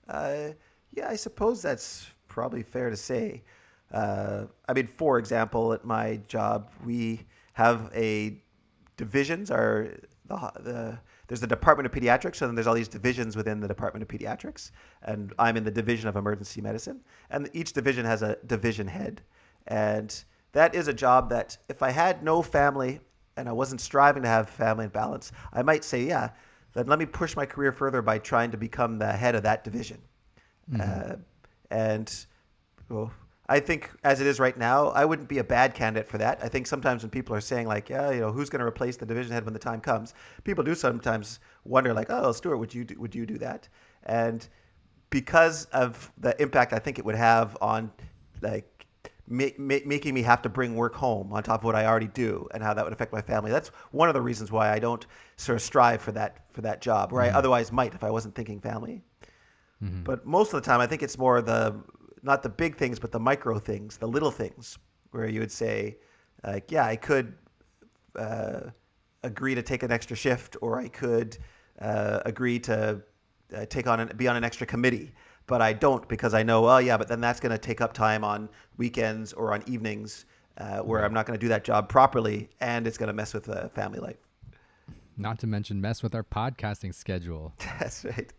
Uh, 0.09 0.49
yeah, 0.93 1.07
I 1.07 1.15
suppose 1.15 1.61
that's 1.61 2.07
probably 2.27 2.63
fair 2.63 2.89
to 2.89 2.97
say. 2.97 3.43
Uh, 3.93 4.45
I 4.67 4.73
mean, 4.73 4.87
for 4.87 5.17
example, 5.17 5.73
at 5.73 5.85
my 5.85 6.19
job, 6.27 6.71
we 6.85 7.25
have 7.53 7.89
a 7.95 8.41
divisions. 8.99 9.49
Are 9.49 9.97
the, 10.27 10.35
the 10.59 10.99
there's 11.27 11.39
the 11.39 11.47
Department 11.47 11.85
of 11.87 11.91
Pediatrics, 11.91 12.41
and 12.41 12.49
then 12.49 12.55
there's 12.55 12.67
all 12.67 12.75
these 12.75 12.87
divisions 12.87 13.35
within 13.35 13.59
the 13.59 13.67
Department 13.67 14.03
of 14.03 14.09
Pediatrics, 14.09 14.71
and 15.03 15.33
I'm 15.39 15.57
in 15.57 15.63
the 15.63 15.71
Division 15.71 16.09
of 16.09 16.15
Emergency 16.15 16.61
Medicine, 16.61 16.99
and 17.29 17.49
each 17.53 17.73
division 17.73 18.05
has 18.05 18.21
a 18.21 18.37
division 18.45 18.87
head, 18.87 19.21
and 19.67 20.23
that 20.51 20.75
is 20.75 20.87
a 20.87 20.93
job 20.93 21.29
that 21.29 21.57
if 21.69 21.81
I 21.81 21.91
had 21.91 22.23
no 22.23 22.41
family 22.41 22.99
and 23.37 23.47
I 23.47 23.53
wasn't 23.53 23.81
striving 23.81 24.23
to 24.23 24.29
have 24.29 24.49
family 24.49 24.83
and 24.83 24.93
balance, 24.93 25.31
I 25.53 25.61
might 25.61 25.83
say, 25.83 26.03
yeah, 26.03 26.31
then 26.73 26.87
let 26.87 26.99
me 26.99 27.05
push 27.05 27.35
my 27.35 27.45
career 27.45 27.71
further 27.71 28.01
by 28.01 28.19
trying 28.19 28.51
to 28.51 28.57
become 28.57 28.99
the 28.99 29.11
head 29.11 29.35
of 29.35 29.43
that 29.43 29.63
division. 29.63 29.99
Uh, 30.83 31.15
and 31.71 32.25
well, 32.89 33.11
I 33.49 33.59
think 33.59 33.89
as 34.03 34.21
it 34.21 34.27
is 34.27 34.39
right 34.39 34.55
now, 34.55 34.89
I 34.89 35.05
wouldn't 35.05 35.27
be 35.27 35.39
a 35.39 35.43
bad 35.43 35.73
candidate 35.73 36.07
for 36.07 36.19
that. 36.19 36.39
I 36.43 36.47
think 36.47 36.67
sometimes 36.67 37.01
when 37.01 37.09
people 37.09 37.35
are 37.35 37.41
saying 37.41 37.67
like, 37.67 37.89
yeah, 37.89 38.11
you 38.11 38.19
know, 38.19 38.31
who's 38.31 38.47
going 38.47 38.59
to 38.59 38.65
replace 38.65 38.95
the 38.95 39.07
division 39.07 39.33
head 39.33 39.43
when 39.43 39.53
the 39.53 39.59
time 39.59 39.81
comes, 39.81 40.13
people 40.43 40.63
do 40.63 40.75
sometimes 40.75 41.39
wonder 41.65 41.91
like, 41.91 42.11
oh, 42.11 42.31
Stuart, 42.31 42.57
would 42.57 42.73
you 42.73 42.85
do, 42.85 42.95
would 42.99 43.15
you 43.15 43.25
do 43.25 43.39
that? 43.39 43.67
And 44.03 44.47
because 45.09 45.65
of 45.65 46.11
the 46.19 46.39
impact 46.39 46.73
I 46.73 46.79
think 46.79 46.99
it 46.99 47.05
would 47.05 47.15
have 47.15 47.57
on 47.59 47.91
like 48.43 48.85
ma- 49.27 49.45
ma- 49.57 49.77
making 49.83 50.13
me 50.13 50.21
have 50.21 50.43
to 50.43 50.49
bring 50.49 50.75
work 50.75 50.93
home 50.93 51.33
on 51.33 51.41
top 51.41 51.61
of 51.61 51.63
what 51.63 51.75
I 51.75 51.87
already 51.87 52.09
do 52.09 52.47
and 52.53 52.61
how 52.61 52.75
that 52.75 52.83
would 52.83 52.93
affect 52.93 53.11
my 53.11 53.21
family. 53.21 53.49
That's 53.49 53.69
one 53.89 54.09
of 54.09 54.13
the 54.13 54.21
reasons 54.21 54.51
why 54.51 54.71
I 54.71 54.77
don't 54.77 55.07
sort 55.37 55.55
of 55.55 55.63
strive 55.63 56.03
for 56.03 56.11
that 56.11 56.45
for 56.53 56.61
that 56.61 56.81
job 56.81 57.11
where 57.11 57.23
I 57.23 57.29
mm-hmm. 57.29 57.37
otherwise 57.37 57.71
might 57.71 57.95
if 57.95 58.03
I 58.03 58.11
wasn't 58.11 58.35
thinking 58.35 58.59
family. 58.59 59.01
Mm-hmm. 59.83 60.03
But 60.03 60.25
most 60.25 60.53
of 60.53 60.61
the 60.61 60.65
time, 60.65 60.81
I 60.81 60.87
think 60.87 61.01
it's 61.01 61.17
more 61.17 61.41
the 61.41 61.81
not 62.23 62.43
the 62.43 62.49
big 62.49 62.75
things, 62.75 62.99
but 62.99 63.11
the 63.11 63.19
micro 63.19 63.59
things, 63.59 63.97
the 63.97 64.07
little 64.07 64.31
things, 64.31 64.77
where 65.11 65.27
you 65.27 65.39
would 65.39 65.51
say, 65.51 65.97
like, 66.43 66.71
yeah, 66.71 66.85
I 66.85 66.95
could 66.95 67.33
uh, 68.15 68.61
agree 69.23 69.55
to 69.55 69.61
take 69.61 69.83
an 69.83 69.91
extra 69.91 70.15
shift, 70.15 70.57
or 70.61 70.79
I 70.79 70.87
could 70.87 71.37
uh, 71.81 72.19
agree 72.25 72.59
to 72.59 73.01
uh, 73.55 73.65
take 73.65 73.87
on 73.87 73.99
an, 73.99 74.11
be 74.15 74.27
on 74.27 74.35
an 74.35 74.43
extra 74.43 74.67
committee, 74.67 75.13
but 75.47 75.61
I 75.61 75.73
don't 75.73 76.07
because 76.07 76.33
I 76.33 76.43
know, 76.43 76.67
oh 76.67 76.77
yeah, 76.77 76.97
but 76.97 77.07
then 77.07 77.21
that's 77.21 77.39
going 77.39 77.51
to 77.51 77.57
take 77.57 77.81
up 77.81 77.93
time 77.93 78.23
on 78.23 78.49
weekends 78.77 79.33
or 79.33 79.53
on 79.53 79.63
evenings 79.67 80.25
uh, 80.57 80.79
where 80.79 81.03
I'm 81.03 81.13
not 81.13 81.25
going 81.25 81.37
to 81.37 81.43
do 81.43 81.49
that 81.49 81.63
job 81.63 81.89
properly, 81.89 82.49
and 82.59 82.85
it's 82.85 82.97
going 82.97 83.07
to 83.07 83.13
mess 83.13 83.33
with 83.33 83.45
the 83.45 83.69
family 83.69 83.99
life. 83.99 84.17
Not 85.17 85.39
to 85.39 85.47
mention 85.47 85.81
mess 85.81 86.01
with 86.01 86.15
our 86.15 86.23
podcasting 86.23 86.93
schedule. 86.93 87.53
That's 87.79 88.05
right. 88.05 88.31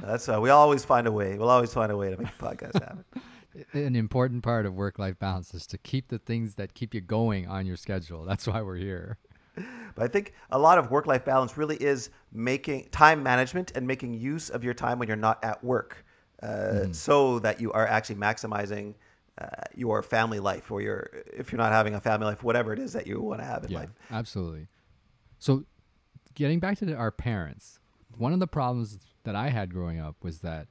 That's 0.00 0.28
uh, 0.28 0.40
we 0.40 0.50
always 0.50 0.84
find 0.84 1.06
a 1.06 1.12
way. 1.12 1.36
We'll 1.38 1.50
always 1.50 1.72
find 1.72 1.90
a 1.90 1.96
way 1.96 2.10
to 2.10 2.16
make 2.16 2.36
the 2.38 2.44
podcast 2.44 2.74
happen. 2.82 3.04
an 3.72 3.94
important 3.96 4.42
part 4.42 4.66
of 4.66 4.74
work 4.74 4.98
life 4.98 5.18
balance 5.18 5.54
is 5.54 5.66
to 5.68 5.78
keep 5.78 6.08
the 6.08 6.18
things 6.18 6.56
that 6.56 6.74
keep 6.74 6.92
you 6.94 7.00
going 7.00 7.46
on 7.46 7.66
your 7.66 7.76
schedule. 7.76 8.24
That's 8.24 8.46
why 8.46 8.62
we're 8.62 8.76
here. 8.76 9.18
But 9.94 10.02
I 10.04 10.08
think 10.08 10.32
a 10.50 10.58
lot 10.58 10.78
of 10.78 10.90
work 10.90 11.06
life 11.06 11.24
balance 11.24 11.56
really 11.56 11.76
is 11.76 12.10
making 12.32 12.88
time 12.90 13.22
management 13.22 13.72
and 13.76 13.86
making 13.86 14.14
use 14.14 14.50
of 14.50 14.64
your 14.64 14.74
time 14.74 14.98
when 14.98 15.06
you're 15.06 15.16
not 15.16 15.42
at 15.44 15.62
work. 15.62 16.04
uh, 16.42 16.46
Mm-hmm. 16.46 16.92
so 16.92 17.38
that 17.38 17.60
you 17.60 17.70
are 17.72 17.86
actually 17.86 18.16
maximizing 18.16 18.94
uh, 19.40 19.46
your 19.74 20.02
family 20.02 20.40
life, 20.40 20.70
or 20.70 20.80
your 20.82 21.08
if 21.32 21.50
you're 21.52 21.58
not 21.60 21.72
having 21.72 21.94
a 21.94 22.00
family 22.00 22.26
life, 22.26 22.42
whatever 22.42 22.72
it 22.72 22.78
is 22.78 22.92
that 22.92 23.06
you 23.06 23.20
want 23.20 23.40
to 23.40 23.44
have 23.44 23.64
in 23.64 23.70
yeah, 23.70 23.78
life. 23.78 23.90
absolutely. 24.10 24.66
So, 25.38 25.64
getting 26.34 26.58
back 26.60 26.78
to 26.78 26.84
the, 26.84 26.94
our 26.96 27.10
parents, 27.12 27.78
one 28.16 28.32
of 28.32 28.40
the 28.40 28.46
problems 28.46 28.98
that 29.24 29.34
I 29.36 29.50
had 29.50 29.72
growing 29.72 29.98
up 30.00 30.16
was 30.22 30.38
that, 30.40 30.68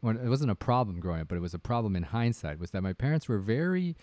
when 0.00 0.16
it 0.16 0.28
wasn't 0.28 0.50
a 0.50 0.54
problem 0.54 1.00
growing 1.00 1.20
up, 1.22 1.28
but 1.28 1.36
it 1.36 1.40
was 1.42 1.52
a 1.54 1.58
problem 1.58 1.94
in 1.96 2.04
hindsight, 2.04 2.58
was 2.58 2.70
that 2.70 2.82
my 2.82 2.92
parents 2.94 3.28
were 3.28 3.38
very, 3.38 3.96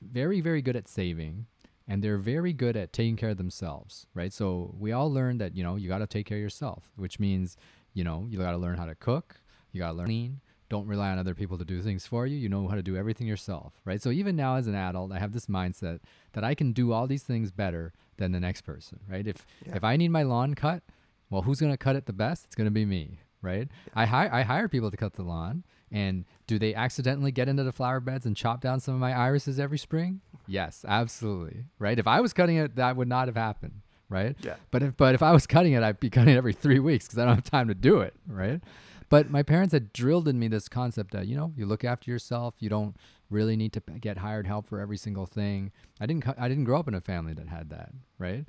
very, 0.00 0.40
very 0.40 0.62
good 0.62 0.76
at 0.76 0.88
saving, 0.88 1.46
and 1.88 2.02
they're 2.02 2.18
very 2.18 2.52
good 2.52 2.76
at 2.76 2.92
taking 2.92 3.16
care 3.16 3.30
of 3.30 3.36
themselves, 3.36 4.06
right? 4.14 4.32
So 4.32 4.74
we 4.78 4.92
all 4.92 5.12
learned 5.12 5.40
that 5.40 5.54
you 5.56 5.62
know 5.62 5.76
you 5.76 5.88
got 5.88 5.98
to 5.98 6.06
take 6.06 6.26
care 6.26 6.38
of 6.38 6.42
yourself, 6.42 6.90
which 6.96 7.18
means 7.20 7.56
you 7.94 8.04
know 8.04 8.26
you 8.28 8.38
got 8.38 8.52
to 8.52 8.58
learn 8.58 8.76
how 8.76 8.86
to 8.86 8.94
cook, 8.94 9.40
you 9.72 9.80
got 9.80 9.88
to 9.88 9.94
learn 9.94 10.06
clean. 10.06 10.40
Don't 10.68 10.88
rely 10.88 11.10
on 11.10 11.18
other 11.18 11.34
people 11.34 11.56
to 11.58 11.64
do 11.64 11.80
things 11.80 12.08
for 12.08 12.26
you. 12.26 12.36
You 12.36 12.48
know 12.48 12.66
how 12.66 12.74
to 12.74 12.82
do 12.82 12.96
everything 12.96 13.28
yourself, 13.28 13.74
right? 13.84 14.02
So 14.02 14.10
even 14.10 14.34
now 14.34 14.56
as 14.56 14.66
an 14.66 14.74
adult, 14.74 15.12
I 15.12 15.20
have 15.20 15.30
this 15.32 15.46
mindset 15.46 16.00
that 16.32 16.42
I 16.42 16.56
can 16.56 16.72
do 16.72 16.92
all 16.92 17.06
these 17.06 17.22
things 17.22 17.52
better 17.52 17.92
than 18.16 18.32
the 18.32 18.40
next 18.40 18.62
person, 18.62 18.98
right? 19.08 19.26
If 19.26 19.46
Yeah. 19.64 19.76
if 19.76 19.84
I 19.84 19.96
need 19.96 20.08
my 20.08 20.24
lawn 20.24 20.54
cut, 20.54 20.82
well, 21.30 21.42
who's 21.42 21.60
gonna 21.60 21.76
cut 21.76 21.96
it 21.96 22.06
the 22.06 22.12
best? 22.12 22.44
It's 22.44 22.54
gonna 22.54 22.70
be 22.70 22.84
me, 22.84 23.20
right? 23.42 23.68
I 23.94 24.06
hire 24.06 24.32
I 24.32 24.42
hire 24.42 24.68
people 24.68 24.90
to 24.90 24.96
cut 24.96 25.14
the 25.14 25.22
lawn, 25.22 25.64
and 25.90 26.24
do 26.46 26.58
they 26.58 26.74
accidentally 26.74 27.32
get 27.32 27.48
into 27.48 27.64
the 27.64 27.72
flower 27.72 28.00
beds 28.00 28.26
and 28.26 28.36
chop 28.36 28.60
down 28.60 28.80
some 28.80 28.94
of 28.94 29.00
my 29.00 29.12
irises 29.12 29.58
every 29.58 29.78
spring? 29.78 30.20
Yes, 30.46 30.84
absolutely, 30.86 31.64
right? 31.78 31.98
If 31.98 32.06
I 32.06 32.20
was 32.20 32.32
cutting 32.32 32.56
it, 32.56 32.76
that 32.76 32.96
would 32.96 33.08
not 33.08 33.28
have 33.28 33.36
happened, 33.36 33.80
right? 34.08 34.36
Yeah. 34.40 34.56
But 34.70 34.82
if 34.82 34.96
but 34.96 35.14
if 35.14 35.22
I 35.22 35.32
was 35.32 35.46
cutting 35.46 35.72
it, 35.72 35.82
I'd 35.82 36.00
be 36.00 36.10
cutting 36.10 36.34
it 36.34 36.36
every 36.36 36.52
three 36.52 36.78
weeks 36.78 37.06
because 37.06 37.18
I 37.18 37.24
don't 37.24 37.36
have 37.36 37.44
time 37.44 37.68
to 37.68 37.74
do 37.74 38.00
it, 38.00 38.14
right? 38.26 38.60
But 39.08 39.30
my 39.30 39.42
parents 39.42 39.72
had 39.72 39.92
drilled 39.92 40.26
in 40.26 40.38
me 40.38 40.48
this 40.48 40.68
concept 40.68 41.12
that 41.12 41.26
you 41.26 41.36
know 41.36 41.52
you 41.56 41.66
look 41.66 41.84
after 41.84 42.10
yourself. 42.10 42.54
You 42.58 42.68
don't 42.68 42.96
really 43.30 43.56
need 43.56 43.72
to 43.72 43.80
get 44.00 44.18
hired 44.18 44.46
help 44.46 44.66
for 44.66 44.80
every 44.80 44.96
single 44.96 45.26
thing. 45.26 45.72
I 46.00 46.06
didn't. 46.06 46.26
I 46.38 46.48
didn't 46.48 46.64
grow 46.64 46.78
up 46.78 46.88
in 46.88 46.94
a 46.94 47.00
family 47.00 47.34
that 47.34 47.48
had 47.48 47.70
that, 47.70 47.90
right? 48.18 48.44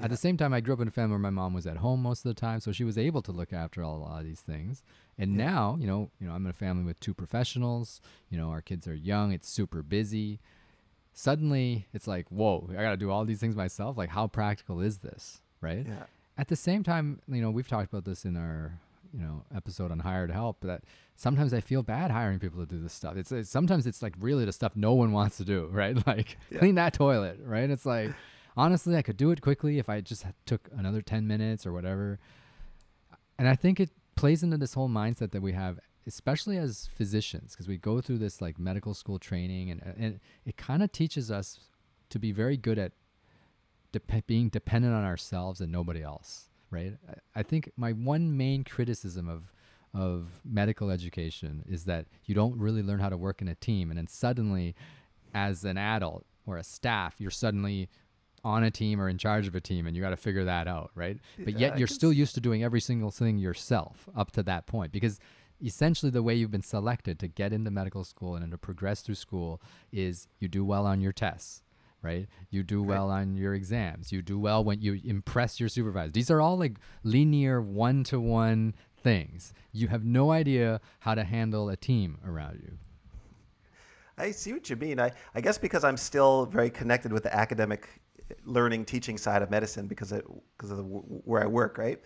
At 0.00 0.10
the 0.10 0.16
same 0.16 0.36
time, 0.36 0.52
I 0.52 0.60
grew 0.60 0.74
up 0.74 0.80
in 0.80 0.88
a 0.88 0.92
family 0.92 1.10
where 1.12 1.18
my 1.18 1.30
mom 1.30 1.54
was 1.54 1.66
at 1.66 1.78
home 1.78 2.02
most 2.02 2.24
of 2.24 2.34
the 2.34 2.40
time, 2.40 2.60
so 2.60 2.70
she 2.72 2.84
was 2.84 2.96
able 2.96 3.20
to 3.22 3.32
look 3.32 3.52
after 3.52 3.82
all, 3.82 3.96
a 3.96 3.98
lot 3.98 4.20
of 4.20 4.26
these 4.26 4.40
things. 4.40 4.82
And 5.18 5.36
now, 5.36 5.76
you 5.80 5.86
know, 5.88 6.10
you 6.20 6.28
know, 6.28 6.34
I'm 6.34 6.44
in 6.46 6.50
a 6.50 6.52
family 6.54 6.84
with 6.84 7.00
two 7.00 7.14
professionals. 7.14 8.00
You 8.30 8.38
know, 8.38 8.50
our 8.50 8.62
kids 8.62 8.86
are 8.86 8.94
young. 8.94 9.32
It's 9.32 9.48
super 9.48 9.82
busy. 9.82 10.38
Suddenly, 11.14 11.86
it's 11.92 12.06
like, 12.06 12.26
whoa, 12.28 12.68
I 12.70 12.74
got 12.82 12.90
to 12.90 12.96
do 12.96 13.10
all 13.10 13.24
these 13.24 13.40
things 13.40 13.56
myself. 13.56 13.96
Like, 13.98 14.10
how 14.10 14.28
practical 14.28 14.80
is 14.80 14.98
this, 14.98 15.40
right? 15.60 15.84
Yeah. 15.86 16.04
At 16.36 16.46
the 16.46 16.54
same 16.54 16.84
time, 16.84 17.20
you 17.26 17.42
know, 17.42 17.50
we've 17.50 17.66
talked 17.66 17.92
about 17.92 18.04
this 18.04 18.24
in 18.24 18.36
our, 18.36 18.78
you 19.12 19.18
know, 19.20 19.42
episode 19.52 19.90
on 19.90 19.98
hired 19.98 20.30
help 20.30 20.60
that 20.60 20.82
sometimes 21.16 21.52
I 21.52 21.60
feel 21.60 21.82
bad 21.82 22.12
hiring 22.12 22.38
people 22.38 22.64
to 22.64 22.66
do 22.72 22.80
this 22.80 22.92
stuff. 22.92 23.16
It's, 23.16 23.32
it's 23.32 23.50
sometimes 23.50 23.84
it's 23.88 24.00
like 24.00 24.14
really 24.20 24.44
the 24.44 24.52
stuff 24.52 24.76
no 24.76 24.92
one 24.92 25.10
wants 25.10 25.38
to 25.38 25.44
do, 25.44 25.66
right? 25.72 25.96
Like 26.06 26.36
Yeah. 26.50 26.60
clean 26.60 26.76
that 26.76 26.94
toilet, 26.94 27.40
right? 27.44 27.68
It's 27.68 27.84
like 27.86 28.12
honestly, 28.58 28.96
I 28.96 29.02
could 29.02 29.16
do 29.16 29.30
it 29.30 29.40
quickly 29.40 29.78
if 29.78 29.88
I 29.88 30.00
just 30.00 30.26
took 30.44 30.68
another 30.76 31.00
10 31.00 31.26
minutes 31.26 31.64
or 31.64 31.72
whatever. 31.72 32.18
And 33.38 33.48
I 33.48 33.54
think 33.54 33.78
it 33.78 33.90
plays 34.16 34.42
into 34.42 34.58
this 34.58 34.74
whole 34.74 34.88
mindset 34.88 35.30
that 35.30 35.40
we 35.40 35.52
have 35.52 35.78
especially 36.08 36.56
as 36.56 36.88
physicians 36.96 37.52
because 37.52 37.68
we 37.68 37.76
go 37.76 38.00
through 38.00 38.16
this 38.16 38.40
like 38.40 38.58
medical 38.58 38.94
school 38.94 39.18
training 39.18 39.70
and 39.70 39.82
uh, 39.82 39.92
and 39.96 40.20
it 40.46 40.56
kind 40.56 40.82
of 40.82 40.90
teaches 40.90 41.30
us 41.30 41.60
to 42.08 42.18
be 42.18 42.32
very 42.32 42.56
good 42.56 42.78
at 42.78 42.92
dep- 43.92 44.26
being 44.26 44.48
dependent 44.48 44.94
on 44.94 45.04
ourselves 45.04 45.60
and 45.60 45.70
nobody 45.70 46.02
else 46.02 46.48
right 46.70 46.94
I, 47.08 47.40
I 47.40 47.42
think 47.42 47.70
my 47.76 47.92
one 47.92 48.36
main 48.36 48.64
criticism 48.64 49.28
of 49.28 49.52
of 49.94 50.40
medical 50.44 50.90
education 50.90 51.62
is 51.68 51.84
that 51.84 52.06
you 52.24 52.34
don't 52.34 52.58
really 52.58 52.82
learn 52.82 53.00
how 53.00 53.10
to 53.10 53.16
work 53.16 53.42
in 53.42 53.48
a 53.48 53.54
team 53.54 53.90
and 53.90 53.98
then 53.98 54.06
suddenly 54.06 54.74
as 55.34 55.62
an 55.62 55.76
adult 55.76 56.24
or 56.46 56.56
a 56.56 56.64
staff 56.64 57.16
you're 57.18 57.30
suddenly 57.30 57.88
on 58.48 58.64
a 58.64 58.70
team 58.70 59.00
or 59.00 59.08
in 59.08 59.18
charge 59.18 59.46
of 59.46 59.54
a 59.54 59.60
team 59.60 59.86
and 59.86 59.94
you 59.94 60.02
got 60.02 60.10
to 60.10 60.16
figure 60.16 60.44
that 60.44 60.66
out 60.66 60.90
right? 60.94 61.18
But 61.38 61.58
yet 61.58 61.78
you're 61.78 61.86
still 61.86 62.12
used 62.12 62.34
to 62.36 62.40
doing 62.40 62.64
every 62.64 62.80
single 62.80 63.10
thing 63.10 63.38
yourself 63.38 64.08
up 64.16 64.30
to 64.32 64.42
that 64.44 64.66
point 64.66 64.90
because 64.90 65.20
essentially 65.62 66.10
the 66.10 66.22
way 66.22 66.34
you've 66.34 66.50
been 66.50 66.62
selected 66.62 67.18
to 67.18 67.28
get 67.28 67.52
into 67.52 67.70
medical 67.70 68.04
school 68.04 68.36
and 68.36 68.50
to 68.50 68.58
progress 68.58 69.02
through 69.02 69.16
school 69.16 69.60
is 69.92 70.28
you 70.38 70.48
do 70.48 70.64
well 70.64 70.86
on 70.86 71.00
your 71.00 71.12
tests 71.12 71.62
right? 72.00 72.28
You 72.50 72.62
do 72.62 72.80
well 72.80 73.10
on 73.10 73.36
your 73.36 73.54
exams. 73.54 74.12
You 74.12 74.22
do 74.22 74.38
well 74.38 74.62
when 74.62 74.80
you 74.80 75.00
impress 75.04 75.58
your 75.58 75.68
supervisor. 75.68 76.12
These 76.12 76.30
are 76.30 76.40
all 76.40 76.56
like 76.56 76.78
linear 77.02 77.60
one-to-one 77.60 78.74
things. 79.02 79.52
You 79.72 79.88
have 79.88 80.04
no 80.04 80.30
idea 80.30 80.80
how 81.00 81.16
to 81.16 81.24
handle 81.24 81.68
a 81.68 81.76
team 81.76 82.18
around 82.24 82.60
you. 82.62 82.78
I 84.16 84.32
see 84.32 84.52
what 84.52 84.68
you 84.68 84.76
mean. 84.76 84.98
I, 84.98 85.12
I 85.34 85.40
guess 85.40 85.58
because 85.58 85.84
I'm 85.84 85.96
still 85.96 86.46
very 86.46 86.70
connected 86.70 87.12
with 87.12 87.22
the 87.22 87.34
academic 87.34 87.88
learning 88.44 88.84
teaching 88.84 89.18
side 89.18 89.42
of 89.42 89.50
medicine 89.50 89.86
because 89.86 90.12
it, 90.12 90.24
because 90.56 90.70
of 90.70 90.76
the, 90.78 90.82
where 90.84 91.42
I 91.42 91.46
work, 91.46 91.78
right? 91.78 92.00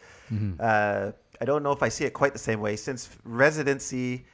Uh, 0.61 1.13
I 1.41 1.45
don't 1.45 1.63
know 1.63 1.73
if 1.73 1.83
I 1.83 1.89
see 1.89 2.05
it 2.05 2.13
quite 2.13 2.33
the 2.33 2.39
same 2.39 2.61
way 2.61 2.77
since 2.77 3.09
residency 3.25 4.25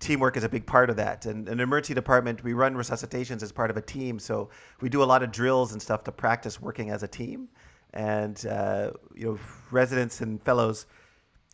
teamwork 0.00 0.36
is 0.36 0.44
a 0.44 0.48
big 0.48 0.64
part 0.66 0.90
of 0.90 0.96
that. 0.96 1.26
And 1.26 1.48
in 1.48 1.54
an 1.54 1.60
emergency 1.60 1.94
department, 1.94 2.44
we 2.44 2.52
run 2.52 2.74
resuscitations 2.74 3.42
as 3.42 3.50
part 3.50 3.70
of 3.70 3.76
a 3.76 3.82
team, 3.82 4.18
so 4.18 4.50
we 4.80 4.88
do 4.88 5.02
a 5.02 5.04
lot 5.12 5.22
of 5.22 5.32
drills 5.32 5.72
and 5.72 5.82
stuff 5.82 6.04
to 6.04 6.12
practice 6.12 6.60
working 6.60 6.90
as 6.90 7.02
a 7.02 7.08
team. 7.08 7.48
And 7.94 8.44
uh, 8.46 8.92
you 9.14 9.26
know, 9.26 9.38
residents 9.70 10.20
and 10.20 10.42
fellows 10.42 10.86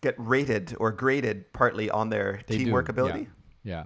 get 0.03 0.15
rated 0.19 0.77
or 0.79 0.93
graded 0.93 1.51
partly 1.53 1.91
on 1.91 2.11
their 2.11 2.41
They 2.47 2.59
do, 2.59 2.65
teamwork 2.65 2.89
yeah, 2.89 2.91
ability. 2.91 3.29
yeah 3.63 3.85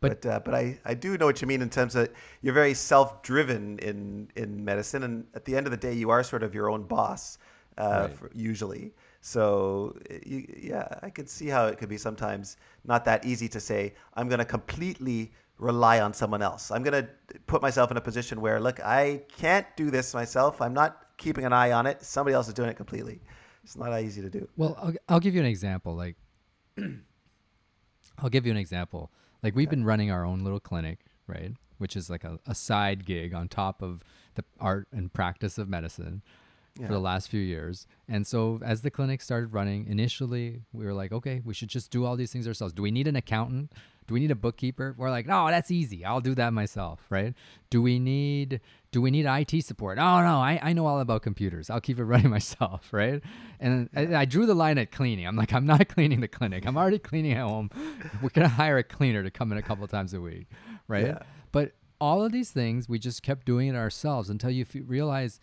But 0.00 0.20
but, 0.20 0.30
uh, 0.30 0.40
but 0.40 0.54
I, 0.54 0.78
I 0.84 0.94
do 0.94 1.16
know 1.16 1.26
what 1.26 1.40
you 1.40 1.48
mean 1.48 1.62
in 1.62 1.70
terms 1.70 1.94
of 1.96 2.08
you're 2.42 2.54
very 2.54 2.74
self 2.74 3.22
driven 3.22 3.78
in 3.78 4.28
in 4.36 4.64
medicine, 4.64 5.02
and 5.04 5.26
at 5.34 5.44
the 5.44 5.56
end 5.56 5.66
of 5.66 5.70
the 5.70 5.76
day, 5.76 5.94
you 5.94 6.10
are 6.10 6.22
sort 6.22 6.42
of 6.42 6.54
your 6.54 6.70
own 6.70 6.82
boss, 6.82 7.38
uh, 7.78 8.00
Right. 8.08 8.12
for, 8.12 8.30
usually. 8.34 8.92
So 9.22 9.96
you, 10.24 10.46
yeah, 10.56 10.86
I 11.02 11.10
could 11.10 11.28
see 11.28 11.48
how 11.48 11.66
it 11.66 11.78
could 11.78 11.88
be 11.88 11.98
sometimes 11.98 12.58
not 12.84 13.04
that 13.06 13.24
easy 13.24 13.48
to 13.48 13.58
say 13.60 13.94
I'm 14.14 14.28
going 14.28 14.38
to 14.38 14.44
completely 14.44 15.32
rely 15.58 16.00
on 16.00 16.12
someone 16.12 16.42
else. 16.42 16.70
I'm 16.70 16.82
going 16.82 17.02
to 17.04 17.08
put 17.46 17.62
myself 17.62 17.90
in 17.90 17.96
a 17.96 18.00
position 18.00 18.40
where 18.40 18.60
look, 18.60 18.78
I 18.84 19.22
can't 19.36 19.66
do 19.76 19.90
this 19.90 20.14
myself. 20.14 20.60
I'm 20.60 20.74
not 20.74 21.06
keeping 21.16 21.44
an 21.44 21.52
eye 21.52 21.72
on 21.72 21.86
it. 21.86 22.02
Somebody 22.02 22.34
else 22.34 22.46
is 22.48 22.54
doing 22.54 22.68
it 22.68 22.76
completely. 22.76 23.20
It's 23.64 23.76
not 23.76 23.90
that 23.90 24.04
easy 24.04 24.20
to 24.22 24.30
do. 24.30 24.46
Well, 24.56 24.76
I'll, 24.80 24.94
I'll 25.08 25.20
give 25.20 25.34
you 25.34 25.40
an 25.40 25.46
example. 25.46 25.96
Like, 25.96 26.16
I'll 28.18 28.28
give 28.30 28.46
you 28.46 28.52
an 28.52 28.58
example. 28.58 29.10
Like, 29.42 29.54
we've 29.54 29.70
been 29.70 29.84
running 29.84 30.10
our 30.10 30.24
own 30.24 30.40
little 30.40 30.60
clinic, 30.60 31.00
right? 31.26 31.52
Which 31.78 31.96
is 31.96 32.08
like 32.10 32.24
a, 32.24 32.38
a 32.46 32.54
side 32.54 33.04
gig 33.04 33.34
on 33.34 33.48
top 33.48 33.82
of 33.82 34.02
the 34.34 34.44
art 34.60 34.88
and 34.92 35.12
practice 35.12 35.58
of 35.58 35.68
medicine 35.68 36.22
Yeah. 36.78 36.86
for 36.88 36.92
the 36.94 37.00
last 37.00 37.28
few 37.30 37.40
years. 37.40 37.86
And 38.08 38.26
so, 38.26 38.60
as 38.64 38.82
the 38.82 38.90
clinic 38.90 39.22
started 39.22 39.52
running, 39.52 39.86
initially 39.86 40.62
we 40.72 40.84
were 40.84 40.94
like, 40.94 41.12
okay, 41.12 41.40
we 41.44 41.54
should 41.54 41.68
just 41.68 41.90
do 41.90 42.04
all 42.04 42.16
these 42.16 42.32
things 42.32 42.46
ourselves. 42.48 42.72
Do 42.74 42.82
we 42.82 42.90
need 42.90 43.08
an 43.08 43.16
accountant? 43.16 43.72
Do 44.06 44.14
we 44.14 44.20
need 44.20 44.30
a 44.30 44.36
bookkeeper? 44.36 44.94
We're 44.96 45.10
like, 45.10 45.26
no, 45.26 45.48
that's 45.48 45.70
easy. 45.70 46.04
I'll 46.04 46.20
do 46.20 46.34
that 46.36 46.52
myself, 46.52 47.00
right? 47.10 47.34
Do 47.70 47.82
we 47.82 47.98
need 47.98 48.60
do 48.96 49.02
we 49.02 49.10
need 49.10 49.26
IT 49.26 49.62
support? 49.62 49.98
Oh 49.98 50.22
no, 50.22 50.38
I, 50.38 50.58
I 50.62 50.72
know 50.72 50.86
all 50.86 51.00
about 51.00 51.20
computers. 51.20 51.68
I'll 51.68 51.82
keep 51.82 51.98
it 51.98 52.04
running 52.12 52.30
myself, 52.30 52.94
right? 52.94 53.22
And 53.60 53.90
I, 53.94 54.22
I 54.22 54.24
drew 54.24 54.46
the 54.46 54.54
line 54.54 54.78
at 54.78 54.90
cleaning. 54.90 55.26
I'm 55.26 55.36
like, 55.36 55.52
I'm 55.52 55.66
not 55.66 55.86
cleaning 55.94 56.20
the 56.20 56.28
clinic. 56.28 56.64
I'm 56.64 56.78
already 56.78 56.98
cleaning 56.98 57.32
at 57.32 57.42
home. 57.42 57.68
We're 58.22 58.30
gonna 58.30 58.48
hire 58.48 58.78
a 58.78 58.82
cleaner 58.82 59.22
to 59.22 59.30
come 59.30 59.52
in 59.52 59.58
a 59.58 59.62
couple 59.62 59.86
times 59.86 60.14
a 60.14 60.20
week, 60.22 60.46
right? 60.88 61.08
Yeah. 61.08 61.18
But 61.52 61.72
all 62.00 62.24
of 62.24 62.32
these 62.32 62.50
things, 62.52 62.88
we 62.88 62.98
just 62.98 63.22
kept 63.22 63.44
doing 63.44 63.68
it 63.68 63.76
ourselves 63.76 64.30
until 64.30 64.48
you 64.48 64.64
f- 64.66 64.80
realize 64.86 65.40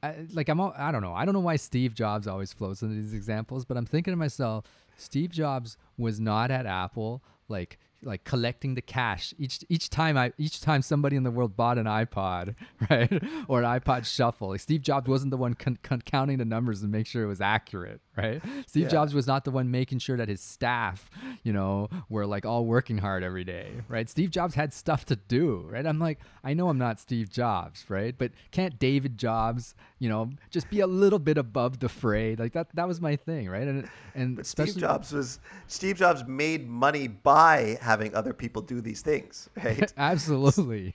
I, 0.00 0.26
like 0.32 0.48
I'm 0.48 0.60
all, 0.60 0.72
I 0.78 0.92
don't 0.92 1.02
know. 1.02 1.14
I 1.14 1.24
don't 1.24 1.34
know 1.34 1.40
why 1.40 1.56
Steve 1.56 1.94
Jobs 1.94 2.28
always 2.28 2.52
floats 2.52 2.80
into 2.82 2.94
these 2.94 3.12
examples, 3.12 3.64
but 3.64 3.76
I'm 3.76 3.86
thinking 3.86 4.12
to 4.12 4.16
myself, 4.16 4.66
Steve 4.96 5.30
Jobs 5.30 5.76
was 5.98 6.20
not 6.20 6.52
at 6.52 6.64
Apple 6.64 7.24
like 7.48 7.80
like 8.04 8.24
collecting 8.24 8.74
the 8.74 8.82
cash 8.82 9.32
each 9.38 9.64
each 9.68 9.88
time 9.90 10.16
I 10.16 10.32
each 10.38 10.60
time 10.60 10.82
somebody 10.82 11.16
in 11.16 11.22
the 11.22 11.30
world 11.30 11.56
bought 11.56 11.78
an 11.78 11.86
iPod, 11.86 12.54
right? 12.90 13.10
Or 13.48 13.62
an 13.62 13.80
iPod 13.80 14.04
shuffle. 14.04 14.48
Like 14.48 14.60
Steve 14.60 14.82
Jobs 14.82 15.08
wasn't 15.08 15.30
the 15.30 15.36
one 15.36 15.54
con- 15.54 15.78
con- 15.82 16.02
counting 16.02 16.38
the 16.38 16.44
numbers 16.44 16.82
and 16.82 16.90
make 16.92 17.06
sure 17.06 17.24
it 17.24 17.28
was 17.28 17.40
accurate, 17.40 18.00
right? 18.16 18.42
Steve 18.66 18.84
Yeah. 18.84 18.88
Jobs 18.90 19.14
was 19.14 19.26
not 19.26 19.44
the 19.44 19.50
one 19.50 19.70
making 19.70 19.98
sure 20.00 20.16
that 20.16 20.28
his 20.28 20.40
staff, 20.40 21.08
you 21.42 21.52
know, 21.52 21.88
were 22.08 22.26
like 22.26 22.44
all 22.44 22.64
working 22.66 22.98
hard 22.98 23.22
every 23.22 23.44
day, 23.44 23.70
right? 23.88 24.08
Steve 24.08 24.30
Jobs 24.30 24.54
had 24.54 24.72
stuff 24.74 25.04
to 25.06 25.16
do, 25.16 25.66
right? 25.70 25.86
I'm 25.86 25.98
like, 25.98 26.18
I 26.42 26.54
know 26.54 26.68
I'm 26.68 26.78
not 26.78 27.00
Steve 27.00 27.30
Jobs, 27.30 27.84
right? 27.88 28.14
But 28.16 28.32
can't 28.50 28.78
David 28.78 29.18
Jobs, 29.18 29.74
you 29.98 30.08
know, 30.08 30.30
just 30.50 30.68
be 30.70 30.80
a 30.80 30.86
little 30.86 31.18
bit 31.18 31.38
above 31.38 31.78
the 31.80 31.88
fray? 31.88 32.36
Like 32.36 32.52
that 32.52 32.68
that 32.74 32.86
was 32.88 33.00
my 33.00 33.16
thing, 33.16 33.48
right? 33.48 33.66
And 33.66 33.88
and 34.14 34.46
Steve 34.46 34.76
Jobs 34.76 35.12
was 35.12 35.38
Steve 35.66 35.96
Jobs 35.96 36.24
made 36.26 36.68
money 36.68 37.08
by 37.08 37.78
having 37.80 37.93
other 38.14 38.32
people 38.32 38.62
do 38.62 38.80
these 38.80 39.02
things, 39.02 39.48
right? 39.64 39.92
absolutely. 39.96 40.94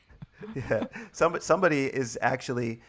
yeah. 0.56 0.86
Some, 1.12 1.40
somebody 1.40 1.86
is 1.86 2.18
actually 2.22 2.82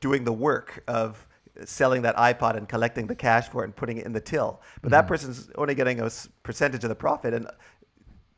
doing 0.00 0.24
the 0.24 0.32
work 0.32 0.82
of 0.88 1.26
selling 1.64 2.02
that 2.02 2.16
iPod 2.16 2.56
and 2.56 2.68
collecting 2.68 3.06
the 3.06 3.14
cash 3.14 3.48
for 3.48 3.62
it 3.62 3.66
and 3.66 3.76
putting 3.76 3.98
it 3.98 4.06
in 4.06 4.12
the 4.12 4.20
till. 4.20 4.60
But 4.80 4.90
that 4.90 5.06
person's 5.06 5.50
only 5.56 5.74
getting 5.74 6.00
a 6.00 6.10
percentage 6.42 6.82
of 6.82 6.88
the 6.88 6.94
profit, 6.94 7.34
and 7.34 7.46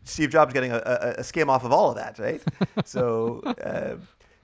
Steve 0.05 0.31
Jobs 0.31 0.53
getting 0.53 0.73
a, 0.73 0.77
a, 0.77 1.21
a 1.21 1.25
skim 1.25 1.49
off 1.49 1.65
of 1.65 1.73
all 1.73 1.91
of 1.91 1.97
that, 1.97 2.19
right? 2.19 2.43
so 2.85 3.41
uh, 3.63 3.97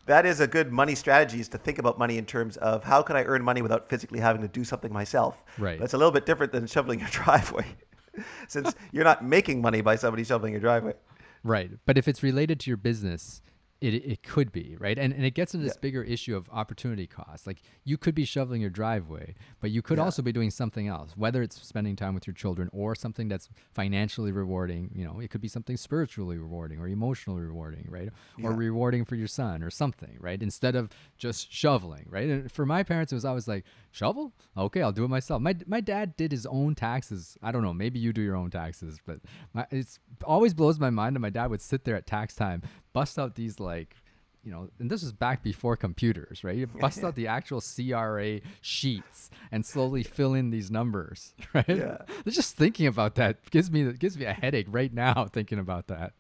that 0.07 0.26
is 0.26 0.40
a 0.40 0.46
good 0.46 0.72
money 0.72 0.94
strategy 0.94 1.40
is 1.40 1.48
to 1.48 1.59
think 1.59 1.78
about 1.78 1.98
money 1.98 2.18
in 2.18 2.26
terms 2.26 2.57
of 2.59 2.82
how 2.82 3.02
can 3.02 3.16
I 3.16 3.24
earn 3.24 3.42
money 3.42 3.62
without 3.62 3.88
physically 3.88 4.20
having 4.20 4.42
to 4.42 4.48
do 4.48 4.64
something 4.64 4.92
myself. 4.92 5.44
Right. 5.59 5.78
That's 5.78 5.94
a 5.94 5.98
little 5.98 6.12
bit 6.12 6.26
different 6.26 6.52
than 6.52 6.66
shoveling 6.66 7.00
your 7.00 7.09
driveway, 7.11 7.66
since 8.48 8.74
you're 8.92 9.04
not 9.04 9.24
making 9.24 9.61
money 9.61 9.80
by 9.80 9.96
somebody 9.96 10.24
shoveling 10.24 10.52
your 10.52 10.61
driveway. 10.61 10.94
Right. 11.42 11.70
But 11.86 11.96
if 11.98 12.06
it's 12.08 12.22
related 12.22 12.61
to 12.61 12.70
your 12.70 12.76
business, 12.76 13.40
it, 13.80 13.94
it 13.94 14.22
could 14.22 14.52
be, 14.52 14.76
right? 14.78 14.98
And, 14.98 15.11
and 15.14 15.24
it 15.24 15.30
gets 15.30 15.54
into 15.54 15.64
this 15.64 15.76
Yeah. 15.76 15.80
bigger 15.80 16.02
issue 16.02 16.36
of 16.36 16.50
opportunity 16.52 17.06
cost. 17.06 17.46
Like 17.46 17.62
you 17.82 17.96
could 17.96 18.14
be 18.14 18.26
shoveling 18.26 18.61
your 18.61 18.68
driveway, 18.68 19.34
but 19.58 19.70
you 19.70 19.80
could 19.80 19.96
Yeah. 19.96 20.04
also 20.04 20.20
be 20.20 20.32
doing 20.32 20.50
something 20.50 20.86
else, 20.86 21.12
whether 21.16 21.40
it's 21.40 21.58
spending 21.66 21.96
time 21.96 22.12
with 22.14 22.26
your 22.26 22.34
children 22.34 22.68
or 22.74 22.94
something 22.94 23.28
that's 23.28 23.48
financially 23.72 24.32
rewarding. 24.32 24.90
You 24.94 25.06
know, 25.06 25.18
it 25.18 25.30
could 25.30 25.40
be 25.40 25.48
something 25.48 25.78
spiritually 25.78 26.36
rewarding 26.36 26.78
or 26.78 26.88
emotionally 26.88 27.40
rewarding, 27.40 27.86
right? 27.88 28.11
Or 28.42 28.52
rewarding 28.52 29.06
for 29.06 29.14
your 29.14 29.28
son 29.28 29.62
or 29.62 29.70
something, 29.70 30.18
right? 30.20 30.42
Instead 30.42 30.76
of 30.76 30.90
just 31.16 31.50
shoveling, 31.50 32.04
right? 32.11 32.28
And 32.28 32.52
for 32.52 32.66
my 32.66 32.82
parents, 32.82 33.12
it 33.12 33.16
was 33.16 33.24
always 33.24 33.48
like, 33.48 33.64
shovel? 33.91 34.32
Okay, 34.57 34.82
I'll 34.82 34.93
do 34.93 35.05
it 35.05 35.09
myself. 35.09 35.43
My, 35.43 35.57
my 35.66 35.80
dad 35.80 36.16
did 36.16 36.32
his 36.32 36.47
own 36.47 36.74
taxes. 36.74 37.36
I 37.43 37.53
don't 37.53 37.62
know, 37.62 37.72
maybe 37.72 37.99
you 37.99 38.12
do 38.12 38.22
your 38.22 38.36
own 38.36 38.51
taxes, 38.51 38.99
but 39.05 39.20
my, 39.53 39.66
it's 39.70 39.99
always 40.24 40.55
blows 40.55 40.78
my 40.78 40.91
mind 40.91 41.16
that 41.16 41.20
my 41.20 41.30
dad 41.30 41.51
would 41.51 41.61
sit 41.61 41.84
there 41.84 41.97
at 41.97 42.07
tax 42.07 42.34
time, 42.34 42.62
bust 42.93 43.18
out 43.18 43.34
these 43.34 43.61
like, 43.61 43.97
you 44.43 44.51
know, 44.51 44.70
and 44.78 44.91
this 44.91 45.03
was 45.03 45.12
back 45.12 45.43
before 45.43 45.76
computers, 45.76 46.43
right? 46.45 46.57
You 46.57 46.66
bust 46.80 47.05
out 47.05 47.14
the 47.14 47.26
actual 47.26 47.61
CRA 47.61 48.41
sheets 48.61 49.30
and 49.53 49.64
slowly 49.66 50.03
fill 50.03 50.34
in 50.34 50.51
these 50.51 50.70
numbers, 50.70 51.34
right? 51.55 51.68
Yeah. 51.68 51.99
Just 52.26 52.57
thinking 52.57 52.86
about 52.86 53.16
that 53.16 53.51
gives 53.51 53.70
me 53.70 53.93
gives 53.93 54.16
me 54.18 54.24
a 54.24 54.32
headache 54.32 54.66
right 54.70 54.93
now 54.93 55.26
thinking 55.32 55.59
about 55.59 55.88
that. 55.88 56.12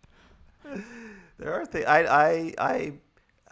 There 1.38 1.54
are 1.54 1.64
things 1.64 1.86
I, 1.86 2.04
I 2.04 2.54
I 2.58 2.92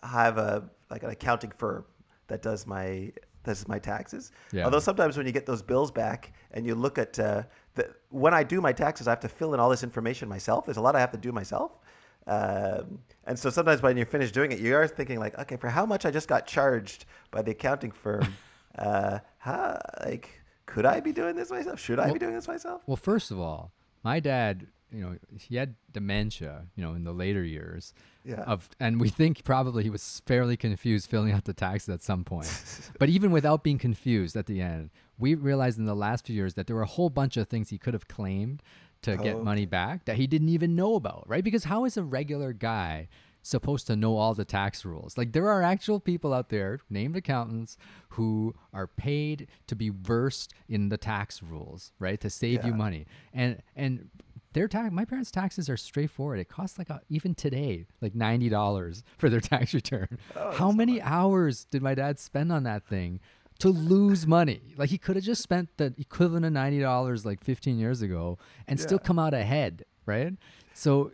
have 0.07 0.37
a 0.37 0.69
like 0.91 1.03
an 1.03 1.11
accounting 1.11 1.53
firm 1.57 1.85
that 2.29 2.43
does 2.43 2.67
my 2.67 3.13
does 3.45 3.67
my 3.69 3.79
taxes. 3.79 4.33
Yeah. 4.53 4.65
Although 4.65 4.81
sometimes 4.81 5.17
when 5.17 5.27
you 5.27 5.33
get 5.33 5.47
those 5.47 5.63
bills 5.63 5.91
back 5.91 6.33
and 6.53 6.67
you 6.67 6.75
look 6.75 6.99
at 6.99 7.19
uh, 7.19 7.43
the 7.75 7.95
when 8.11 8.35
I 8.35 8.43
do 8.43 8.61
my 8.61 8.73
taxes, 8.73 9.07
I 9.09 9.11
have 9.11 9.21
to 9.21 9.29
fill 9.29 9.55
in 9.55 9.61
all 9.61 9.71
this 9.71 9.83
information 9.83 10.29
myself. 10.29 10.65
There's 10.67 10.77
a 10.77 10.81
lot 10.81 10.97
I 10.97 11.01
have 11.01 11.13
to 11.13 11.19
do 11.19 11.33
myself. 11.33 11.79
Um, 12.27 12.99
and 13.25 13.39
so 13.39 13.49
sometimes 13.49 13.81
when 13.83 13.97
you're 13.97 14.05
finished 14.07 14.35
doing 14.35 14.53
it, 14.53 14.59
you 14.59 14.77
are 14.77 14.87
thinking 14.87 15.19
like, 15.19 15.39
okay, 15.39 15.57
for 15.57 15.69
how 15.69 15.87
much 15.87 16.05
I 16.05 16.11
just 16.11 16.29
got 16.29 16.47
charged 16.47 17.07
by 17.31 17.41
the 17.43 17.53
accounting 17.53 17.91
firm, 17.91 18.35
uh, 18.79 19.19
how, 19.39 19.81
like, 20.05 20.43
could 20.67 20.85
I 20.85 21.01
be 21.01 21.13
doing 21.13 21.35
this 21.35 21.51
myself? 21.51 21.81
Should 21.81 21.99
I 21.99 22.05
Well- 22.07 22.15
be 22.15 22.19
doing 22.19 22.35
this 22.35 22.47
myself? 22.49 22.83
Well, 22.87 22.97
first 22.97 23.31
of 23.31 23.41
all, 23.41 23.73
my 24.05 24.21
dad, 24.21 24.67
you 24.93 25.03
know, 25.03 25.17
he 25.39 25.57
had 25.57 25.75
dementia, 25.93 26.67
you 26.75 26.83
know, 26.83 26.95
in 26.95 27.05
the 27.05 27.13
later 27.13 27.45
years. 27.45 27.93
Yeah. 28.25 28.43
Of 28.43 28.69
and 28.81 29.01
we 29.01 29.09
think 29.09 29.45
probably 29.45 29.83
he 29.83 29.91
was 29.91 30.23
fairly 30.27 30.57
confused 30.57 31.09
filling 31.11 31.33
out 31.33 31.45
the 31.45 31.53
taxes 31.53 31.89
at 31.91 32.03
some 32.03 32.25
point. 32.25 32.51
but 32.99 33.09
even 33.09 33.31
without 33.31 33.63
being 33.63 33.79
confused 33.79 34.37
at 34.37 34.47
the 34.47 34.61
end, 34.61 34.91
we 35.19 35.35
realized 35.35 35.79
in 35.79 35.85
the 35.85 35.97
last 35.97 36.27
few 36.27 36.35
years 36.35 36.55
that 36.55 36.67
there 36.67 36.77
were 36.77 36.83
a 36.83 36.87
whole 36.87 37.11
bunch 37.11 37.37
of 37.37 37.49
things 37.49 37.71
he 37.71 37.79
could 37.79 37.95
have 37.95 38.09
claimed 38.09 38.63
to 39.03 39.17
get 39.17 39.37
Oh, 39.37 39.43
money 39.43 39.67
back 39.67 40.05
that 40.07 40.17
he 40.17 40.27
didn't 40.27 40.49
even 40.49 40.75
know 40.75 40.95
about, 40.95 41.25
right? 41.27 41.45
Because 41.45 41.65
how 41.65 41.85
is 41.85 41.97
a 41.97 42.03
regular 42.03 42.53
guy 42.53 43.09
supposed 43.43 43.87
to 43.87 43.95
know 43.97 44.17
all 44.17 44.35
the 44.35 44.45
tax 44.45 44.85
rules? 44.85 45.17
Like 45.17 45.33
there 45.33 45.49
are 45.49 45.63
actual 45.63 46.01
people 46.01 46.35
out 46.35 46.49
there, 46.49 46.81
named 46.91 47.17
accountants, 47.17 47.77
who 48.11 48.55
are 48.73 48.87
paid 48.89 49.47
to 49.69 49.77
be 49.77 49.91
versed 49.91 50.53
in 50.69 50.89
the 50.89 50.97
tax 50.97 51.43
rules, 51.43 51.93
right? 52.01 52.21
To 52.21 52.29
save 52.29 52.65
you 52.65 52.75
money. 52.75 53.07
And 53.33 53.63
and 53.77 54.09
their 54.53 54.69
tax 54.69 54.93
my 54.93 55.05
parents' 55.05 55.31
taxes 55.31 55.69
are 55.69 55.77
straightforward. 55.77 56.41
It 56.41 56.49
costs 56.49 56.79
like 56.79 56.91
a, 56.91 57.01
even 57.09 57.35
today, 57.35 57.87
like 58.01 58.15
ninety 58.15 58.49
dollars 58.49 59.05
for 59.19 59.29
their 59.29 59.41
tax 59.41 59.75
return. 59.75 60.19
Oh, 60.37 60.53
how 60.53 60.73
many 60.73 61.01
hours 61.01 61.65
did 61.65 61.83
my 61.83 61.95
dad 61.95 62.19
spend 62.19 62.53
on 62.53 62.63
that 62.65 62.87
thing? 62.87 63.21
To 63.61 63.71
lose 63.71 64.25
money, 64.25 64.61
like 64.77 64.91
he 64.91 64.99
could 64.99 65.17
have 65.17 65.25
just 65.25 65.43
spent 65.43 65.69
the 65.79 65.93
equivalent 65.99 66.47
of 66.47 66.53
ninety 66.53 66.81
dollars 66.81 67.27
like 67.27 67.43
fifteen 67.43 67.79
years 67.79 68.03
ago, 68.03 68.39
and 68.69 68.79
still 68.79 69.01
come 69.01 69.19
out 69.19 69.35
ahead, 69.35 69.85
right? 70.07 70.33
So, 70.75 71.11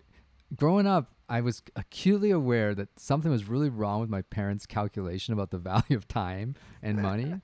growing 0.55 0.87
up, 0.87 1.14
I 1.28 1.41
was 1.41 1.62
acutely 1.74 2.30
aware 2.30 2.74
that 2.74 3.01
something 3.01 3.30
was 3.30 3.49
really 3.49 3.70
wrong 3.70 4.01
with 4.01 4.11
my 4.11 4.20
parents' 4.22 4.66
calculation 4.66 5.32
about 5.32 5.51
the 5.51 5.59
value 5.70 5.97
of 5.97 6.07
time 6.07 6.55
and 6.82 7.01
money. 7.01 7.41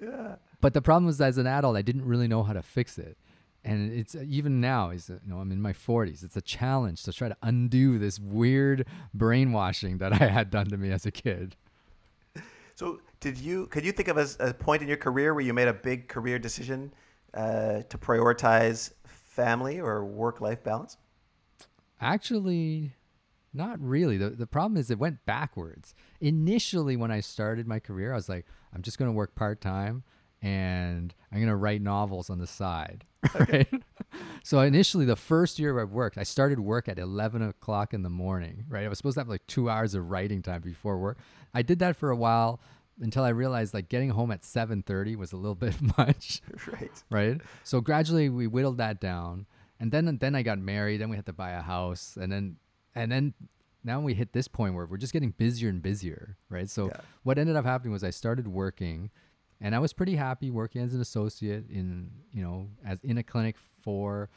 Yeah. 0.00 0.36
But 0.60 0.74
the 0.74 0.82
problem 0.82 1.06
was, 1.06 1.20
as 1.20 1.38
an 1.38 1.46
adult, 1.46 1.76
I 1.76 1.82
didn't 1.82 2.04
really 2.04 2.28
know 2.28 2.44
how 2.44 2.52
to 2.52 2.62
fix 2.62 2.98
it. 2.98 3.18
And 3.64 3.92
it's 3.92 4.16
even 4.16 4.60
now, 4.60 4.90
is 4.90 5.08
you 5.08 5.20
know, 5.24 5.38
I'm 5.38 5.52
in 5.52 5.62
my 5.62 5.72
40s. 5.72 6.24
It's 6.24 6.36
a 6.36 6.40
challenge 6.40 7.04
to 7.04 7.12
try 7.12 7.28
to 7.28 7.36
undo 7.42 7.98
this 7.98 8.18
weird 8.18 8.86
brainwashing 9.14 9.98
that 9.98 10.12
I 10.12 10.26
had 10.26 10.50
done 10.50 10.66
to 10.66 10.76
me 10.76 10.90
as 10.90 11.06
a 11.06 11.12
kid. 11.12 11.54
So, 12.74 13.00
did 13.20 13.38
you? 13.38 13.66
Could 13.66 13.84
you 13.84 13.92
think 13.92 14.08
of 14.08 14.18
a 14.40 14.54
point 14.54 14.82
in 14.82 14.88
your 14.88 14.96
career 14.96 15.34
where 15.34 15.44
you 15.44 15.52
made 15.52 15.68
a 15.68 15.72
big 15.72 16.08
career 16.08 16.38
decision 16.38 16.92
uh, 17.34 17.82
to 17.82 17.98
prioritize 17.98 18.92
family 19.06 19.80
or 19.80 20.04
work-life 20.04 20.64
balance? 20.64 20.96
Actually, 22.00 22.92
not 23.54 23.80
really. 23.80 24.16
The, 24.16 24.30
the 24.30 24.46
problem 24.46 24.76
is 24.76 24.90
it 24.90 24.98
went 24.98 25.24
backwards. 25.24 25.94
Initially, 26.20 26.96
when 26.96 27.10
I 27.10 27.20
started 27.20 27.68
my 27.68 27.78
career, 27.78 28.12
I 28.12 28.16
was 28.16 28.28
like, 28.28 28.46
I'm 28.74 28.82
just 28.82 28.98
going 28.98 29.08
to 29.08 29.12
work 29.12 29.34
part 29.34 29.60
time 29.60 30.02
and 30.40 31.14
I'm 31.30 31.38
going 31.38 31.48
to 31.48 31.56
write 31.56 31.82
novels 31.82 32.30
on 32.30 32.38
the 32.38 32.46
side. 32.46 33.04
Right. 33.38 33.68
so 34.42 34.60
initially, 34.60 35.04
the 35.04 35.16
first 35.16 35.58
year 35.58 35.78
I 35.80 35.84
worked, 35.84 36.18
I 36.18 36.22
started 36.24 36.58
work 36.60 36.88
at 36.88 36.98
11 36.98 37.40
o'clock 37.42 37.94
in 37.94 38.02
the 38.02 38.10
morning. 38.10 38.64
Right. 38.68 38.84
I 38.84 38.88
was 38.88 38.98
supposed 38.98 39.14
to 39.14 39.20
have 39.20 39.28
like 39.28 39.46
two 39.46 39.70
hours 39.70 39.94
of 39.94 40.10
writing 40.10 40.42
time 40.42 40.60
before 40.62 40.98
work. 40.98 41.18
I 41.54 41.62
did 41.62 41.78
that 41.78 41.96
for 41.96 42.10
a 42.10 42.16
while 42.16 42.60
until 43.00 43.24
I 43.24 43.30
realized 43.30 43.74
like 43.74 43.88
getting 43.88 44.10
home 44.10 44.30
at 44.30 44.42
7:30 44.42 45.16
was 45.16 45.32
a 45.32 45.36
little 45.36 45.54
bit 45.66 45.74
much 45.98 46.40
right. 46.72 47.02
right? 47.10 47.40
So 47.64 47.80
gradually 47.80 48.28
we 48.28 48.46
whittled 48.46 48.78
that 48.78 49.00
down, 49.00 49.46
and 49.80 49.90
then 49.92 50.18
then 50.18 50.34
I 50.34 50.42
got 50.42 50.58
married. 50.58 51.00
Then 51.00 51.08
we 51.08 51.16
had 51.16 51.26
to 51.26 51.32
buy 51.32 51.50
a 51.52 51.62
house, 51.62 52.16
and 52.20 52.30
then 52.32 52.56
and 52.94 53.10
then 53.10 53.34
now 53.84 54.00
we 54.00 54.14
hit 54.14 54.32
this 54.32 54.46
point 54.46 54.74
where 54.74 54.86
we're 54.86 54.96
just 54.96 55.12
getting 55.12 55.30
busier 55.30 55.68
and 55.68 55.82
busier, 55.82 56.36
right? 56.48 56.68
So 56.68 56.86
Yeah. 56.88 57.00
what 57.22 57.38
ended 57.38 57.56
up 57.56 57.64
happening 57.64 57.92
was 57.92 58.04
I 58.04 58.10
started 58.10 58.46
working, 58.46 59.10
and 59.62 59.74
I 59.74 59.78
was 59.78 59.92
pretty 59.92 60.16
happy 60.16 60.50
working 60.50 60.82
as 60.82 60.92
an 60.94 61.00
associate 61.00 61.64
in 61.70 62.10
you 62.32 62.42
know 62.42 62.68
as 62.84 62.98
in 63.02 63.16
a 63.18 63.22
clinic 63.22 63.56
for 63.82 64.28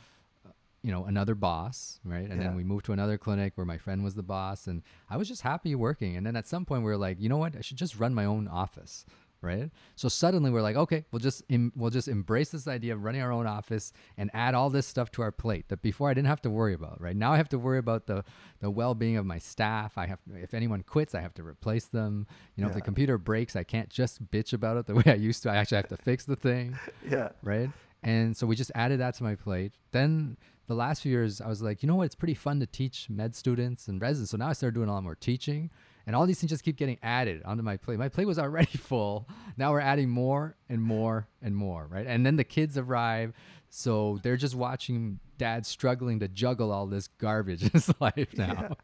uh, 0.46 0.52
you 0.84 0.92
know 0.92 1.06
another 1.06 1.36
boss 1.36 2.00
right? 2.06 2.30
And 2.30 2.38
Yeah. 2.40 2.48
then 2.48 2.56
we 2.56 2.64
moved 2.64 2.86
to 2.86 2.94
another 2.94 3.18
clinic 3.18 3.54
where 3.56 3.66
my 3.66 3.78
friend 3.78 4.04
was 4.04 4.16
the 4.16 4.24
boss 4.24 4.68
and 4.68 4.82
i 5.10 5.18
was 5.18 5.28
just 5.28 5.42
happy 5.42 5.74
working. 5.76 6.16
And 6.16 6.26
then 6.26 6.36
at 6.36 6.48
some 6.48 6.64
point 6.66 6.82
we 6.84 6.90
were 6.92 6.98
like 7.08 7.20
you 7.20 7.28
know 7.30 7.38
what? 7.38 7.56
I 7.58 7.62
should 7.62 7.78
just 7.78 8.00
run 8.00 8.14
my 8.14 8.26
own 8.26 8.48
office 8.48 9.06
right 9.46 9.70
so 9.96 10.10
suddenly 10.10 10.50
we're 10.50 10.62
like 10.62 10.76
okay 10.76 11.06
we'll 11.12 11.20
just 11.20 11.44
em- 11.50 11.72
we'll 11.76 11.90
just 11.92 12.08
embrace 12.08 12.50
this 12.50 12.68
idea 12.68 12.94
of 12.94 13.04
running 13.04 13.22
our 13.22 13.32
own 13.32 13.46
office 13.46 13.94
and 14.18 14.30
add 14.34 14.54
all 14.56 14.70
this 14.70 14.88
stuff 14.88 15.12
to 15.12 15.22
our 15.22 15.32
plate 15.32 15.70
that 15.70 15.82
before 15.82 16.10
i 16.10 16.14
didn't 16.14 16.28
have 16.28 16.42
to 16.42 16.50
worry 16.50 16.74
about 16.74 17.00
right 17.00 17.16
now 17.16 17.32
i 17.32 17.38
have 17.38 17.48
to 17.50 17.60
worry 17.60 17.78
about 17.78 18.08
the 18.08 18.24
the 18.60 18.70
well-being 18.72 19.16
of 19.18 19.26
my 19.26 19.38
staff 19.38 19.98
i 19.98 20.06
have 20.08 20.20
if 20.34 20.54
anyone 20.54 20.82
quits 20.82 21.14
i 21.16 21.22
have 21.22 21.34
to 21.34 21.44
replace 21.44 21.86
them 21.86 22.26
you 22.56 22.64
know 22.64 22.68
if 22.70 22.76
the 22.76 22.82
computer 22.82 23.18
breaks 23.18 23.56
i 23.56 23.64
can't 23.64 23.90
just 23.90 24.30
bitch 24.32 24.52
about 24.54 24.76
it 24.78 24.86
the 24.88 24.96
way 25.00 25.04
i 25.06 25.14
used 25.14 25.44
to 25.44 25.50
i 25.50 25.56
actually 25.56 25.78
have 25.78 25.88
to 25.88 25.98
fix 25.98 26.26
the 26.26 26.36
thing 26.36 26.78
Yeah. 27.10 27.30
right? 27.44 27.70
And 28.04 28.38
so 28.38 28.46
we 28.46 28.56
just 28.56 28.72
added 28.76 29.00
that 29.00 29.16
to 29.16 29.24
my 29.24 29.34
plate. 29.34 29.72
Then 29.92 30.38
the 30.68 30.76
last 30.76 31.02
few 31.02 31.12
years, 31.12 31.42
I 31.42 31.48
was 31.48 31.64
like, 31.64 31.82
you 31.82 31.88
know 31.88 31.96
what? 31.96 32.04
It's 32.04 32.14
pretty 32.14 32.36
fun 32.36 32.60
to 32.60 32.68
teach 32.68 33.10
med 33.10 33.34
students 33.36 33.88
and 33.88 34.00
residents. 34.00 34.30
So 34.30 34.38
now 34.38 34.50
I 34.50 34.54
started 34.54 34.76
doing 34.76 34.90
a 34.90 34.94
lot 34.94 35.02
more 35.02 35.16
teaching, 35.16 35.72
and 36.06 36.16
all 36.16 36.26
these 36.26 36.40
things 36.40 36.52
just 36.52 36.64
keep 36.64 36.78
getting 36.78 36.98
added 37.02 37.42
onto 37.44 37.64
my 37.64 37.78
plate. 37.78 38.00
My 38.00 38.10
plate 38.10 38.28
was 38.28 38.40
already 38.40 38.78
full. 38.78 39.28
Now 39.58 39.72
we're 39.72 39.80
adding 39.80 40.10
more 40.10 40.56
and 40.70 40.82
more 40.82 41.28
and 41.42 41.56
more, 41.56 41.88
right? 41.90 42.06
And 42.08 42.26
then 42.26 42.36
the 42.36 42.44
kids 42.44 42.78
arrive, 42.78 43.34
so 43.70 44.20
they're 44.24 44.38
just 44.38 44.56
watching 44.56 45.20
dad 45.38 45.66
struggling 45.66 46.20
to 46.20 46.28
juggle 46.28 46.72
all 46.72 46.88
this 46.88 47.08
garbage 47.08 47.64
in 47.64 47.70
his 47.70 47.92
life 48.00 48.38
now. 48.38 48.78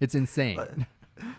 It's 0.00 0.14
insane. 0.14 0.86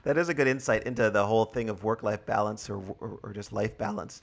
That 0.04 0.18
is 0.18 0.30
a 0.30 0.34
good 0.34 0.48
insight 0.48 0.84
into 0.84 1.10
the 1.10 1.26
whole 1.26 1.46
thing 1.46 1.70
of 1.70 1.84
work-life 1.84 2.26
balance 2.26 2.70
or, 2.70 2.78
or, 3.00 3.20
or 3.24 3.34
just 3.34 3.52
life 3.52 3.78
balance. 3.78 4.22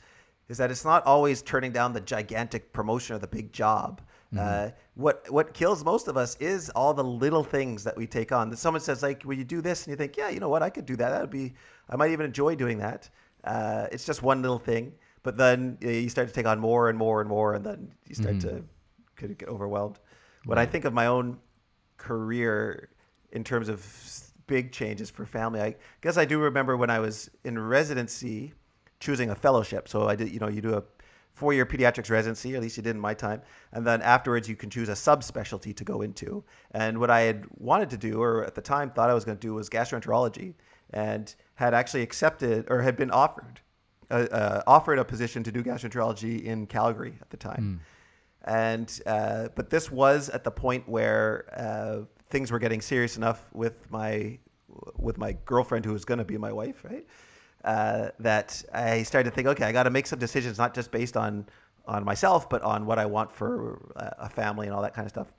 Is 0.49 0.57
that 0.59 0.71
it's 0.71 0.85
not 0.85 1.05
always 1.05 1.43
turning 1.43 1.73
down 1.73 1.93
the 1.93 2.01
gigantic 2.01 2.73
promotion 2.73 3.17
or 3.17 3.19
the 3.19 3.27
big 3.27 3.53
job. 3.53 4.01
Uh, 4.37 4.71
what 4.95 5.25
what 5.31 5.55
kills 5.55 5.85
most 5.85 6.07
of 6.07 6.17
us 6.17 6.37
is 6.37 6.69
all 6.71 6.93
the 6.93 7.05
little 7.05 7.43
things 7.43 7.83
that 7.85 7.97
we 7.97 8.07
take 8.07 8.31
on. 8.31 8.51
That 8.51 8.59
someone 8.59 8.83
says 8.83 9.03
like, 9.03 9.23
"Will 9.25 9.39
you 9.39 9.45
do 9.45 9.61
this?" 9.63 9.85
and 9.87 9.93
you 9.93 9.97
think, 9.97 10.17
"Yeah, 10.17 10.29
you 10.29 10.39
know 10.41 10.51
what? 10.51 10.63
I 10.63 10.71
could 10.71 10.85
do 10.85 10.97
that. 10.97 11.11
That 11.11 11.21
would 11.23 11.31
be. 11.31 11.55
I 11.89 11.97
might 11.97 12.11
even 12.11 12.27
enjoy 12.27 12.55
doing 12.55 12.79
that." 12.79 13.09
Uh, 13.45 13.87
it's 13.91 14.05
just 14.05 14.23
one 14.23 14.43
little 14.43 14.59
thing, 14.59 14.93
but 15.23 15.37
then 15.37 15.79
you 15.81 16.09
start 16.11 16.29
to 16.29 16.35
take 16.35 16.47
on 16.47 16.59
more 16.59 16.91
and 16.91 16.99
more 16.99 17.21
and 17.21 17.29
more, 17.29 17.55
and 17.55 17.65
then 17.65 17.93
you 18.07 18.15
start 18.15 18.41
to 18.41 18.63
could 19.17 19.39
get 19.39 19.49
overwhelmed. 19.49 19.99
When 20.45 20.59
I 20.59 20.67
think 20.67 20.85
of 20.85 20.93
my 20.93 21.07
own 21.07 21.39
career 21.97 22.91
in 23.33 23.45
terms 23.45 23.69
of 23.69 23.85
big 24.47 24.73
changes 24.73 25.11
for 25.11 25.27
family, 25.27 25.61
I 25.61 25.75
guess 26.01 26.17
I 26.17 26.25
do 26.25 26.39
remember 26.39 26.77
when 26.77 26.91
I 26.91 26.99
was 27.01 27.31
in 27.45 27.59
residency, 27.59 28.53
choosing 29.01 29.31
a 29.31 29.35
fellowship. 29.35 29.89
So 29.89 30.09
I 30.09 30.17
did, 30.17 30.31
you 30.31 30.39
know, 30.39 30.49
you 30.49 30.61
do 30.61 30.75
a 30.75 30.83
four-year 31.39 31.65
pediatrics 31.65 32.11
residency, 32.11 32.55
at 32.57 32.63
least 32.63 32.77
you 32.77 32.83
did 32.83 32.97
in 32.97 33.01
my 33.01 33.15
time, 33.15 33.41
and 33.73 33.87
then 33.87 34.03
afterwards 34.03 34.49
you 34.49 34.57
can 34.57 34.71
choose 34.71 34.89
a 34.89 34.93
subspecialty 34.93 35.75
to 35.75 35.85
go 35.85 36.03
into. 36.03 36.45
And 36.73 36.99
what 36.99 37.11
I 37.11 37.21
had 37.21 37.47
wanted 37.57 37.91
to 37.91 37.97
do, 37.97 38.21
or 38.21 38.45
at 38.45 38.55
the 38.55 38.61
time 38.61 38.91
thought 38.91 39.09
I 39.09 39.15
was 39.15 39.25
going 39.25 39.39
to 39.39 39.47
do, 39.47 39.55
was 39.55 39.71
gastroenterology, 39.71 40.55
and 40.93 41.35
had 41.55 41.75
actually 41.75 42.03
accepted 42.03 42.67
or 42.69 42.83
had 42.83 42.97
been 42.97 43.11
offered 43.11 43.61
uh, 44.11 44.27
uh, 44.33 44.63
offered 44.67 44.99
a 44.99 45.05
position 45.05 45.43
to 45.45 45.53
do 45.53 45.63
gastroenterology 45.63 46.43
in 46.45 46.67
Calgary 46.67 47.15
at 47.21 47.29
the 47.31 47.37
time. 47.37 47.81
And 48.45 49.01
uh, 49.05 49.49
but 49.55 49.69
this 49.69 49.91
was 49.91 50.31
at 50.31 50.45
the 50.45 50.51
point 50.51 50.89
where 50.89 51.45
uh, 51.55 52.07
things 52.31 52.51
were 52.51 52.59
getting 52.59 52.81
serious 52.81 53.17
enough 53.19 53.49
with 53.53 53.91
my 53.91 54.39
with 54.97 55.19
my 55.19 55.37
girlfriend 55.45 55.85
who 55.85 55.93
was 55.93 56.05
going 56.05 56.19
to 56.19 56.25
be 56.25 56.39
my 56.39 56.53
wife, 56.53 56.85
right? 56.85 57.07
Uh, 57.65 58.11
that 58.21 58.63
I 58.73 59.03
started 59.03 59.31
to 59.31 59.35
think, 59.35 59.49
okay, 59.49 59.65
I 59.65 59.73
got 59.73 59.83
to 59.83 59.91
make 59.91 60.07
some 60.07 60.19
decisions, 60.19 60.59
not 60.59 60.75
just 60.75 60.91
based 60.91 61.17
on 61.17 61.47
on 61.87 62.05
myself, 62.05 62.49
but 62.49 62.63
on 62.63 62.85
what 62.87 62.99
I 62.99 63.07
want 63.07 63.33
for 63.33 63.93
uh, 63.97 64.11
a 64.19 64.29
family 64.29 64.67
and 64.67 64.77
all 64.77 64.83
that 64.83 64.95
kind 64.95 65.07
of 65.07 65.11
stuff. 65.11 65.33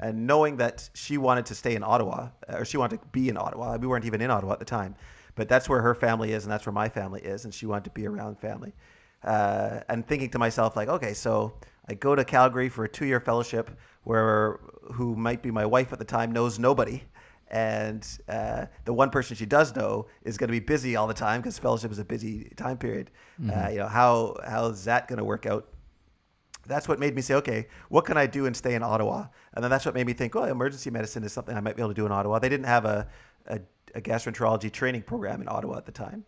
And 0.00 0.26
knowing 0.26 0.56
that 0.58 0.88
she 0.94 1.18
wanted 1.18 1.44
to 1.46 1.54
stay 1.54 1.74
in 1.74 1.82
Ottawa, 1.82 2.28
or 2.48 2.64
she 2.64 2.78
wanted 2.78 3.00
to 3.02 3.06
be 3.08 3.28
in 3.28 3.36
Ottawa, 3.36 3.76
we 3.76 3.86
weren't 3.88 4.04
even 4.06 4.20
in 4.22 4.30
Ottawa 4.30 4.52
at 4.52 4.58
the 4.58 4.64
time, 4.64 4.94
but 5.34 5.48
that's 5.48 5.68
where 5.68 5.82
her 5.82 5.94
family 5.94 6.32
is, 6.32 6.44
and 6.44 6.52
that's 6.52 6.64
where 6.64 6.72
my 6.72 6.88
family 6.88 7.20
is, 7.20 7.44
and 7.44 7.52
she 7.52 7.66
wanted 7.66 7.84
to 7.84 7.90
be 7.90 8.06
around 8.06 8.38
family. 8.38 8.72
Uh, 9.24 9.80
and 9.88 10.06
thinking 10.06 10.30
to 10.30 10.38
myself, 10.38 10.76
like, 10.76 10.88
okay, 10.88 11.12
so 11.12 11.52
I 11.88 11.94
go 11.94 12.14
to 12.14 12.24
Calgary 12.24 12.68
for 12.68 12.84
a 12.84 12.88
two-year 12.88 13.20
fellowship, 13.20 13.70
where 14.04 14.60
who 14.92 15.16
might 15.16 15.42
be 15.42 15.50
my 15.50 15.66
wife 15.66 15.92
at 15.92 15.98
the 15.98 16.04
time 16.04 16.32
knows 16.32 16.58
nobody, 16.58 17.02
and 17.48 18.06
uh, 18.28 18.66
the 18.84 18.92
one 18.92 19.10
person 19.10 19.36
she 19.36 19.46
does 19.46 19.74
know 19.76 20.06
is 20.24 20.36
going 20.36 20.48
to 20.48 20.52
be 20.52 20.60
busy 20.60 20.96
all 20.96 21.06
the 21.06 21.14
time 21.14 21.40
because 21.40 21.58
fellowship 21.58 21.92
is 21.92 21.98
a 21.98 22.04
busy 22.04 22.50
time 22.56 22.76
period. 22.76 23.10
Uh, 23.50 23.68
you 23.68 23.78
know, 23.78 23.88
how 23.88 24.36
how 24.46 24.66
is 24.66 24.84
that 24.84 25.08
going 25.08 25.18
to 25.18 25.24
work 25.24 25.46
out? 25.46 25.68
that's 26.66 26.88
what 26.88 26.98
made 26.98 27.14
me 27.14 27.22
say, 27.22 27.34
okay, 27.34 27.68
what 27.88 28.04
can 28.04 28.16
I 28.16 28.26
do 28.26 28.46
and 28.46 28.56
stay 28.56 28.74
in 28.74 28.82
Ottawa? 28.82 29.26
And 29.54 29.62
then 29.62 29.70
that's 29.70 29.86
what 29.86 29.94
made 29.94 30.06
me 30.06 30.12
think, 30.12 30.34
oh, 30.36 30.44
emergency 30.44 30.90
medicine 30.90 31.22
is 31.24 31.32
something 31.32 31.56
I 31.56 31.60
might 31.60 31.76
be 31.76 31.82
able 31.82 31.90
to 31.90 31.94
do 31.94 32.06
in 32.06 32.12
Ottawa. 32.12 32.38
They 32.38 32.48
didn't 32.48 32.66
have 32.66 32.84
a, 32.84 33.06
a, 33.46 33.60
a 33.94 34.00
gastroenterology 34.00 34.72
training 34.72 35.02
program 35.02 35.40
in 35.40 35.48
Ottawa 35.48 35.76
at 35.76 35.86
the 35.86 35.92
time. 35.92 36.24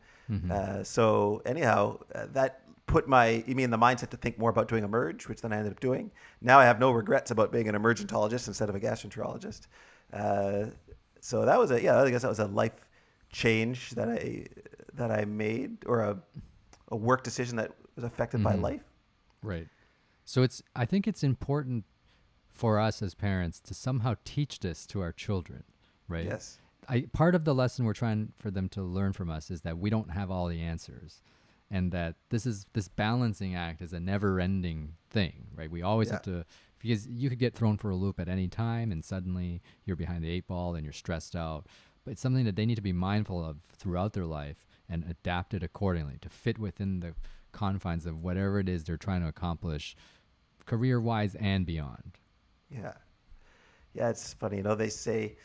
Uh, 0.53 0.85
so 0.85 1.43
anyhow, 1.47 1.99
uh, 2.15 2.27
that 2.33 2.61
put 2.87 3.09
my 3.09 3.43
me 3.47 3.63
in 3.63 3.71
the 3.71 3.79
mindset 3.79 4.11
to 4.11 4.17
think 4.17 4.39
more 4.39 4.51
about 4.51 4.69
doing 4.69 4.85
emerg, 4.85 5.27
which 5.27 5.41
then 5.41 5.53
I 5.53 5.57
ended 5.57 5.73
up 5.73 5.81
doing. 5.81 6.11
Now 6.41 6.59
I 6.59 6.65
have 6.65 6.79
no 6.79 6.91
regrets 6.91 7.31
about 7.31 7.51
being 7.51 7.69
an 7.69 7.75
emergentologist 7.75 8.47
instead 8.47 8.69
of 8.69 8.75
a 8.75 8.81
gastroenterologist. 8.81 9.69
Uh, 10.13 10.67
so 11.21 11.45
that 11.45 11.59
was 11.59 11.71
a 11.71 11.83
yeah, 11.83 12.01
I 12.01 12.11
guess 12.11 12.23
that 12.23 12.29
was 12.29 12.39
a 12.39 12.47
life 12.47 12.89
change 13.31 13.91
that 13.91 14.09
I 14.09 14.47
that 14.95 15.11
I 15.11 15.25
made 15.25 15.85
or 15.87 16.01
a 16.01 16.19
a 16.89 16.97
work 16.97 17.23
decision 17.23 17.57
that 17.57 17.73
was 17.95 18.05
affected 18.05 18.43
by 18.43 18.53
mm-hmm. 18.53 18.63
life. 18.63 18.85
Right. 19.43 19.69
So 20.25 20.43
it's 20.43 20.63
I 20.75 20.85
think 20.85 21.07
it's 21.07 21.23
important 21.23 21.85
for 22.49 22.79
us 22.79 23.03
as 23.03 23.15
parents 23.15 23.61
to 23.61 23.75
somehow 23.75 24.15
teach 24.25 24.61
this 24.61 24.87
to 24.87 25.01
our 25.01 25.13
children, 25.13 25.65
right? 26.09 26.27
Yes. 26.27 26.59
I 26.89 27.07
part 27.13 27.35
of 27.35 27.45
the 27.45 27.55
lesson 27.55 27.85
we're 27.85 27.93
trying 27.95 28.33
for 28.37 28.51
them 28.51 28.69
to 28.71 28.83
learn 28.83 29.13
from 29.13 29.31
us 29.31 29.51
is 29.51 29.63
that 29.63 29.79
we 29.79 29.91
don't 29.91 30.11
have 30.11 30.31
all 30.31 30.47
the 30.49 30.61
answers 30.61 31.23
and 31.71 31.93
that 31.93 32.17
this 32.31 32.47
is 32.47 32.67
this 32.73 32.89
balancing 32.89 33.55
act 33.55 33.83
is 33.83 33.93
a 33.93 34.01
never-ending 34.01 34.95
thing, 35.11 35.49
right? 35.55 35.71
We 35.71 35.83
always 35.83 36.11
have 36.11 36.23
to 36.23 36.45
because 36.79 37.07
you 37.07 37.29
could 37.29 37.39
get 37.39 37.55
thrown 37.55 37.77
for 37.77 37.91
a 37.91 37.97
loop 37.97 38.21
at 38.21 38.29
any 38.29 38.49
time 38.49 38.93
and 38.93 39.05
suddenly 39.05 39.63
you're 39.85 39.97
behind 39.97 40.23
the 40.23 40.31
eight 40.31 40.47
ball 40.47 40.75
and 40.75 40.85
you're 40.85 40.93
stressed 40.93 41.35
out. 41.35 41.67
But 42.05 42.13
it's 42.13 42.21
something 42.21 42.45
that 42.45 42.57
they 42.57 42.67
need 42.67 42.77
to 42.77 42.83
be 42.83 42.93
mindful 42.93 43.45
of 43.45 43.59
throughout 43.77 44.13
their 44.13 44.27
life 44.27 44.67
and 44.89 45.05
adapt 45.09 45.55
it 45.55 45.63
accordingly 45.63 46.19
to 46.23 46.29
fit 46.29 46.59
within 46.59 47.01
the 47.01 47.15
confines 47.53 48.07
of 48.07 48.23
whatever 48.23 48.61
it 48.61 48.69
is 48.69 48.85
they're 48.85 48.97
trying 48.97 49.21
to 49.23 49.29
accomplish 49.29 49.97
career 50.67 51.01
wise 51.01 51.35
and 51.35 51.67
beyond. 51.67 52.19
Yeah. 52.71 52.93
Yeah, 53.95 54.11
it's 54.11 54.35
funny. 54.35 54.59
You 54.59 54.63
know, 54.63 54.75
they 54.75 54.91
say, 54.91 55.37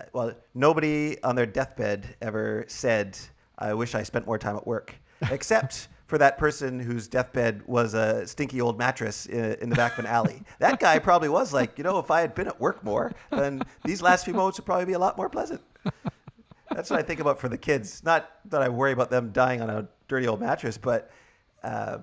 uh, 0.00 0.04
well, 0.12 0.32
nobody 0.54 1.20
on 1.22 1.36
their 1.36 1.46
deathbed 1.46 2.16
ever 2.22 2.64
said, 2.68 3.18
I 3.58 3.74
wish 3.74 3.94
I 3.94 4.02
spent 4.02 4.26
more 4.26 4.38
time 4.38 4.56
at 4.56 4.66
work, 4.66 4.94
except 5.30 5.88
for 6.06 6.18
that 6.18 6.38
person 6.38 6.78
whose 6.78 7.08
deathbed 7.08 7.62
was 7.66 7.94
a 7.94 8.26
stinky 8.26 8.60
old 8.60 8.78
mattress 8.78 9.26
in, 9.26 9.54
in 9.54 9.68
the 9.68 9.76
back 9.76 9.92
of 9.94 10.00
an 10.00 10.06
alley. 10.06 10.42
That 10.60 10.78
guy 10.78 10.98
probably 10.98 11.28
was 11.28 11.52
like, 11.52 11.76
you 11.78 11.84
know, 11.84 11.98
if 11.98 12.10
I 12.10 12.20
had 12.20 12.34
been 12.34 12.46
at 12.46 12.60
work 12.60 12.82
more, 12.84 13.12
then 13.30 13.62
these 13.84 14.02
last 14.02 14.24
few 14.24 14.34
moments 14.34 14.58
would 14.58 14.66
probably 14.66 14.84
be 14.84 14.92
a 14.92 14.98
lot 14.98 15.16
more 15.16 15.28
pleasant. 15.28 15.60
That's 16.70 16.90
what 16.90 16.98
I 16.98 17.02
think 17.02 17.20
about 17.20 17.40
for 17.40 17.48
the 17.48 17.58
kids. 17.58 18.02
Not 18.04 18.30
that 18.50 18.62
I 18.62 18.68
worry 18.68 18.92
about 18.92 19.10
them 19.10 19.32
dying 19.32 19.60
on 19.62 19.70
a 19.70 19.88
dirty 20.08 20.28
old 20.28 20.40
mattress, 20.40 20.78
but 20.78 21.10
uh, 21.62 21.98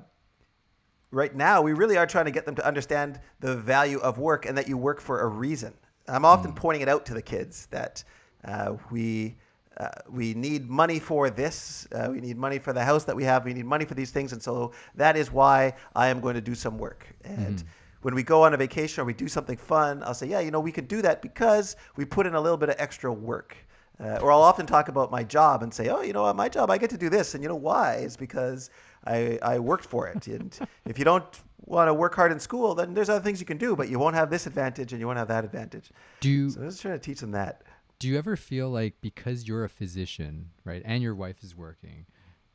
right 1.11 1.33
now 1.35 1.61
we 1.61 1.73
really 1.73 1.97
are 1.97 2.07
trying 2.07 2.25
to 2.25 2.31
get 2.31 2.45
them 2.45 2.55
to 2.55 2.65
understand 2.65 3.19
the 3.39 3.55
value 3.55 3.99
of 3.99 4.17
work 4.17 4.45
and 4.45 4.57
that 4.57 4.67
you 4.67 4.77
work 4.77 4.99
for 4.99 5.21
a 5.21 5.27
reason. 5.27 5.73
I'm 6.07 6.25
often 6.25 6.51
pointing 6.53 6.81
it 6.81 6.89
out 6.89 7.05
to 7.05 7.13
the 7.13 7.21
kids 7.21 7.67
that 7.67 8.03
uh, 8.43 8.75
we 8.91 9.37
uh, 9.77 9.89
we 10.09 10.33
need 10.33 10.69
money 10.69 10.99
for 10.99 11.29
this, 11.29 11.87
uh, 11.93 12.09
we 12.11 12.21
need 12.21 12.37
money 12.37 12.59
for 12.59 12.73
the 12.73 12.83
house 12.83 13.03
that 13.05 13.15
we 13.15 13.23
have, 13.23 13.45
we 13.45 13.53
need 13.53 13.65
money 13.65 13.85
for 13.85 13.95
these 13.95 14.11
things, 14.11 14.33
and 14.33 14.41
so 14.41 14.71
that 14.95 15.17
is 15.17 15.31
why 15.31 15.73
I 15.95 16.07
am 16.09 16.19
going 16.19 16.35
to 16.35 16.41
do 16.41 16.55
some 16.55 16.77
work. 16.77 17.07
And 17.23 17.63
when 18.03 18.13
we 18.13 18.21
go 18.23 18.43
on 18.43 18.53
a 18.53 18.57
vacation 18.57 19.01
or 19.01 19.05
we 19.05 19.13
do 19.13 19.27
something 19.27 19.57
fun, 19.57 20.03
I'll 20.03 20.13
say, 20.13 20.27
yeah, 20.27 20.41
you 20.41 20.51
know, 20.51 20.59
we 20.59 20.71
could 20.71 20.87
do 20.87 21.01
that 21.01 21.21
because 21.21 21.75
we 21.95 22.05
put 22.05 22.27
in 22.27 22.35
a 22.35 22.41
little 22.41 22.57
bit 22.57 22.69
of 22.69 22.75
extra 22.77 23.11
work. 23.11 23.55
Uh, 23.99 24.17
or 24.21 24.31
I'll 24.31 24.41
often 24.41 24.65
talk 24.65 24.89
about 24.89 25.11
my 25.11 25.23
job 25.23 25.63
and 25.63 25.73
say, 25.73 25.89
oh, 25.89 26.01
you 26.01 26.13
know 26.13 26.31
my 26.33 26.49
job, 26.49 26.69
I 26.69 26.77
get 26.77 26.89
to 26.89 26.97
do 26.97 27.09
this. 27.09 27.35
And 27.35 27.43
you 27.43 27.49
know 27.49 27.55
why? 27.55 27.95
It's 27.95 28.17
because 28.17 28.69
I, 29.05 29.39
I 29.41 29.59
worked 29.59 29.85
for 29.85 30.07
it. 30.07 30.27
And 30.27 30.57
if 30.85 30.97
you 30.97 31.05
don't 31.05 31.23
want 31.65 31.87
to 31.87 31.93
work 31.93 32.15
hard 32.15 32.31
in 32.31 32.39
school, 32.39 32.75
then 32.75 32.93
there's 32.93 33.09
other 33.09 33.23
things 33.23 33.39
you 33.39 33.45
can 33.45 33.57
do, 33.57 33.75
but 33.75 33.89
you 33.89 33.99
won't 33.99 34.15
have 34.15 34.29
this 34.29 34.47
advantage 34.47 34.91
and 34.91 34.99
you 34.99 35.05
won't 35.05 35.19
have 35.19 35.27
that 35.29 35.45
advantage. 35.45 35.91
Do 36.19 36.29
you 36.29 36.49
So 36.49 36.61
I 36.61 36.65
was 36.65 36.79
trying 36.79 36.95
to 36.95 36.99
teach 36.99 37.19
them 37.19 37.31
that. 37.31 37.61
Do 37.99 38.07
you 38.07 38.17
ever 38.17 38.35
feel 38.35 38.69
like 38.69 38.95
because 39.01 39.47
you're 39.47 39.63
a 39.63 39.69
physician, 39.69 40.51
right, 40.65 40.81
and 40.85 41.01
your 41.01 41.15
wife 41.15 41.43
is 41.43 41.55
working, 41.55 42.05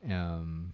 um, 0.09 0.73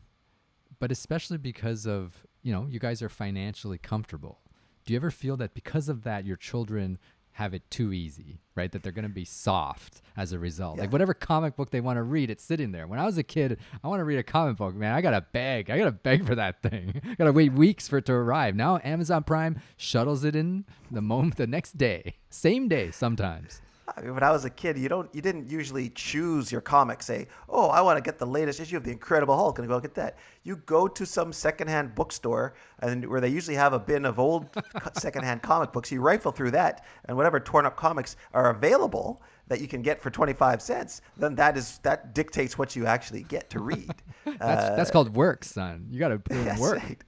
but 0.79 0.91
especially 0.91 1.37
because 1.37 1.85
of 1.87 2.25
you 2.41 2.51
know 2.51 2.67
you 2.69 2.79
guys 2.79 3.01
are 3.01 3.09
financially 3.09 3.77
comfortable, 3.77 4.39
do 4.85 4.93
you 4.93 4.97
ever 4.97 5.11
feel 5.11 5.37
that 5.37 5.53
because 5.53 5.89
of 5.89 6.03
that 6.03 6.25
your 6.25 6.37
children 6.37 6.97
have 7.35 7.53
it 7.53 7.69
too 7.69 7.91
easy, 7.91 8.39
right? 8.55 8.71
That 8.71 8.81
they're 8.81 8.93
going 8.93 9.03
to 9.03 9.09
be 9.09 9.25
soft 9.25 10.01
as 10.15 10.31
a 10.31 10.39
result. 10.39 10.79
Like 10.79 10.93
whatever 10.93 11.13
comic 11.13 11.57
book 11.57 11.69
they 11.69 11.81
want 11.81 11.97
to 11.97 12.03
read, 12.03 12.29
it's 12.29 12.41
sitting 12.43 12.71
there. 12.71 12.87
When 12.87 12.97
I 12.97 13.05
was 13.05 13.17
a 13.17 13.23
kid, 13.23 13.59
I 13.83 13.89
want 13.89 13.99
to 13.99 14.05
read 14.05 14.19
a 14.19 14.23
comic 14.23 14.55
book, 14.55 14.73
man. 14.73 14.93
I 14.93 15.01
got 15.01 15.11
to 15.11 15.19
beg. 15.33 15.69
I 15.69 15.77
got 15.77 15.85
to 15.85 15.91
beg 15.91 16.25
for 16.25 16.35
that 16.35 16.61
thing. 16.61 17.01
I 17.05 17.15
got 17.15 17.25
to 17.25 17.33
wait 17.33 17.51
weeks 17.51 17.89
for 17.89 17.97
it 17.97 18.05
to 18.05 18.13
arrive. 18.13 18.55
Now 18.55 18.79
Amazon 18.85 19.23
Prime 19.25 19.59
shuttles 19.75 20.23
it 20.23 20.33
in 20.33 20.63
the 20.89 21.01
moment 21.01 21.35
the 21.35 21.45
next 21.45 21.77
day. 21.77 22.15
Same 22.29 22.69
day 22.69 22.89
sometimes. 22.91 23.61
I 23.87 24.01
mean, 24.01 24.13
when 24.15 24.23
I 24.23 24.31
was 24.31 24.45
a 24.45 24.49
kid, 24.49 24.77
you 24.77 24.89
don't, 24.89 25.13
you 25.13 25.21
didn't 25.21 25.49
usually 25.49 25.89
choose 25.89 26.51
your 26.51 26.61
comic. 26.61 27.03
Say, 27.03 27.27
oh, 27.49 27.67
I 27.69 27.81
want 27.81 27.97
to 27.97 28.01
get 28.01 28.17
the 28.17 28.25
latest 28.25 28.59
issue 28.59 28.77
of 28.77 28.83
the 28.83 28.91
Incredible 28.91 29.35
Hulk, 29.35 29.59
and 29.59 29.67
go 29.67 29.79
get 29.79 29.93
that. 29.95 30.17
You 30.43 30.57
go 30.65 30.87
to 30.87 31.05
some 31.05 31.31
secondhand 31.31 31.93
bookstore, 31.93 32.55
and 32.79 33.05
where 33.07 33.21
they 33.21 33.29
usually 33.29 33.55
have 33.55 33.73
a 33.73 33.79
bin 33.79 34.05
of 34.05 34.17
old 34.17 34.47
secondhand 34.97 35.43
comic 35.43 35.71
books. 35.71 35.91
You 35.91 36.01
rifle 36.01 36.31
through 36.31 36.51
that, 36.51 36.85
and 37.05 37.15
whatever 37.15 37.39
torn 37.39 37.65
up 37.65 37.75
comics 37.75 38.15
are 38.33 38.49
available 38.49 39.21
that 39.47 39.61
you 39.61 39.67
can 39.67 39.83
get 39.83 40.01
for 40.01 40.09
twenty 40.09 40.33
five 40.33 40.61
cents, 40.61 41.01
then 41.17 41.35
that 41.35 41.55
is 41.55 41.77
that 41.83 42.15
dictates 42.15 42.57
what 42.57 42.75
you 42.75 42.87
actually 42.87 43.23
get 43.23 43.49
to 43.51 43.59
read. 43.59 43.93
That's 44.25 44.75
that's 44.75 44.91
called 44.91 45.15
work, 45.15 45.43
son. 45.43 45.85
You 45.91 45.99
got 45.99 46.09
to 46.09 46.17
put 46.17 46.35
in 46.35 46.57
work. 46.59 46.81
right. 46.81 47.03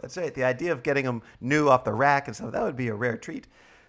That's 0.00 0.16
right. 0.16 0.34
The 0.34 0.42
idea 0.42 0.72
of 0.72 0.82
getting 0.82 1.04
them 1.04 1.22
new 1.40 1.68
off 1.68 1.84
the 1.84 1.92
rack 1.92 2.26
and 2.26 2.34
stuff, 2.34 2.50
that 2.50 2.62
would 2.62 2.76
be 2.76 2.88
a 2.88 2.94
rare 2.94 3.16
treat. 3.16 3.46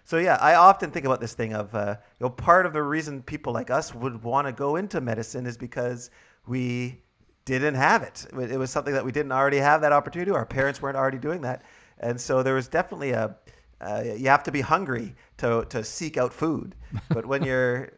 So 0.08 0.16
yeah, 0.16 0.38
I 0.40 0.54
often 0.54 0.90
think 0.90 1.04
about 1.04 1.20
this 1.20 1.34
thing 1.34 1.52
of, 1.52 1.74
uh, 1.74 1.96
you 2.18 2.24
know, 2.24 2.30
part 2.30 2.64
of 2.64 2.72
the 2.72 2.82
reason 2.82 3.22
people 3.22 3.52
like 3.52 3.70
us 3.70 3.94
would 3.94 4.22
want 4.22 4.46
to 4.46 4.52
go 4.54 4.76
into 4.76 5.02
medicine 5.02 5.44
is 5.44 5.58
because 5.58 6.08
we 6.46 7.02
didn't 7.44 7.74
have 7.74 8.02
it. 8.02 8.24
It 8.32 8.58
was 8.58 8.70
something 8.70 8.94
that 8.94 9.04
we 9.04 9.12
didn't 9.12 9.32
already 9.32 9.58
have 9.58 9.82
that 9.82 9.92
opportunity. 9.92 10.30
Our 10.30 10.46
parents 10.46 10.80
weren't 10.80 10.96
already 10.96 11.18
doing 11.18 11.42
that. 11.42 11.62
And 11.98 12.18
so 12.18 12.42
there 12.42 12.54
was 12.54 12.68
definitely 12.68 13.10
a, 13.10 13.36
uh, 13.82 14.02
you 14.16 14.30
have 14.30 14.42
to 14.44 14.50
be 14.50 14.62
hungry 14.62 15.14
to, 15.36 15.66
to 15.68 15.84
seek 15.84 16.16
out 16.16 16.32
food. 16.32 16.74
But 17.10 17.26
when 17.26 17.44
you're, 17.44 17.92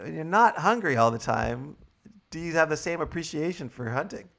when 0.00 0.14
you're 0.14 0.24
not 0.24 0.56
hungry 0.56 0.96
all 0.96 1.10
the 1.10 1.18
time, 1.18 1.76
do 2.30 2.40
you 2.40 2.54
have 2.54 2.70
the 2.70 2.76
same 2.78 3.02
appreciation 3.02 3.68
for 3.68 3.90
hunting? 3.90 4.30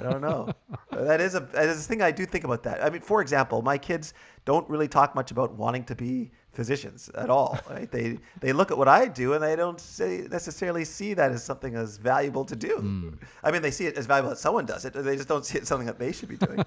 I 0.00 0.10
don't 0.10 0.20
know. 0.20 0.52
Uh, 0.92 1.04
that 1.04 1.20
is 1.20 1.34
a 1.34 1.40
that 1.40 1.68
is 1.68 1.84
a 1.84 1.88
thing 1.88 2.02
I 2.02 2.10
do 2.10 2.24
think 2.26 2.44
about 2.44 2.62
that. 2.62 2.82
I 2.82 2.90
mean, 2.90 3.00
for 3.00 3.20
example, 3.20 3.62
my 3.62 3.78
kids 3.78 4.14
don't 4.44 4.68
really 4.68 4.88
talk 4.88 5.14
much 5.14 5.30
about 5.30 5.54
wanting 5.54 5.84
to 5.84 5.94
be 5.94 6.30
physicians 6.52 7.10
at 7.14 7.30
all. 7.30 7.58
Right? 7.68 7.90
They 7.90 8.18
they 8.40 8.52
look 8.52 8.70
at 8.70 8.78
what 8.78 8.88
I 8.88 9.06
do 9.06 9.34
and 9.34 9.42
they 9.42 9.56
don't 9.56 9.80
say, 9.80 10.26
necessarily 10.30 10.84
see 10.84 11.14
that 11.14 11.32
as 11.32 11.42
something 11.44 11.74
as 11.74 11.98
valuable 11.98 12.44
to 12.44 12.56
do. 12.56 12.76
Hmm. 12.78 13.08
I 13.44 13.50
mean, 13.50 13.62
they 13.62 13.70
see 13.70 13.86
it 13.86 13.96
as 13.96 14.06
valuable 14.06 14.30
that 14.30 14.38
someone 14.38 14.66
does 14.66 14.84
it. 14.84 14.92
They 14.92 15.16
just 15.16 15.28
don't 15.28 15.44
see 15.44 15.58
it 15.58 15.62
as 15.62 15.68
something 15.68 15.86
that 15.86 15.98
they 15.98 16.12
should 16.12 16.28
be 16.28 16.36
doing. 16.36 16.64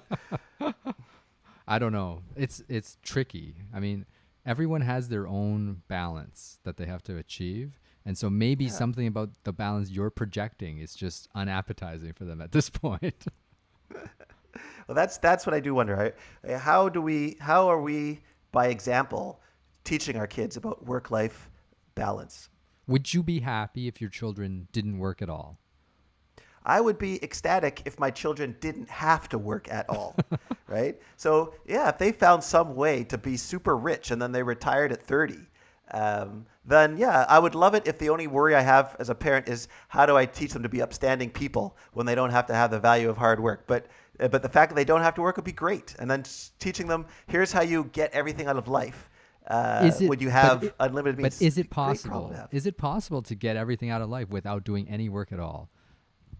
I 1.68 1.78
don't 1.78 1.92
know. 1.92 2.22
It's 2.36 2.62
it's 2.68 2.98
tricky. 3.02 3.54
I 3.74 3.80
mean, 3.80 4.06
everyone 4.44 4.80
has 4.80 5.08
their 5.08 5.26
own 5.26 5.82
balance 5.88 6.58
that 6.64 6.76
they 6.76 6.86
have 6.86 7.02
to 7.04 7.16
achieve, 7.16 7.78
And 8.10 8.18
so 8.18 8.28
maybe 8.28 8.68
something 8.68 9.06
about 9.06 9.30
the 9.44 9.52
balance 9.52 9.88
you're 9.88 10.10
projecting 10.10 10.78
is 10.78 10.96
just 10.96 11.28
unappetizing 11.32 12.12
for 12.14 12.24
them 12.24 12.40
at 12.40 12.50
this 12.50 12.68
point. 12.84 13.24
Well, 14.88 14.96
that's 14.96 15.18
that's 15.18 15.46
what 15.46 15.54
I 15.54 15.60
do 15.60 15.74
wonder. 15.74 16.12
I, 16.44 16.54
how 16.54 16.88
do 16.88 17.00
we? 17.00 17.36
How 17.38 17.68
are 17.68 17.80
we, 17.80 18.22
by 18.50 18.66
example, 18.66 19.40
teaching 19.84 20.16
our 20.16 20.26
kids 20.26 20.56
about 20.56 20.84
work-life 20.84 21.48
balance? 21.94 22.48
Would 22.88 23.14
you 23.14 23.22
be 23.22 23.38
happy 23.38 23.86
if 23.86 24.00
your 24.00 24.10
children 24.10 24.66
didn't 24.72 24.98
work 24.98 25.22
at 25.22 25.30
all? 25.30 25.60
I 26.64 26.80
would 26.80 26.98
be 26.98 27.22
ecstatic 27.22 27.82
if 27.84 28.00
my 28.00 28.10
children 28.10 28.56
didn't 28.58 28.90
have 28.90 29.28
to 29.28 29.38
work 29.38 29.70
at 29.70 29.88
all, 29.88 30.16
right? 30.66 31.00
So 31.16 31.54
yeah, 31.64 31.88
if 31.88 31.98
they 31.98 32.10
found 32.10 32.42
some 32.42 32.74
way 32.74 33.04
to 33.04 33.16
be 33.16 33.36
super 33.36 33.76
rich 33.76 34.10
and 34.10 34.20
then 34.20 34.32
they 34.32 34.42
retired 34.42 34.90
at 34.90 35.00
30, 35.00 35.36
um, 35.92 36.46
then 36.64 36.96
yeah, 36.96 37.24
I 37.28 37.38
would 37.38 37.54
love 37.54 37.74
it 37.74 37.86
if 37.86 37.98
the 37.98 38.10
only 38.10 38.26
worry 38.26 38.54
I 38.54 38.60
have 38.60 38.96
as 38.98 39.10
a 39.10 39.14
parent 39.14 39.48
is 39.48 39.68
how 39.88 40.06
do 40.06 40.16
I 40.16 40.26
teach 40.26 40.52
them 40.52 40.62
to 40.62 40.68
be 40.68 40.82
upstanding 40.82 41.30
people 41.30 41.76
when 41.92 42.06
they 42.06 42.14
don't 42.14 42.30
have 42.30 42.46
to 42.46 42.54
have 42.54 42.70
the 42.70 42.78
value 42.78 43.08
of 43.08 43.16
hard 43.16 43.40
work. 43.40 43.64
But 43.66 43.86
uh, 44.20 44.28
but 44.28 44.42
the 44.42 44.48
fact 44.48 44.70
that 44.70 44.76
they 44.76 44.84
don't 44.84 45.02
have 45.02 45.14
to 45.14 45.22
work 45.22 45.36
would 45.36 45.44
be 45.44 45.52
great. 45.52 45.94
And 45.98 46.10
then 46.10 46.24
teaching 46.58 46.86
them 46.86 47.06
here's 47.26 47.52
how 47.52 47.62
you 47.62 47.84
get 47.92 48.12
everything 48.12 48.46
out 48.46 48.56
of 48.56 48.68
life. 48.68 49.08
Uh, 49.46 49.90
it 50.00 50.08
when 50.08 50.20
you 50.20 50.30
have 50.30 50.62
it- 50.62 50.74
unlimited 50.78 51.18
means. 51.18 51.38
But 51.38 51.44
is 51.44 51.58
it 51.58 51.70
possible? 51.70 52.34
Is 52.52 52.66
it 52.66 52.76
possible 52.76 53.22
to 53.22 53.34
get 53.34 53.56
everything 53.56 53.90
out 53.90 54.02
of 54.02 54.08
life 54.08 54.28
without 54.28 54.64
doing 54.64 54.88
any 54.88 55.08
work 55.08 55.32
at 55.32 55.40
all? 55.40 55.70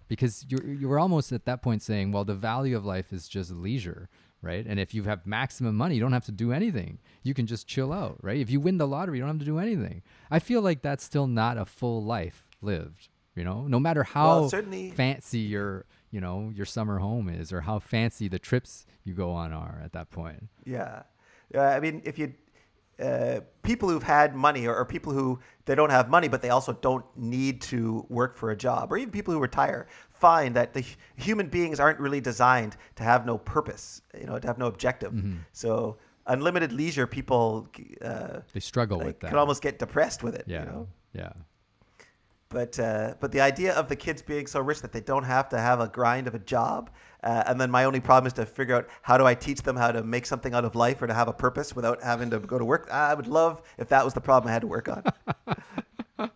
Because 0.06 0.44
you're 0.48 0.64
you're 0.64 0.98
almost 0.98 1.32
at 1.32 1.44
that 1.46 1.62
point 1.62 1.82
saying, 1.82 2.12
well, 2.12 2.24
the 2.24 2.34
value 2.34 2.76
of 2.76 2.84
life 2.84 3.12
is 3.12 3.28
just 3.28 3.50
leisure, 3.50 4.08
right? 4.42 4.64
And 4.66 4.80
if 4.80 4.94
you 4.94 5.04
have 5.04 5.26
maximum 5.26 5.76
money, 5.76 5.94
you 5.94 6.00
don't 6.00 6.12
have 6.12 6.24
to 6.26 6.32
do 6.32 6.52
anything. 6.52 6.98
You 7.22 7.34
can 7.34 7.46
just 7.46 7.66
chill 7.66 7.92
out, 7.92 8.18
right? 8.22 8.38
If 8.38 8.50
you 8.50 8.60
win 8.60 8.78
the 8.78 8.86
lottery, 8.86 9.18
you 9.18 9.22
don't 9.22 9.30
have 9.34 9.38
to 9.40 9.44
do 9.44 9.58
anything. 9.58 10.02
I 10.30 10.38
feel 10.38 10.62
like 10.62 10.82
that's 10.82 11.04
still 11.04 11.26
not 11.26 11.58
a 11.58 11.64
full 11.64 12.02
life 12.02 12.46
lived. 12.62 13.08
You 13.36 13.44
know, 13.44 13.66
no 13.66 13.78
matter 13.78 14.02
how 14.02 14.48
certainly- 14.48 14.90
fancy 14.90 15.38
your 15.38 15.84
you 16.10 16.20
know 16.20 16.52
your 16.54 16.66
summer 16.66 16.98
home 16.98 17.28
is, 17.28 17.52
or 17.52 17.60
how 17.62 17.78
fancy 17.78 18.26
the 18.28 18.38
trips 18.38 18.84
you 19.04 19.14
go 19.14 19.30
on 19.30 19.52
are 19.52 19.80
at 19.84 19.92
that 19.92 20.10
point. 20.10 20.48
Yeah, 20.64 21.02
uh, 21.54 21.60
I 21.60 21.80
mean, 21.80 22.02
if 22.04 22.18
you 22.18 22.34
uh, 23.00 23.40
people 23.62 23.88
who've 23.88 24.02
had 24.02 24.34
money, 24.34 24.66
or, 24.66 24.76
or 24.76 24.84
people 24.84 25.12
who 25.12 25.38
they 25.64 25.74
don't 25.74 25.90
have 25.90 26.08
money, 26.10 26.28
but 26.28 26.42
they 26.42 26.50
also 26.50 26.72
don't 26.72 27.04
need 27.16 27.60
to 27.62 28.04
work 28.08 28.36
for 28.36 28.50
a 28.50 28.56
job, 28.56 28.92
or 28.92 28.98
even 28.98 29.10
people 29.10 29.32
who 29.34 29.40
retire, 29.40 29.86
find 30.12 30.54
that 30.56 30.72
the 30.74 30.84
human 31.16 31.48
beings 31.48 31.80
aren't 31.80 31.98
really 31.98 32.20
designed 32.20 32.76
to 32.96 33.02
have 33.02 33.24
no 33.24 33.38
purpose, 33.38 34.02
you 34.18 34.26
know, 34.26 34.38
to 34.38 34.46
have 34.46 34.58
no 34.58 34.66
objective. 34.66 35.12
Mm-hmm. 35.12 35.36
So 35.52 35.96
unlimited 36.26 36.72
leisure, 36.72 37.06
people 37.06 37.68
uh, 38.02 38.40
They 38.52 38.60
struggle 38.60 38.98
like, 38.98 39.06
with 39.06 39.20
that. 39.20 39.28
can 39.28 39.38
almost 39.38 39.62
get 39.62 39.78
depressed 39.78 40.22
with 40.22 40.34
it. 40.34 40.44
yeah, 40.46 40.60
You 40.60 40.66
know? 40.66 40.88
yeah. 41.12 41.32
But 42.50 42.80
uh, 42.80 43.14
but 43.20 43.30
the 43.30 43.40
idea 43.40 43.74
of 43.74 43.88
the 43.88 43.94
kids 43.94 44.22
being 44.22 44.48
so 44.48 44.60
rich 44.60 44.82
that 44.82 44.92
they 44.92 45.00
don't 45.00 45.22
have 45.22 45.48
to 45.50 45.58
have 45.58 45.78
a 45.78 45.86
grind 45.86 46.26
of 46.26 46.34
a 46.34 46.40
job, 46.40 46.90
uh, 47.22 47.44
and 47.46 47.60
then 47.60 47.70
my 47.70 47.84
only 47.84 48.00
problem 48.00 48.26
is 48.26 48.32
to 48.34 48.44
figure 48.44 48.74
out 48.74 48.88
how 49.02 49.16
do 49.16 49.24
I 49.24 49.34
teach 49.34 49.62
them 49.62 49.76
how 49.76 49.92
to 49.92 50.02
make 50.02 50.26
something 50.26 50.52
out 50.52 50.64
of 50.64 50.74
life 50.74 51.00
or 51.00 51.06
to 51.06 51.14
have 51.14 51.28
a 51.28 51.32
purpose 51.32 51.76
without 51.76 52.02
having 52.02 52.28
to 52.30 52.40
go 52.40 52.58
to 52.58 52.64
work. 52.64 52.88
I 52.90 53.14
would 53.14 53.28
love 53.28 53.62
if 53.78 53.88
that 53.90 54.04
was 54.04 54.14
the 54.14 54.20
problem 54.20 54.50
I 54.50 54.52
had 54.52 54.62
to 54.62 54.66
work 54.66 54.88
on. 54.88 55.04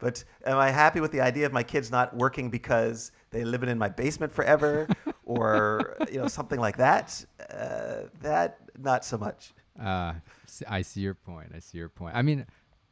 but 0.00 0.22
am 0.44 0.58
I 0.58 0.70
happy 0.70 1.00
with 1.00 1.12
the 1.12 1.22
idea 1.22 1.46
of 1.46 1.52
my 1.54 1.62
kids 1.62 1.90
not 1.90 2.14
working 2.14 2.50
because 2.50 3.12
they 3.30 3.42
living 3.42 3.70
in 3.70 3.78
my 3.78 3.88
basement 3.88 4.34
forever, 4.34 4.86
or 5.24 5.96
you 6.12 6.18
know 6.18 6.28
something 6.28 6.60
like 6.60 6.76
that? 6.76 7.24
Uh, 7.50 8.02
that 8.20 8.58
not 8.78 9.02
so 9.02 9.16
much. 9.16 9.54
Uh, 9.82 10.12
I 10.68 10.82
see 10.82 11.00
your 11.00 11.14
point. 11.14 11.52
I 11.54 11.58
see 11.58 11.78
your 11.78 11.88
point. 11.88 12.14
I 12.14 12.20
mean, 12.20 12.46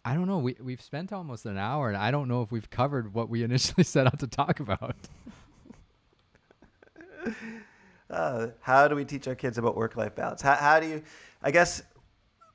I 0.05 0.15
don't 0.15 0.27
know. 0.27 0.39
We 0.39 0.57
we've 0.61 0.83
spent 0.83 1.13
almost 1.13 1.47
an 1.47 1.59
hour, 1.59 1.89
and 1.89 1.97
I 1.97 2.11
don't 2.11 2.27
know 2.29 2.43
if 2.43 2.51
we've 2.51 2.69
covered 2.69 3.15
what 3.15 3.29
we 3.29 3.45
initially 3.45 3.85
set 3.95 4.07
out 4.07 4.19
to 4.21 4.27
talk 4.27 4.59
about. 4.61 4.97
uh, 8.11 8.49
how 8.61 8.89
do 8.89 8.97
we 8.97 9.05
teach 9.05 9.29
our 9.29 9.35
kids 9.35 9.59
about 9.59 9.77
work-life 9.77 10.15
balance? 10.15 10.43
How, 10.43 10.55
how 10.55 10.81
do 10.81 10.89
you? 10.89 11.03
I 11.43 11.51
guess 11.51 11.83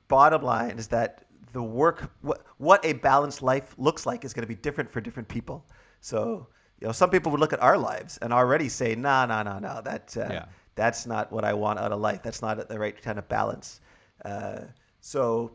bottom 0.08 0.42
line 0.42 0.78
is 0.78 0.88
that 0.88 1.24
the 1.52 1.62
work 1.62 2.10
what, 2.20 2.44
what 2.58 2.84
a 2.84 2.92
balanced 2.92 3.42
life 3.42 3.74
looks 3.78 4.04
like 4.04 4.24
is 4.24 4.34
going 4.34 4.42
to 4.42 4.48
be 4.48 4.54
different 4.54 4.90
for 4.90 5.00
different 5.00 5.28
people. 5.28 5.64
So 6.00 6.46
you 6.80 6.86
know, 6.86 6.92
some 6.92 7.10
people 7.10 7.32
would 7.32 7.40
look 7.40 7.52
at 7.52 7.62
our 7.62 7.78
lives 7.78 8.18
and 8.18 8.32
already 8.32 8.68
say, 8.68 8.94
"No, 8.94 9.24
no, 9.24 9.42
no, 9.42 9.58
no, 9.58 9.80
that 9.82 10.14
uh, 10.16 10.28
Yeah. 10.30 10.44
that's 10.74 11.06
not 11.06 11.32
what 11.32 11.44
I 11.44 11.54
want 11.54 11.78
out 11.78 11.92
of 11.92 12.00
life. 12.00 12.22
That's 12.22 12.42
not 12.42 12.68
the 12.68 12.78
right 12.78 13.00
kind 13.00 13.18
of 13.18 13.26
balance." 13.28 13.80
Uh, 14.24 14.60
so 15.00 15.52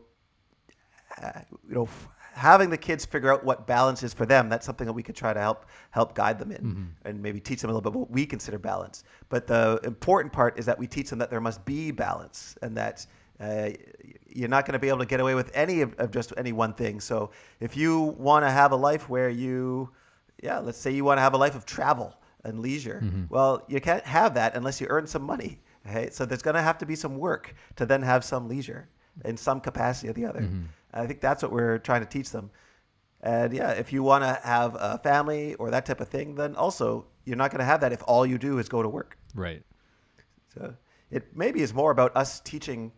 uh, 1.22 1.40
you 1.68 1.74
know, 1.74 1.88
having 2.32 2.68
the 2.68 2.76
kids 2.76 3.04
figure 3.04 3.32
out 3.32 3.44
what 3.44 3.66
balance 3.66 4.02
is 4.02 4.12
for 4.12 4.26
them, 4.26 4.48
that's 4.48 4.66
something 4.66 4.86
that 4.86 4.92
we 4.92 5.02
could 5.02 5.14
try 5.14 5.32
to 5.32 5.40
help 5.40 5.66
help 5.90 6.14
guide 6.14 6.38
them 6.38 6.50
in 6.50 6.92
and 7.04 7.22
maybe 7.22 7.40
teach 7.40 7.60
them 7.60 7.70
a 7.70 7.72
little 7.72 7.90
bit 7.90 7.96
what 7.98 8.10
we 8.10 8.26
consider 8.26 8.58
balance. 8.58 9.04
But 9.28 9.46
the 9.46 9.80
important 9.84 10.32
part 10.32 10.58
is 10.58 10.66
that 10.66 10.78
we 10.78 10.86
teach 10.86 11.10
them 11.10 11.18
that 11.20 11.30
there 11.30 11.40
must 11.40 11.64
be 11.64 11.90
balance 11.92 12.56
and 12.62 12.76
that 12.76 13.06
uh, 13.40 13.70
you're 14.28 14.48
not 14.48 14.66
going 14.66 14.72
to 14.72 14.78
be 14.78 14.88
able 14.88 14.98
to 14.98 15.06
get 15.06 15.20
away 15.20 15.34
with 15.34 15.50
any 15.54 15.80
of, 15.80 15.94
of 15.98 16.10
just 16.10 16.32
any 16.36 16.52
one 16.52 16.72
thing. 16.74 17.00
So 17.00 17.30
if 17.60 17.76
you 17.76 18.00
want 18.18 18.44
to 18.44 18.50
have 18.50 18.72
a 18.72 18.76
life 18.76 19.08
where 19.08 19.28
you, 19.28 19.90
yeah, 20.42 20.58
let's 20.58 20.78
say 20.78 20.90
you 20.90 21.04
want 21.04 21.18
to 21.18 21.22
have 21.22 21.34
a 21.34 21.38
life 21.38 21.54
of 21.54 21.64
travel 21.64 22.14
and 22.44 22.60
leisure, 22.60 23.02
well, 23.28 23.62
you 23.68 23.80
can't 23.80 24.04
have 24.04 24.34
that 24.34 24.56
unless 24.56 24.80
you 24.80 24.86
earn 24.90 25.06
some 25.06 25.22
money. 25.22 25.60
Right? 25.86 26.12
So 26.14 26.24
there's 26.24 26.42
going 26.42 26.56
to 26.56 26.62
have 26.62 26.78
to 26.78 26.86
be 26.86 26.96
some 26.96 27.16
work 27.16 27.54
to 27.76 27.86
then 27.86 28.02
have 28.02 28.24
some 28.24 28.48
leisure 28.48 28.88
in 29.24 29.36
some 29.36 29.60
capacity 29.60 30.08
or 30.08 30.14
the 30.14 30.24
other. 30.26 30.40
I 30.94 31.06
think 31.06 31.20
that's 31.20 31.42
what 31.42 31.52
we're 31.52 31.78
trying 31.78 32.00
to 32.00 32.08
teach 32.08 32.30
them. 32.30 32.50
And 33.20 33.52
yeah, 33.52 33.70
if 33.70 33.92
you 33.92 34.02
want 34.02 34.22
to 34.24 34.38
have 34.42 34.76
a 34.78 34.98
family 34.98 35.54
or 35.54 35.70
that 35.70 35.86
type 35.86 36.00
of 36.00 36.08
thing, 36.08 36.34
then 36.34 36.54
also 36.56 37.06
you're 37.24 37.36
not 37.36 37.50
going 37.50 37.60
to 37.60 37.64
have 37.64 37.80
that 37.80 37.92
if 37.92 38.02
all 38.06 38.26
you 38.26 38.38
do 38.38 38.58
is 38.58 38.68
go 38.68 38.82
to 38.82 38.88
work. 38.88 39.18
Right. 39.34 39.62
So 40.54 40.74
it 41.10 41.34
maybe 41.34 41.62
is 41.62 41.72
more 41.74 41.90
about 41.90 42.14
us 42.16 42.40
teaching 42.40 42.92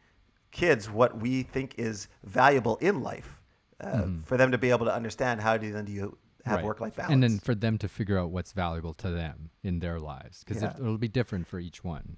kids 0.50 0.90
what 0.90 1.20
we 1.20 1.42
think 1.42 1.74
is 1.78 2.08
valuable 2.24 2.76
in 2.78 3.02
life 3.02 3.40
uh, 3.80 4.06
for 4.24 4.36
them 4.36 4.50
to 4.50 4.58
be 4.58 4.70
able 4.70 4.86
to 4.86 4.94
understand 4.94 5.40
how 5.40 5.56
do 5.56 5.72
then 5.72 5.84
do 5.84 5.92
you 5.92 6.18
have 6.44 6.56
right. 6.56 6.64
work-life 6.64 6.96
balance. 6.96 7.12
And 7.12 7.22
then 7.22 7.38
for 7.38 7.54
them 7.54 7.76
to 7.78 7.88
figure 7.88 8.18
out 8.18 8.30
what's 8.30 8.52
valuable 8.52 8.94
to 8.94 9.10
them 9.10 9.50
in 9.62 9.80
their 9.80 9.98
lives, 9.98 10.44
because 10.44 10.62
Yeah. 10.62 10.70
it, 10.70 10.80
it'll 10.80 10.98
be 10.98 11.08
different 11.08 11.46
for 11.46 11.58
each 11.58 11.82
one. 11.84 12.16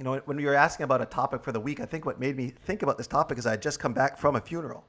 You 0.00 0.04
know, 0.04 0.16
when 0.24 0.38
we 0.38 0.46
were 0.46 0.54
asking 0.54 0.84
about 0.84 1.02
a 1.02 1.04
topic 1.04 1.44
for 1.44 1.52
the 1.52 1.60
week, 1.60 1.78
I 1.78 1.84
think 1.84 2.06
what 2.06 2.18
made 2.18 2.34
me 2.34 2.54
think 2.64 2.82
about 2.82 2.96
this 2.96 3.06
topic 3.06 3.36
is 3.36 3.46
I 3.46 3.50
had 3.50 3.60
just 3.60 3.78
come 3.78 3.92
back 3.92 4.16
from 4.16 4.34
a 4.34 4.40
funeral. 4.40 4.86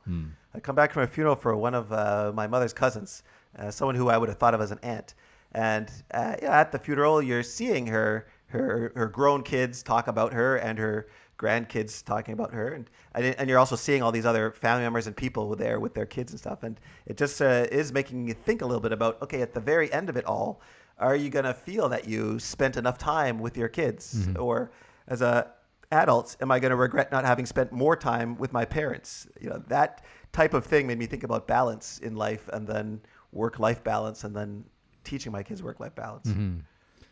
I 0.55 0.61
come 0.61 0.73
back 0.73 0.93
from 0.93 1.03
a 1.03 1.07
funeral 1.07 1.35
for 1.35 1.53
one 1.57 1.75
of 1.75 1.91
uh, 1.91 2.31
my 2.33 2.47
mother's 2.47 2.71
cousins, 2.71 3.23
uh, 3.59 3.69
someone 3.69 3.95
who 3.95 4.07
I 4.07 4.17
would 4.17 4.29
have 4.29 4.37
thought 4.37 4.53
of 4.53 4.61
as 4.61 4.71
an 4.71 4.79
aunt. 4.83 5.15
And 5.51 5.91
uh, 6.11 6.35
yeah, 6.41 6.57
at 6.57 6.71
the 6.71 6.79
funeral, 6.79 7.21
you're 7.21 7.43
seeing 7.43 7.85
her, 7.87 8.27
her, 8.45 8.93
her 8.95 9.07
grown 9.07 9.43
kids 9.43 9.83
talk 9.83 10.07
about 10.07 10.31
her 10.31 10.55
and 10.55 10.79
her 10.79 11.07
grandkids 11.37 12.05
talking 12.05 12.33
about 12.33 12.53
her, 12.53 12.69
and 12.69 12.89
and 13.15 13.35
and 13.37 13.49
you're 13.49 13.59
also 13.59 13.75
seeing 13.75 14.01
all 14.03 14.11
these 14.13 14.27
other 14.27 14.51
family 14.51 14.83
members 14.83 15.07
and 15.07 15.17
people 15.17 15.55
there 15.55 15.79
with 15.81 15.93
their 15.93 16.05
kids 16.05 16.31
and 16.31 16.39
stuff. 16.39 16.63
And 16.63 16.79
it 17.05 17.17
just 17.17 17.41
uh, 17.41 17.65
is 17.69 17.91
making 17.91 18.27
you 18.27 18.33
think 18.33 18.61
a 18.61 18.65
little 18.65 18.79
bit 18.79 18.93
about 18.93 19.21
okay, 19.23 19.41
at 19.41 19.53
the 19.53 19.59
very 19.59 19.91
end 19.91 20.07
of 20.07 20.15
it 20.15 20.23
all, 20.23 20.61
are 20.99 21.15
you 21.17 21.29
gonna 21.29 21.53
feel 21.53 21.89
that 21.89 22.07
you 22.07 22.39
spent 22.39 22.77
enough 22.77 22.97
time 22.97 23.39
with 23.39 23.57
your 23.57 23.67
kids, 23.67 24.29
or 24.37 24.71
as 25.07 25.21
a 25.21 25.51
adult, 25.91 26.37
am 26.41 26.51
I 26.51 26.59
going 26.59 26.71
to 26.71 26.75
regret 26.75 27.11
not 27.11 27.25
having 27.25 27.45
spent 27.45 27.71
more 27.71 27.95
time 27.95 28.37
with 28.37 28.53
my 28.53 28.65
parents? 28.65 29.27
You 29.39 29.49
know, 29.49 29.63
that 29.67 30.05
type 30.31 30.53
of 30.53 30.65
thing 30.65 30.87
made 30.87 30.97
me 30.97 31.05
think 31.05 31.23
about 31.23 31.47
balance 31.47 31.99
in 31.99 32.15
life 32.15 32.49
and 32.53 32.65
then 32.67 33.01
work-life 33.31 33.83
balance 33.83 34.23
and 34.23 34.35
then 34.35 34.63
teaching 35.03 35.31
my 35.31 35.43
kids 35.43 35.61
work-life 35.61 35.95
balance. 35.95 36.27
Mm-hmm. 36.27 36.59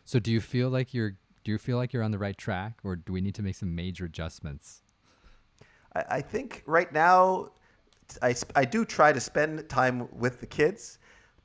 So 0.04 0.18
do 0.18 0.32
you 0.32 0.40
feel 0.40 0.70
like 0.70 0.94
you're 0.94 1.16
do 1.44 1.52
you 1.52 1.58
feel 1.58 1.78
like 1.78 1.92
you're 1.92 2.02
on 2.02 2.10
the 2.10 2.18
right 2.18 2.36
track, 2.36 2.78
or 2.84 2.96
do 2.96 3.12
we 3.12 3.20
need 3.20 3.34
to 3.36 3.42
make 3.42 3.54
some 3.54 3.74
major 3.74 4.04
adjustments? 4.04 4.82
I, 5.94 6.04
I 6.10 6.20
think 6.20 6.62
right 6.66 6.92
now, 6.92 7.50
I, 8.20 8.34
I 8.54 8.64
do 8.66 8.84
try 8.84 9.12
to 9.12 9.20
spend 9.20 9.66
time 9.68 10.06
with 10.12 10.40
the 10.40 10.46
kids, 10.46 10.98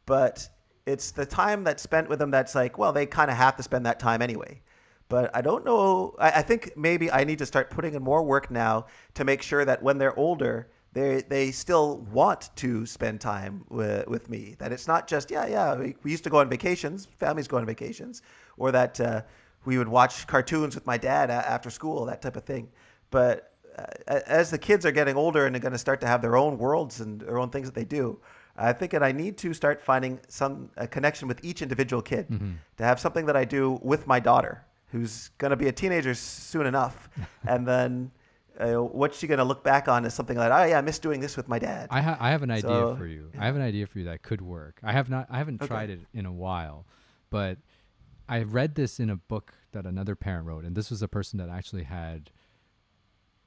but 0.06 0.50
it's 0.86 1.12
the 1.12 1.26
time 1.26 1.64
that's 1.64 1.82
spent 1.82 2.10
with 2.10 2.20
them 2.20 2.30
that's 2.30 2.56
like, 2.56 2.78
well, 2.78 2.92
they 2.92 3.06
kind 3.06 3.32
of 3.32 3.38
have 3.38 3.56
to 3.56 3.64
spend 3.64 3.86
that 3.86 4.00
time 4.00 4.22
anyway. 4.22 4.62
But 5.08 5.36
I 5.36 5.42
don't 5.42 5.64
know. 5.66 6.16
I, 6.20 6.32
I 6.32 6.42
think 6.42 6.76
maybe 6.76 7.12
I 7.12 7.24
need 7.24 7.40
to 7.40 7.46
start 7.46 7.70
putting 7.70 7.94
in 7.94 8.04
more 8.04 8.24
work 8.24 8.50
now 8.50 8.88
to 9.14 9.24
make 9.24 9.42
sure 9.42 9.64
that 9.66 9.82
when 9.84 9.98
they're 9.98 10.18
older, 10.18 10.68
they 10.94 11.22
they 11.28 11.52
still 11.52 12.00
want 12.12 12.50
to 12.56 12.86
spend 12.86 13.22
time 13.22 13.66
with, 13.70 14.08
with 14.08 14.30
me. 14.30 14.56
That 14.58 14.72
it's 14.72 14.88
not 14.88 15.08
just 15.08 15.30
yeah 15.30 15.46
yeah 15.46 15.76
we, 15.76 15.96
we 16.04 16.12
used 16.12 16.24
to 16.24 16.30
go 16.30 16.40
on 16.40 16.50
vacations, 16.50 17.06
families 17.20 17.48
go 17.48 17.58
on 17.58 17.66
vacations, 17.66 18.22
or 18.58 18.72
that 18.72 19.00
uh, 19.00 19.22
we 19.66 19.78
would 19.78 19.88
watch 19.88 20.26
cartoons 20.28 20.74
with 20.76 20.88
my 20.88 20.98
dad 20.98 21.30
a- 21.30 21.34
after 21.34 21.70
school, 21.70 22.06
that 22.06 22.22
type 22.22 22.36
of 22.36 22.44
thing. 22.44 22.70
But 23.12 23.52
uh, 23.78 24.22
as 24.26 24.50
the 24.50 24.58
kids 24.58 24.86
are 24.86 24.92
getting 24.92 25.18
older 25.18 25.46
and 25.46 25.54
they're 25.54 25.62
going 25.62 25.74
to 25.74 25.78
start 25.78 26.00
to 26.02 26.08
have 26.08 26.22
their 26.22 26.38
own 26.38 26.58
worlds 26.58 27.02
and 27.02 27.22
their 27.22 27.38
own 27.38 27.50
things 27.50 27.68
that 27.68 27.76
they 27.76 27.84
do, 27.86 28.20
I 28.58 28.72
think 28.74 28.92
that 28.94 29.04
I 29.04 29.12
need 29.12 29.38
to 29.40 29.54
start 29.54 29.82
finding 29.82 30.20
some 30.30 30.70
a 30.78 30.88
connection 30.88 31.28
with 31.28 31.44
each 31.44 31.62
individual 31.62 32.02
kid 32.02 32.28
to 32.78 32.84
have 32.84 33.00
something 33.00 33.26
that 33.26 33.36
I 33.36 33.44
do 33.46 33.80
with 33.84 34.08
my 34.08 34.20
daughter, 34.20 34.64
who's 34.96 35.30
going 35.38 35.52
to 35.52 35.58
be 35.58 35.68
a 35.68 35.72
teenager 35.72 36.14
soon 36.14 36.66
enough, 36.66 37.10
and 37.48 37.68
then 37.68 38.12
uh, 38.60 38.76
what's 38.76 39.18
she 39.20 39.28
going 39.28 39.38
to 39.40 39.44
look 39.44 39.64
back 39.64 39.88
on 39.90 40.06
as 40.06 40.14
something 40.14 40.38
like, 40.38 40.52
oh 40.52 40.64
yeah, 40.66 40.78
I 40.78 40.82
miss 40.82 41.00
doing 41.00 41.20
this 41.20 41.36
with 41.36 41.50
my 41.50 41.60
dad. 41.60 41.90
I, 41.92 42.02
ha- 42.02 42.18
I 42.20 42.32
have 42.32 42.42
an 42.44 42.52
idea 42.52 42.62
So, 42.88 42.96
for 42.96 43.06
you. 43.06 43.30
I 43.38 43.46
have 43.46 43.56
an 43.58 43.62
idea 43.62 43.86
for 43.88 44.00
you 44.00 44.06
that 44.06 44.22
could 44.24 44.42
work. 44.42 44.80
I 44.84 44.94
have 44.94 45.10
not. 45.10 45.28
I 45.30 45.38
haven't 45.38 45.62
Okay. 45.62 45.68
tried 45.68 45.90
it 45.90 46.00
in 46.14 46.26
a 46.26 46.32
while, 46.32 46.86
but 47.30 47.58
I 48.30 48.44
read 48.44 48.76
this 48.76 49.00
in 49.00 49.10
a 49.10 49.18
book 49.18 49.54
that 49.74 49.86
another 49.86 50.16
parent 50.16 50.48
wrote, 50.48 50.64
and 50.64 50.76
this 50.76 50.90
was 50.90 51.02
a 51.02 51.08
person 51.08 51.38
that 51.40 51.50
actually 51.50 51.84
had. 51.84 52.32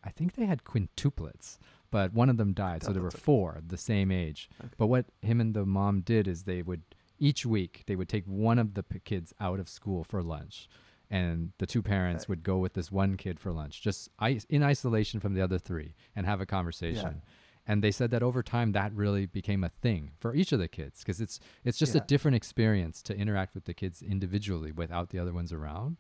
I 0.05 0.11
think 0.11 0.35
they 0.37 0.45
had 0.47 0.63
quintuplets, 0.65 1.59
but 1.91 2.13
one 2.13 2.29
of 2.29 2.37
them 2.37 2.53
died, 2.53 2.85
so 2.85 2.93
there 2.93 3.03
were 3.03 3.11
four 3.11 3.61
the 3.67 3.77
same 3.77 4.13
age. 4.13 4.49
But 4.77 4.87
what 4.87 5.07
him 5.23 5.41
and 5.41 5.55
the 5.55 5.67
mom 5.67 6.03
did 6.03 6.29
is 6.29 6.43
they 6.45 6.63
would 6.63 6.83
each 7.19 7.45
week 7.45 7.83
they 7.87 7.97
would 7.97 8.09
take 8.09 8.25
one 8.27 8.59
of 8.61 8.75
the 8.75 8.83
p- 8.85 9.01
kids 9.01 9.33
out 9.41 9.59
of 9.59 9.69
school 9.69 10.05
for 10.05 10.23
lunch, 10.23 10.69
and 11.11 11.53
the 11.59 11.67
two 11.67 11.83
parents 11.83 12.29
would 12.29 12.43
go 12.43 12.59
with 12.59 12.75
this 12.75 12.93
one 12.93 13.17
kid 13.17 13.41
for 13.41 13.53
lunch, 13.53 13.81
just 13.83 14.11
in 14.49 14.63
isolation 14.63 15.21
from 15.21 15.35
the 15.35 15.41
other 15.41 15.59
three, 15.59 15.95
and 16.15 16.27
have 16.27 16.41
a 16.41 16.47
conversation. 16.47 17.23
And 17.67 17.85
they 17.85 17.91
said 17.91 18.11
that 18.13 18.23
over 18.23 18.43
time 18.43 18.73
that 18.73 18.93
really 18.95 19.27
became 19.27 19.63
a 19.63 19.69
thing 19.69 20.13
for 20.19 20.35
each 20.35 20.53
of 20.53 20.59
the 20.59 20.69
kids 20.69 21.01
because 21.01 21.21
it's 21.21 21.39
it's 21.65 21.79
just 21.79 21.95
a 21.95 22.01
different 22.07 22.35
experience 22.37 23.03
to 23.03 23.17
interact 23.17 23.55
with 23.55 23.67
the 23.67 23.75
kids 23.75 24.01
individually 24.03 24.73
without 24.73 25.11
the 25.11 25.19
other 25.19 25.35
ones 25.35 25.53
around. 25.53 25.99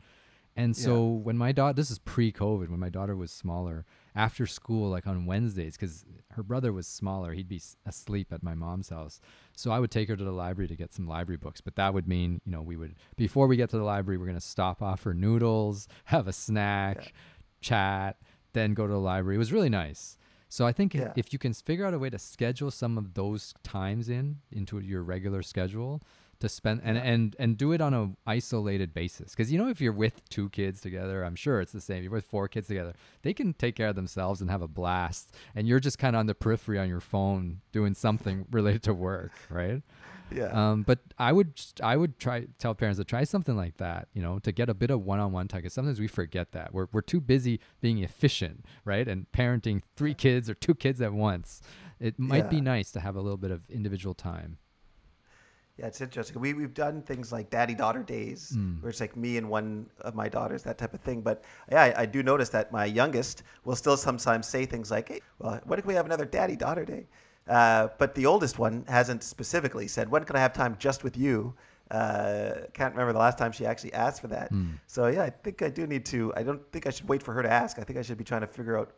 And 0.58 0.76
so 0.76 1.06
when 1.06 1.38
my 1.38 1.52
daughter, 1.52 1.72
this 1.74 1.90
is 1.90 1.98
pre-COVID, 2.00 2.68
when 2.68 2.80
my 2.80 2.88
daughter 2.88 3.14
was 3.16 3.30
smaller, 3.30 3.86
after 4.14 4.44
school, 4.44 4.90
like 4.90 5.06
on 5.06 5.24
Wednesdays, 5.24 5.76
because 5.76 6.04
her 6.32 6.42
brother 6.42 6.72
was 6.72 6.86
smaller, 6.88 7.32
he'd 7.32 7.48
be 7.48 7.56
s- 7.56 7.76
asleep 7.86 8.32
at 8.32 8.42
my 8.42 8.54
mom's 8.54 8.88
house. 8.88 9.20
So 9.56 9.70
I 9.70 9.78
would 9.78 9.92
take 9.92 10.08
her 10.08 10.16
to 10.16 10.24
the 10.24 10.32
library 10.32 10.66
to 10.68 10.74
get 10.74 10.92
some 10.92 11.06
library 11.06 11.36
books. 11.36 11.60
But 11.60 11.76
that 11.76 11.94
would 11.94 12.08
mean, 12.08 12.40
you 12.44 12.50
know, 12.50 12.60
we 12.62 12.76
would 12.76 12.96
before 13.16 13.46
we 13.46 13.56
get 13.56 13.70
to 13.70 13.78
the 13.78 13.84
library, 13.84 14.18
we're 14.18 14.26
gonna 14.26 14.40
stop 14.40 14.82
off 14.82 15.00
for 15.00 15.14
noodles, 15.14 15.86
have 16.06 16.26
a 16.26 16.32
snack, 16.32 17.12
chat, 17.60 18.16
then 18.52 18.74
go 18.74 18.86
to 18.86 18.92
the 18.92 18.98
library. 18.98 19.36
It 19.36 19.38
was 19.38 19.52
really 19.52 19.68
nice. 19.70 20.18
So 20.48 20.66
I 20.66 20.72
think 20.72 20.94
Yeah. 20.94 21.12
if 21.14 21.32
you 21.32 21.38
can 21.38 21.52
figure 21.52 21.84
out 21.86 21.94
a 21.94 21.98
way 21.98 22.10
to 22.10 22.18
schedule 22.18 22.70
some 22.72 22.98
of 22.98 23.14
those 23.14 23.54
times 23.62 24.08
in 24.08 24.38
into 24.50 24.80
your 24.80 25.02
regular 25.02 25.42
schedule 25.42 26.02
to 26.40 26.48
spend 26.48 26.80
and 26.84 26.96
and 26.96 27.36
and 27.38 27.56
do 27.56 27.72
it 27.72 27.80
on 27.80 27.94
a 27.94 28.10
isolated 28.26 28.94
basis 28.94 29.30
because 29.30 29.50
you 29.50 29.58
know 29.58 29.68
if 29.68 29.80
you're 29.80 29.92
with 29.92 30.26
two 30.28 30.48
kids 30.50 30.80
together 30.80 31.24
i'm 31.24 31.34
sure 31.34 31.60
it's 31.60 31.72
the 31.72 31.80
same 31.80 32.02
you're 32.02 32.12
with 32.12 32.24
four 32.24 32.48
kids 32.48 32.68
together 32.68 32.94
they 33.22 33.32
can 33.32 33.52
take 33.52 33.74
care 33.74 33.88
of 33.88 33.96
themselves 33.96 34.40
and 34.40 34.50
have 34.50 34.62
a 34.62 34.68
blast 34.68 35.34
and 35.54 35.66
you're 35.66 35.80
just 35.80 35.98
kind 35.98 36.14
of 36.14 36.20
on 36.20 36.26
the 36.26 36.34
periphery 36.34 36.78
on 36.78 36.88
your 36.88 37.00
phone 37.00 37.60
doing 37.72 37.94
something 37.94 38.46
related 38.52 38.82
to 38.82 38.94
work 38.94 39.32
right 39.50 39.82
yeah. 40.30 40.70
um, 40.70 40.82
but 40.82 41.00
I 41.18 41.32
would 41.32 41.60
I 41.82 41.96
would 41.96 42.18
try 42.18 42.46
tell 42.58 42.74
parents 42.74 42.98
to 42.98 43.04
try 43.04 43.24
something 43.24 43.56
like 43.56 43.76
that, 43.78 44.08
you 44.12 44.22
know, 44.22 44.38
to 44.40 44.52
get 44.52 44.68
a 44.68 44.74
bit 44.74 44.90
of 44.90 45.04
one-on-one 45.04 45.48
time. 45.48 45.60
Because 45.60 45.72
sometimes 45.72 46.00
we 46.00 46.06
forget 46.06 46.52
that 46.52 46.72
we're 46.74 46.88
we're 46.92 47.00
too 47.00 47.20
busy 47.20 47.60
being 47.80 47.98
efficient, 48.02 48.64
right, 48.84 49.08
and 49.08 49.26
parenting 49.32 49.82
three 49.96 50.14
kids 50.14 50.50
or 50.50 50.54
two 50.54 50.74
kids 50.74 51.00
at 51.00 51.12
once. 51.12 51.60
It 52.00 52.18
might 52.18 52.48
be 52.48 52.60
nice 52.60 52.90
to 52.92 53.00
have 53.00 53.16
a 53.16 53.20
little 53.20 53.38
bit 53.38 53.50
of 53.50 53.68
individual 53.70 54.14
time. 54.14 54.58
Yeah, 55.78 55.86
it's 55.86 56.00
interesting. 56.00 56.40
We 56.40 56.54
we've 56.54 56.74
done 56.74 57.02
things 57.02 57.30
like 57.32 57.50
daddy 57.50 57.74
daughter 57.74 58.02
days, 58.02 58.52
Mm. 58.56 58.82
where 58.82 58.90
it's 58.90 59.00
like 59.00 59.16
me 59.16 59.36
and 59.38 59.48
one 59.48 59.86
of 60.00 60.14
my 60.14 60.28
daughters, 60.28 60.62
that 60.64 60.76
type 60.76 60.92
of 60.92 61.00
thing. 61.00 61.20
But 61.22 61.44
yeah, 61.70 61.82
I, 61.96 62.02
I 62.02 62.06
do 62.06 62.22
notice 62.22 62.48
that 62.50 62.72
my 62.72 62.84
youngest 62.84 63.44
will 63.64 63.76
still 63.76 63.96
sometimes 63.96 64.48
say 64.48 64.66
things 64.66 64.90
like, 64.90 65.08
"Hey, 65.08 65.20
well, 65.38 65.60
when 65.66 65.80
can 65.80 65.86
we 65.88 65.94
have 65.94 66.06
another 66.06 66.24
daddy 66.24 66.56
daughter 66.56 66.84
day?" 66.84 67.06
Uh, 67.46 67.88
but 67.98 68.14
the 68.14 68.26
oldest 68.26 68.58
one 68.58 68.84
hasn't 68.88 69.22
specifically 69.22 69.86
said, 69.86 70.08
"When 70.10 70.24
can 70.24 70.34
I 70.36 70.40
have 70.40 70.52
time 70.52 70.76
just 70.78 71.04
with 71.04 71.16
you?" 71.16 71.54
Uh, 71.90 72.66
can't 72.74 72.92
remember 72.92 73.12
the 73.12 73.18
last 73.18 73.38
time 73.38 73.50
she 73.52 73.64
actually 73.64 73.94
asked 73.94 74.20
for 74.20 74.28
that. 74.28 74.52
Mm. 74.52 74.72
So 74.86 75.06
yeah, 75.06 75.22
I 75.22 75.30
think 75.30 75.62
I 75.62 75.70
do 75.70 75.86
need 75.86 76.04
to. 76.06 76.34
I 76.36 76.42
don't 76.42 76.60
think 76.72 76.86
I 76.86 76.90
should 76.90 77.08
wait 77.08 77.22
for 77.22 77.32
her 77.32 77.42
to 77.42 77.50
ask. 77.50 77.78
I 77.78 77.84
think 77.84 77.98
I 77.98 78.02
should 78.02 78.18
be 78.18 78.24
trying 78.24 78.42
to 78.42 78.46
figure 78.46 78.76
out 78.76 78.90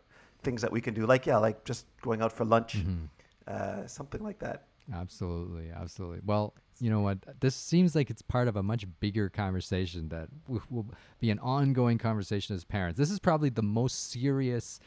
things 0.42 0.60
that 0.62 0.72
we 0.72 0.80
can 0.80 0.94
do, 0.94 1.04
like 1.06 1.26
yeah, 1.26 1.36
like 1.36 1.62
just 1.64 1.84
going 2.00 2.22
out 2.22 2.32
for 2.32 2.44
lunch, 2.46 2.78
Mm-hmm. 2.78 3.04
uh, 3.46 3.86
something 3.86 4.22
like 4.24 4.38
that. 4.40 4.64
Absolutely, 4.92 5.70
absolutely. 5.70 6.20
Well, 6.24 6.52
you 6.80 6.90
know 6.90 7.00
what? 7.00 7.18
This 7.40 7.54
seems 7.54 7.94
like 7.94 8.10
it's 8.10 8.22
part 8.22 8.48
of 8.48 8.56
a 8.56 8.62
much 8.62 8.86
bigger 9.00 9.28
conversation 9.28 10.08
that 10.08 10.28
will 10.70 10.86
be 11.20 11.30
an 11.30 11.38
ongoing 11.38 11.98
conversation 11.98 12.56
as 12.56 12.64
parents. 12.64 12.98
This 12.98 13.10
is 13.10 13.18
probably 13.18 13.50
the 13.50 13.62
most 13.62 14.10
serious 14.10 14.80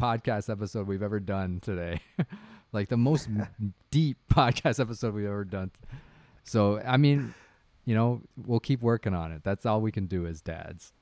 podcast 0.00 0.50
episode 0.50 0.86
we've 0.86 1.02
ever 1.02 1.18
done 1.18 1.60
today. 1.60 2.00
like 2.72 2.88
the 2.88 2.96
most 2.96 3.28
deep 3.90 4.18
podcast 4.30 4.80
episode 4.80 5.14
we've 5.14 5.26
ever 5.26 5.44
done. 5.44 5.70
So, 6.44 6.80
I 6.80 6.96
mean, 6.96 7.34
you 7.84 7.94
know, 7.94 8.22
we'll 8.46 8.60
keep 8.60 8.82
working 8.82 9.14
on 9.14 9.32
it. 9.32 9.42
That's 9.42 9.64
all 9.64 9.80
we 9.80 9.92
can 9.92 10.06
do 10.06 10.26
as 10.26 10.40
dads. 10.40 10.92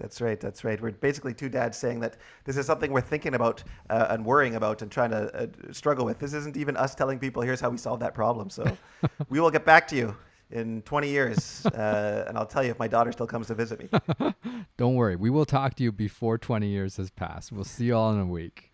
That's 0.00 0.20
right. 0.20 0.40
That's 0.40 0.64
right. 0.64 0.80
We're 0.80 0.92
basically 0.92 1.34
two 1.34 1.50
dads 1.50 1.76
saying 1.76 2.00
that 2.00 2.16
this 2.44 2.56
is 2.56 2.64
something 2.64 2.90
we're 2.90 3.02
thinking 3.02 3.34
about 3.34 3.62
uh, 3.90 4.06
and 4.10 4.24
worrying 4.24 4.54
about 4.54 4.80
and 4.80 4.90
trying 4.90 5.10
to 5.10 5.42
uh, 5.42 5.46
struggle 5.72 6.06
with. 6.06 6.18
This 6.18 6.32
isn't 6.32 6.56
even 6.56 6.76
us 6.76 6.94
telling 6.94 7.18
people, 7.18 7.42
here's 7.42 7.60
how 7.60 7.68
we 7.68 7.76
solve 7.76 8.00
that 8.00 8.14
problem. 8.14 8.48
So 8.48 8.64
we 9.28 9.40
will 9.40 9.50
get 9.50 9.66
back 9.66 9.86
to 9.88 9.96
you 9.96 10.16
in 10.50 10.82
20 10.82 11.08
years, 11.08 11.66
uh, 11.66 12.24
and 12.26 12.36
I'll 12.36 12.46
tell 12.46 12.64
you 12.64 12.70
if 12.70 12.78
my 12.78 12.88
daughter 12.88 13.12
still 13.12 13.26
comes 13.26 13.46
to 13.48 13.54
visit 13.54 13.78
me. 13.78 14.32
Don't 14.78 14.94
worry. 14.94 15.16
We 15.16 15.30
will 15.30 15.44
talk 15.44 15.74
to 15.76 15.82
you 15.82 15.92
before 15.92 16.38
20 16.38 16.66
years 16.66 16.96
has 16.96 17.10
passed. 17.10 17.52
We'll 17.52 17.64
see 17.64 17.84
you 17.84 17.94
all 17.94 18.12
in 18.12 18.20
a 18.20 18.26
week. 18.26 18.72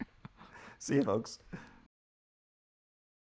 See 0.79 0.95
you, 0.95 1.03
folks. 1.03 1.41